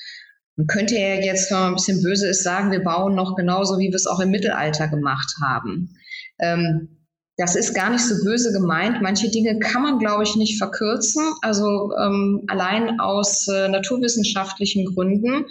Man 0.55 0.65
könnte 0.65 0.95
ja 0.95 1.21
jetzt, 1.21 1.51
wenn 1.51 1.59
man 1.59 1.67
ein 1.69 1.75
bisschen 1.75 2.01
böse 2.01 2.27
ist, 2.27 2.41
sagen, 2.41 2.71
wir 2.71 2.83
bauen 2.83 3.13
noch 3.13 3.35
genauso, 3.35 3.77
wie 3.77 3.89
wir 3.89 3.95
es 3.95 4.07
auch 4.07 4.19
im 4.19 4.31
Mittelalter 4.31 4.87
gemacht 4.87 5.35
haben. 5.39 5.95
Ähm, 6.39 7.02
das 7.43 7.57
ist 7.57 7.73
gar 7.73 7.89
nicht 7.89 8.05
so 8.05 8.23
böse 8.23 8.53
gemeint. 8.53 9.01
Manche 9.01 9.29
Dinge 9.29 9.59
kann 9.59 9.81
man, 9.81 9.99
glaube 9.99 10.23
ich, 10.23 10.37
nicht 10.37 10.57
verkürzen. 10.57 11.21
Also 11.41 11.91
ähm, 12.01 12.43
allein 12.47 13.01
aus 13.01 13.49
äh, 13.49 13.67
naturwissenschaftlichen 13.67 14.85
Gründen. 14.85 15.45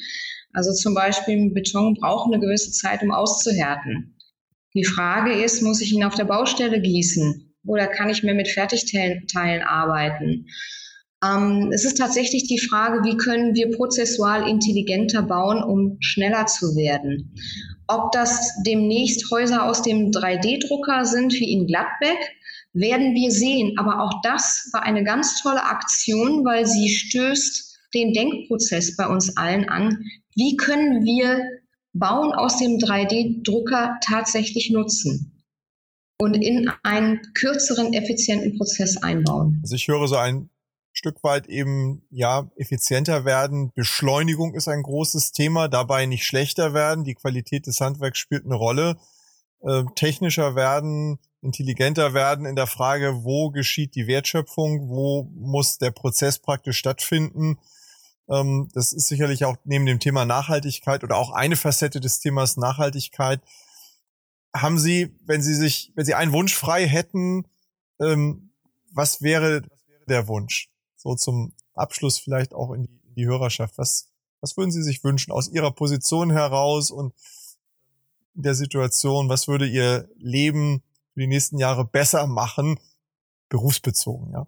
Also 0.54 0.72
zum 0.72 0.94
Beispiel 0.94 1.50
Beton 1.50 1.94
braucht 2.00 2.32
eine 2.32 2.40
gewisse 2.40 2.72
Zeit, 2.72 3.02
um 3.02 3.10
auszuhärten. 3.10 4.16
Die 4.74 4.84
Frage 4.84 5.34
ist, 5.34 5.60
muss 5.60 5.82
ich 5.82 5.92
ihn 5.92 6.02
auf 6.02 6.14
der 6.14 6.24
Baustelle 6.24 6.80
gießen 6.80 7.54
oder 7.66 7.86
kann 7.86 8.08
ich 8.08 8.22
mir 8.22 8.32
mit 8.32 8.48
Fertigteilen 8.48 9.62
arbeiten? 9.62 10.46
Ähm, 11.22 11.70
es 11.74 11.84
ist 11.84 11.98
tatsächlich 11.98 12.46
die 12.46 12.58
Frage, 12.58 13.04
wie 13.04 13.18
können 13.18 13.54
wir 13.54 13.70
prozessual 13.76 14.48
intelligenter 14.48 15.22
bauen, 15.22 15.62
um 15.62 15.98
schneller 16.00 16.46
zu 16.46 16.74
werden. 16.74 17.34
Ob 17.92 18.10
das 18.12 18.62
demnächst 18.64 19.30
Häuser 19.30 19.66
aus 19.66 19.82
dem 19.82 20.10
3D-Drucker 20.10 21.04
sind 21.04 21.34
wie 21.34 21.52
in 21.52 21.66
Gladbeck, 21.66 22.18
werden 22.72 23.14
wir 23.14 23.30
sehen. 23.30 23.78
Aber 23.78 24.00
auch 24.02 24.22
das 24.22 24.70
war 24.72 24.82
eine 24.82 25.04
ganz 25.04 25.42
tolle 25.42 25.62
Aktion, 25.62 26.42
weil 26.44 26.66
sie 26.66 26.88
stößt 26.88 27.78
den 27.94 28.14
Denkprozess 28.14 28.96
bei 28.96 29.06
uns 29.06 29.36
allen 29.36 29.68
an. 29.68 30.04
Wie 30.34 30.56
können 30.56 31.04
wir 31.04 31.42
Bauen 31.92 32.32
aus 32.32 32.56
dem 32.56 32.78
3D-Drucker 32.78 33.98
tatsächlich 34.02 34.70
nutzen 34.70 35.44
und 36.18 36.34
in 36.34 36.70
einen 36.82 37.20
kürzeren, 37.34 37.92
effizienten 37.92 38.56
Prozess 38.56 38.96
einbauen? 38.96 39.60
Also 39.62 39.74
ich 39.74 39.86
höre 39.86 40.08
so 40.08 40.16
ein 40.16 40.48
Stück 41.02 41.24
weit 41.24 41.48
eben 41.48 42.06
ja 42.10 42.48
effizienter 42.54 43.24
werden. 43.24 43.72
Beschleunigung 43.74 44.54
ist 44.54 44.68
ein 44.68 44.84
großes 44.84 45.32
Thema, 45.32 45.66
dabei 45.66 46.06
nicht 46.06 46.24
schlechter 46.24 46.74
werden. 46.74 47.02
Die 47.02 47.16
Qualität 47.16 47.66
des 47.66 47.80
Handwerks 47.80 48.18
spielt 48.18 48.44
eine 48.44 48.54
Rolle. 48.54 48.98
Äh, 49.62 49.82
technischer 49.96 50.54
werden, 50.54 51.18
intelligenter 51.40 52.14
werden 52.14 52.46
in 52.46 52.54
der 52.54 52.68
Frage, 52.68 53.24
wo 53.24 53.50
geschieht 53.50 53.96
die 53.96 54.06
Wertschöpfung, 54.06 54.88
wo 54.88 55.28
muss 55.34 55.78
der 55.78 55.90
Prozess 55.90 56.38
praktisch 56.38 56.78
stattfinden. 56.78 57.58
Ähm, 58.30 58.68
das 58.72 58.92
ist 58.92 59.08
sicherlich 59.08 59.44
auch 59.44 59.56
neben 59.64 59.86
dem 59.86 59.98
Thema 59.98 60.24
Nachhaltigkeit 60.24 61.02
oder 61.02 61.16
auch 61.16 61.32
eine 61.32 61.56
Facette 61.56 61.98
des 61.98 62.20
Themas 62.20 62.56
Nachhaltigkeit. 62.56 63.40
Haben 64.54 64.78
Sie, 64.78 65.16
wenn 65.26 65.42
Sie 65.42 65.54
sich, 65.54 65.90
wenn 65.96 66.04
Sie 66.04 66.14
einen 66.14 66.30
Wunsch 66.30 66.54
frei 66.54 66.86
hätten, 66.86 67.48
ähm, 68.00 68.52
was 68.92 69.20
wäre 69.20 69.62
der 70.06 70.28
Wunsch? 70.28 70.71
So 71.02 71.16
zum 71.16 71.52
Abschluss 71.74 72.18
vielleicht 72.18 72.54
auch 72.54 72.72
in 72.72 72.84
die, 72.84 73.00
in 73.08 73.14
die 73.14 73.26
Hörerschaft. 73.26 73.76
Was, 73.76 74.08
was 74.40 74.56
würden 74.56 74.70
Sie 74.70 74.82
sich 74.82 75.02
wünschen 75.02 75.32
aus 75.32 75.48
Ihrer 75.48 75.72
Position 75.72 76.30
heraus 76.30 76.92
und 76.92 77.12
in 78.36 78.42
der 78.42 78.54
Situation? 78.54 79.28
Was 79.28 79.48
würde 79.48 79.66
Ihr 79.66 80.08
Leben 80.16 80.82
für 81.12 81.20
die 81.20 81.26
nächsten 81.26 81.58
Jahre 81.58 81.84
besser 81.84 82.28
machen? 82.28 82.78
Berufsbezogen, 83.48 84.32
ja. 84.32 84.46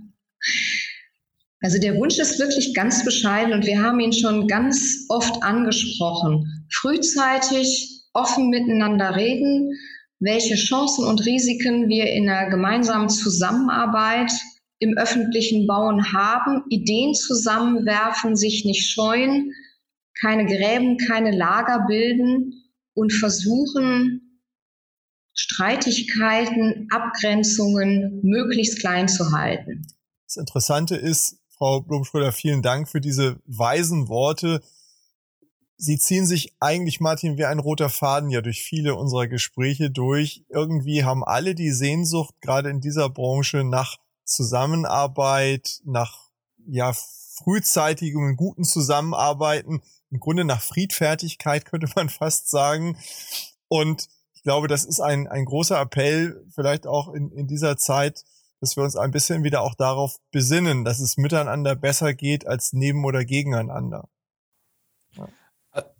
Also 1.64 1.78
der 1.78 1.94
Wunsch 1.94 2.18
ist 2.18 2.40
wirklich 2.40 2.74
ganz 2.74 3.04
bescheiden 3.04 3.52
und 3.52 3.64
wir 3.64 3.80
haben 3.80 4.00
ihn 4.00 4.12
schon 4.12 4.48
ganz 4.48 5.06
oft 5.08 5.44
angesprochen. 5.44 6.66
Frühzeitig 6.68 8.02
offen 8.12 8.50
miteinander 8.50 9.14
reden, 9.14 9.70
welche 10.22 10.54
Chancen 10.54 11.04
und 11.04 11.26
Risiken 11.26 11.88
wir 11.88 12.06
in 12.06 12.28
einer 12.28 12.48
gemeinsamen 12.48 13.08
Zusammenarbeit 13.08 14.30
im 14.78 14.96
öffentlichen 14.96 15.66
Bauen 15.66 16.12
haben, 16.12 16.62
Ideen 16.68 17.14
zusammenwerfen, 17.14 18.36
sich 18.36 18.64
nicht 18.64 18.88
scheuen, 18.88 19.52
keine 20.20 20.46
Gräben, 20.46 20.96
keine 20.96 21.36
Lager 21.36 21.84
bilden 21.88 22.54
und 22.94 23.12
versuchen, 23.12 24.40
Streitigkeiten, 25.34 26.88
Abgrenzungen 26.90 28.20
möglichst 28.22 28.78
klein 28.78 29.08
zu 29.08 29.32
halten. 29.32 29.86
Das 30.26 30.36
Interessante 30.36 30.94
ist, 30.96 31.38
Frau 31.48 31.80
Blumschröder, 31.80 32.32
vielen 32.32 32.62
Dank 32.62 32.88
für 32.88 33.00
diese 33.00 33.40
weisen 33.46 34.08
Worte. 34.08 34.62
Sie 35.84 35.98
ziehen 35.98 36.26
sich 36.26 36.54
eigentlich, 36.60 37.00
Martin, 37.00 37.38
wie 37.38 37.44
ein 37.44 37.58
roter 37.58 37.88
Faden 37.88 38.30
ja 38.30 38.40
durch 38.40 38.62
viele 38.62 38.94
unserer 38.94 39.26
Gespräche 39.26 39.90
durch. 39.90 40.44
Irgendwie 40.48 41.02
haben 41.02 41.24
alle 41.24 41.56
die 41.56 41.72
Sehnsucht, 41.72 42.36
gerade 42.40 42.70
in 42.70 42.80
dieser 42.80 43.10
Branche, 43.10 43.64
nach 43.64 43.96
Zusammenarbeit, 44.24 45.80
nach 45.84 46.30
ja, 46.68 46.92
frühzeitigem 46.92 48.22
und 48.22 48.36
guten 48.36 48.62
Zusammenarbeiten, 48.62 49.82
im 50.12 50.20
Grunde 50.20 50.44
nach 50.44 50.62
Friedfertigkeit, 50.62 51.64
könnte 51.68 51.88
man 51.96 52.08
fast 52.08 52.48
sagen. 52.48 52.96
Und 53.66 54.06
ich 54.34 54.44
glaube, 54.44 54.68
das 54.68 54.84
ist 54.84 55.00
ein, 55.00 55.26
ein 55.26 55.46
großer 55.46 55.80
Appell, 55.80 56.46
vielleicht 56.54 56.86
auch 56.86 57.12
in, 57.12 57.32
in 57.32 57.48
dieser 57.48 57.76
Zeit, 57.76 58.22
dass 58.60 58.76
wir 58.76 58.84
uns 58.84 58.94
ein 58.94 59.10
bisschen 59.10 59.42
wieder 59.42 59.62
auch 59.62 59.74
darauf 59.74 60.20
besinnen, 60.30 60.84
dass 60.84 61.00
es 61.00 61.16
miteinander 61.16 61.74
besser 61.74 62.14
geht 62.14 62.46
als 62.46 62.72
neben 62.72 63.04
oder 63.04 63.24
gegeneinander. 63.24 64.08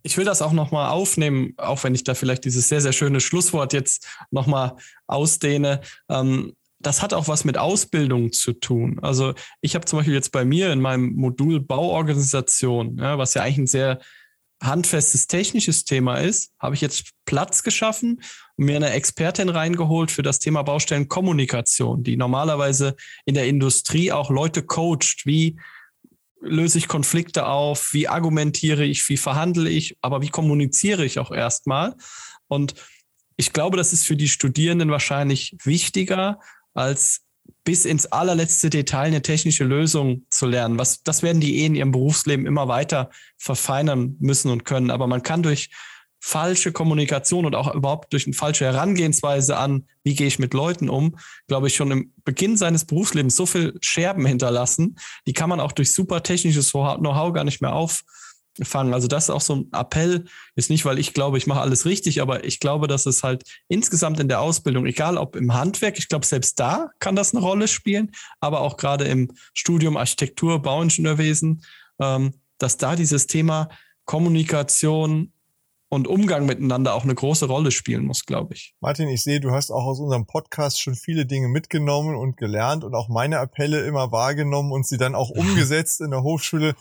Ich 0.03 0.17
will 0.17 0.25
das 0.25 0.43
auch 0.43 0.53
nochmal 0.53 0.91
aufnehmen, 0.91 1.55
auch 1.57 1.83
wenn 1.85 1.95
ich 1.95 2.05
da 2.05 2.15
vielleicht 2.15 2.45
dieses 2.45 2.69
sehr, 2.69 2.81
sehr 2.81 2.93
schöne 2.93 3.21
Schlusswort 3.21 3.73
jetzt 3.73 4.07
nochmal 4.31 4.77
ausdehne. 5.07 5.81
Ähm, 6.09 6.55
das 6.83 7.01
hat 7.01 7.15
auch 7.15 7.29
was 7.29 7.45
mit 7.45 7.57
Ausbildung 7.57 8.33
zu 8.33 8.53
tun. 8.53 8.99
Also 9.03 9.35
ich 9.61 9.75
habe 9.75 9.85
zum 9.85 9.99
Beispiel 9.99 10.15
jetzt 10.15 10.33
bei 10.33 10.45
mir 10.45 10.73
in 10.73 10.81
meinem 10.81 11.15
Modul 11.15 11.61
Bauorganisation, 11.61 12.99
ja, 12.99 13.19
was 13.19 13.35
ja 13.35 13.43
eigentlich 13.43 13.59
ein 13.59 13.67
sehr 13.67 14.01
handfestes 14.63 15.27
technisches 15.27 15.85
Thema 15.85 16.17
ist, 16.17 16.53
habe 16.59 16.75
ich 16.75 16.81
jetzt 16.81 17.11
Platz 17.25 17.63
geschaffen 17.63 18.23
und 18.57 18.65
mir 18.65 18.77
eine 18.77 18.91
Expertin 18.91 19.49
reingeholt 19.49 20.11
für 20.11 20.23
das 20.23 20.39
Thema 20.39 20.63
Baustellenkommunikation, 20.63 22.05
die 22.05 22.17
normalerweise 22.17 22.95
in 23.25 23.35
der 23.35 23.47
Industrie 23.47 24.13
auch 24.13 24.31
Leute 24.31 24.63
coacht, 24.63 25.23
wie 25.25 25.59
löse 26.43 26.79
ich 26.79 26.89
Konflikte 26.89 27.47
auf, 27.47 27.93
wie 27.93 28.09
argumentiere 28.09 28.85
ich, 28.85 29.09
wie 29.09 29.17
verhandle 29.17 29.71
ich, 29.71 29.97
aber 30.01 30.23
wie 30.23 30.29
kommuniziere 30.29 31.05
ich 31.05 31.19
auch 31.19 31.31
erstmal. 31.31 31.95
Und 32.49 32.75
ich 33.37 33.53
glaube, 33.53 33.77
das 33.77 33.93
ist 33.93 34.07
für 34.07 34.17
die 34.17 34.29
Studierenden 34.29 34.91
wahrscheinlich 34.91 35.57
wichtiger, 35.65 36.41
als 36.75 37.23
bis 37.65 37.85
ins 37.85 38.07
allerletzte 38.07 38.71
Detail 38.71 39.07
eine 39.07 39.23
technische 39.23 39.65
Lösung 39.65 40.27
zu 40.31 40.47
lernen. 40.47 40.79
Was, 40.79 41.03
das 41.03 41.23
werden 41.23 41.41
die 41.41 41.61
eh 41.61 41.67
in 41.67 41.75
ihrem 41.75 41.93
Berufsleben 41.93 42.47
immer 42.47 42.69
weiter 42.69 43.11
verfeinern 43.39 44.17
müssen 44.19 44.51
und 44.51 44.65
können. 44.65 44.91
Aber 44.91 45.07
man 45.07 45.23
kann 45.23 45.43
durch 45.43 45.71
falsche 46.25 46.71
Kommunikation 46.71 47.45
und 47.45 47.57
auch 47.57 47.75
überhaupt 47.75 48.13
durch 48.13 48.27
eine 48.27 48.35
falsche 48.35 48.65
Herangehensweise 48.65 49.57
an, 49.57 49.89
wie 50.05 50.15
gehe 50.15 50.29
ich 50.29 50.39
mit 50.39 50.55
Leuten 50.55 50.89
um, 50.89 51.17
glaube 51.49 51.67
ich, 51.67 51.75
schon 51.75 51.91
im 51.91 52.13
Beginn 52.25 52.57
seines 52.57 52.85
Berufslebens 52.85 53.35
so 53.35 53.45
viel 53.45 53.77
Scherben 53.81 54.25
hinterlassen, 54.25 54.99
die 55.27 55.33
kann 55.33 55.49
man 55.49 55.59
auch 55.59 55.73
durch 55.73 55.93
super 55.93 56.23
technisches 56.23 56.71
Know-how 56.71 57.33
gar 57.33 57.43
nicht 57.43 57.61
mehr 57.61 57.75
auf, 57.75 58.05
fangen. 58.63 58.95
Also 58.95 59.09
das 59.09 59.25
ist 59.25 59.31
auch 59.31 59.41
so 59.41 59.57
ein 59.57 59.69
Appell, 59.73 60.27
ist 60.55 60.71
nicht, 60.71 60.85
weil 60.85 61.01
ich 61.01 61.13
glaube, 61.13 61.39
ich 61.39 61.49
mache 61.49 61.61
alles 61.61 61.87
richtig, 61.87 62.23
aber 62.23 62.45
ich 62.45 62.61
glaube, 62.61 62.87
dass 62.87 63.07
es 63.07 63.25
halt 63.25 63.43
insgesamt 63.67 64.21
in 64.21 64.29
der 64.29 64.41
Ausbildung, 64.41 64.87
egal 64.87 65.17
ob 65.17 65.35
im 65.35 65.55
Handwerk, 65.55 65.99
ich 65.99 66.09
glaube, 66.09 66.25
selbst 66.25 66.61
da 66.61 66.91
kann 67.01 67.17
das 67.17 67.35
eine 67.35 67.43
Rolle 67.43 67.67
spielen, 67.67 68.13
aber 68.39 68.61
auch 68.61 68.77
gerade 68.77 69.07
im 69.07 69.33
Studium 69.55 69.97
Architektur, 69.97 70.63
Bauingenieurwesen, 70.63 71.65
ähm, 71.99 72.35
dass 72.59 72.77
da 72.77 72.95
dieses 72.95 73.27
Thema 73.27 73.71
Kommunikation 74.05 75.33
und 75.93 76.09
Umgang 76.09 76.47
miteinander 76.47 76.95
auch 76.95 77.05
eine 77.05 77.15
große 77.15 77.45
Rolle 77.45 77.71
spielen 77.71 78.07
muss, 78.07 78.25
glaube 78.25 78.55
ich. 78.55 78.75
Martin, 78.81 79.09
ich 79.09 79.23
sehe, 79.23 79.41
du 79.41 79.51
hast 79.51 79.71
auch 79.71 79.85
aus 79.85 80.01
unserem 80.01 80.25
Podcast 80.25 80.81
schon 80.81 80.95
viele 80.95 81.27
Dinge 81.27 81.49
mitgenommen 81.49 82.17
und 82.17 82.39
gelernt 82.39 82.83
und 82.83 82.95
auch 82.95 83.11
meine 83.11 83.41
Appelle 83.41 83.85
immer 83.85 84.11
wahrgenommen 84.11 84.73
und 84.73 84.87
sie 84.87 84.97
dann 84.97 85.15
auch 85.15 85.29
umgesetzt 85.35 86.01
in 86.01 86.11
der 86.11 86.23
Hochschule 86.23 86.75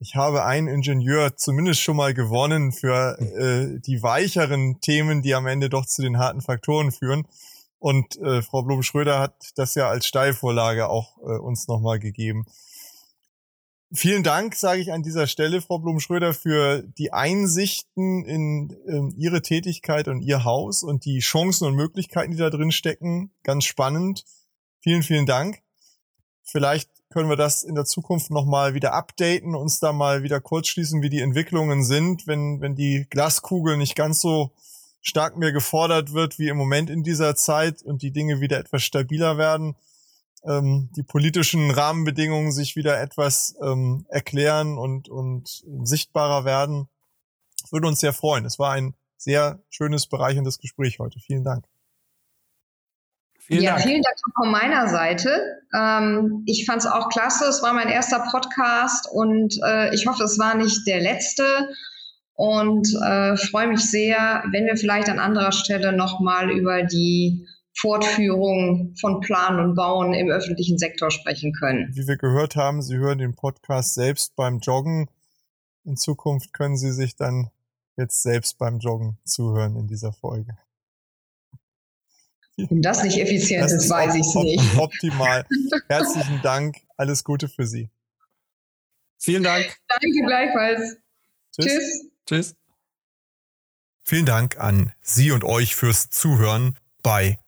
ich 0.00 0.14
habe 0.14 0.44
einen 0.44 0.68
Ingenieur 0.68 1.36
zumindest 1.36 1.80
schon 1.80 1.96
mal 1.96 2.14
gewonnen 2.14 2.70
für 2.70 3.18
äh, 3.18 3.80
die 3.80 4.00
weicheren 4.00 4.80
Themen, 4.80 5.22
die 5.22 5.34
am 5.34 5.46
Ende 5.46 5.68
doch 5.68 5.86
zu 5.86 6.02
den 6.02 6.18
harten 6.18 6.40
Faktoren 6.40 6.92
führen. 6.92 7.26
Und 7.80 8.16
äh, 8.18 8.42
Frau 8.42 8.62
Blum-Schröder 8.62 9.18
hat 9.18 9.34
das 9.56 9.74
ja 9.74 9.88
als 9.88 10.06
Steilvorlage 10.06 10.88
auch 10.88 11.18
äh, 11.18 11.38
uns 11.38 11.66
nochmal 11.66 11.98
gegeben. 11.98 12.44
Vielen 13.90 14.22
Dank, 14.22 14.54
sage 14.54 14.82
ich 14.82 14.92
an 14.92 15.02
dieser 15.02 15.26
Stelle, 15.26 15.62
Frau 15.62 15.78
Blum-Schröder, 15.78 16.34
für 16.34 16.82
die 16.82 17.12
Einsichten 17.12 18.24
in 18.26 18.70
in 18.86 19.14
Ihre 19.16 19.40
Tätigkeit 19.40 20.08
und 20.08 20.20
Ihr 20.20 20.44
Haus 20.44 20.82
und 20.82 21.06
die 21.06 21.20
Chancen 21.20 21.66
und 21.66 21.74
Möglichkeiten, 21.74 22.32
die 22.32 22.36
da 22.36 22.50
drin 22.50 22.70
stecken. 22.70 23.30
Ganz 23.44 23.64
spannend. 23.64 24.24
Vielen, 24.80 25.02
vielen 25.02 25.24
Dank. 25.24 25.62
Vielleicht 26.42 26.90
können 27.08 27.30
wir 27.30 27.36
das 27.36 27.62
in 27.62 27.74
der 27.74 27.86
Zukunft 27.86 28.30
nochmal 28.30 28.74
wieder 28.74 28.92
updaten, 28.92 29.54
uns 29.54 29.80
da 29.80 29.94
mal 29.94 30.22
wieder 30.22 30.40
kurz 30.40 30.68
schließen, 30.68 31.00
wie 31.00 31.08
die 31.08 31.20
Entwicklungen 31.20 31.82
sind, 31.82 32.26
wenn, 32.26 32.60
wenn 32.60 32.74
die 32.74 33.06
Glaskugel 33.08 33.78
nicht 33.78 33.94
ganz 33.94 34.20
so 34.20 34.52
stark 35.00 35.38
mehr 35.38 35.52
gefordert 35.52 36.12
wird 36.12 36.38
wie 36.38 36.48
im 36.48 36.58
Moment 36.58 36.90
in 36.90 37.02
dieser 37.02 37.34
Zeit 37.36 37.82
und 37.82 38.02
die 38.02 38.12
Dinge 38.12 38.40
wieder 38.40 38.58
etwas 38.58 38.82
stabiler 38.82 39.38
werden, 39.38 39.76
ähm, 40.44 40.90
die 40.96 41.02
politischen 41.02 41.70
Rahmenbedingungen 41.70 42.52
sich 42.52 42.76
wieder 42.76 43.00
etwas 43.00 43.56
ähm, 43.62 44.06
erklären 44.08 44.78
und, 44.78 45.08
und 45.08 45.64
sichtbarer 45.82 46.44
werden. 46.44 46.88
Das 47.62 47.72
würde 47.72 47.88
uns 47.88 48.00
sehr 48.00 48.12
freuen. 48.12 48.44
Es 48.44 48.58
war 48.58 48.72
ein 48.72 48.94
sehr 49.16 49.60
schönes, 49.68 50.06
bereicherndes 50.06 50.58
Gespräch 50.58 50.98
heute. 50.98 51.18
Vielen 51.20 51.44
Dank. 51.44 51.64
Vielen 53.40 53.62
ja, 53.62 53.72
Dank. 53.72 53.82
vielen 53.84 54.02
Dank 54.02 54.16
von 54.36 54.50
meiner 54.50 54.88
Seite. 54.88 55.30
Ähm, 55.74 56.44
ich 56.46 56.66
fand 56.66 56.82
es 56.82 56.86
auch 56.86 57.08
klasse. 57.08 57.46
Es 57.46 57.62
war 57.62 57.72
mein 57.72 57.88
erster 57.88 58.20
Podcast 58.30 59.08
und 59.10 59.58
äh, 59.64 59.94
ich 59.94 60.06
hoffe, 60.06 60.22
es 60.24 60.38
war 60.38 60.54
nicht 60.54 60.86
der 60.86 61.00
letzte. 61.00 61.68
Und 62.34 62.86
äh, 63.04 63.36
freue 63.36 63.66
mich 63.66 63.90
sehr, 63.90 64.44
wenn 64.52 64.66
wir 64.66 64.76
vielleicht 64.76 65.08
an 65.08 65.18
anderer 65.18 65.50
Stelle 65.50 65.92
nochmal 65.92 66.50
über 66.50 66.84
die 66.84 67.47
Fortführung 67.80 68.94
von 69.00 69.20
Planen 69.20 69.60
und 69.60 69.74
Bauen 69.76 70.12
im 70.12 70.28
öffentlichen 70.30 70.78
Sektor 70.78 71.10
sprechen 71.10 71.52
können. 71.52 71.94
Wie 71.94 72.08
wir 72.08 72.16
gehört 72.16 72.56
haben, 72.56 72.82
Sie 72.82 72.96
hören 72.96 73.18
den 73.18 73.34
Podcast 73.34 73.94
selbst 73.94 74.34
beim 74.34 74.58
Joggen. 74.58 75.08
In 75.84 75.96
Zukunft 75.96 76.52
können 76.52 76.76
Sie 76.76 76.92
sich 76.92 77.14
dann 77.14 77.50
jetzt 77.96 78.22
selbst 78.22 78.58
beim 78.58 78.78
Joggen 78.78 79.18
zuhören 79.24 79.76
in 79.76 79.86
dieser 79.86 80.12
Folge. 80.12 80.58
Wenn 82.56 82.82
das 82.82 83.04
nicht 83.04 83.18
effizient 83.18 83.62
das 83.62 83.72
ist, 83.72 83.88
weiß 83.88 84.16
ich 84.16 84.22
es 84.22 84.34
nicht. 84.34 84.76
Optimal. 84.76 85.46
Herzlichen 85.88 86.40
Dank. 86.42 86.78
Alles 86.96 87.22
Gute 87.22 87.48
für 87.48 87.66
Sie. 87.66 87.90
Vielen 89.18 89.44
Dank. 89.44 89.76
Danke 89.86 90.26
gleichfalls. 90.26 90.96
Tschüss. 91.52 91.66
Tschüss. 91.66 92.06
Tschüss. 92.26 92.56
Vielen 94.02 94.26
Dank 94.26 94.58
an 94.58 94.92
Sie 95.00 95.30
und 95.30 95.44
euch 95.44 95.76
fürs 95.76 96.10
Zuhören 96.10 96.76
bei 97.02 97.38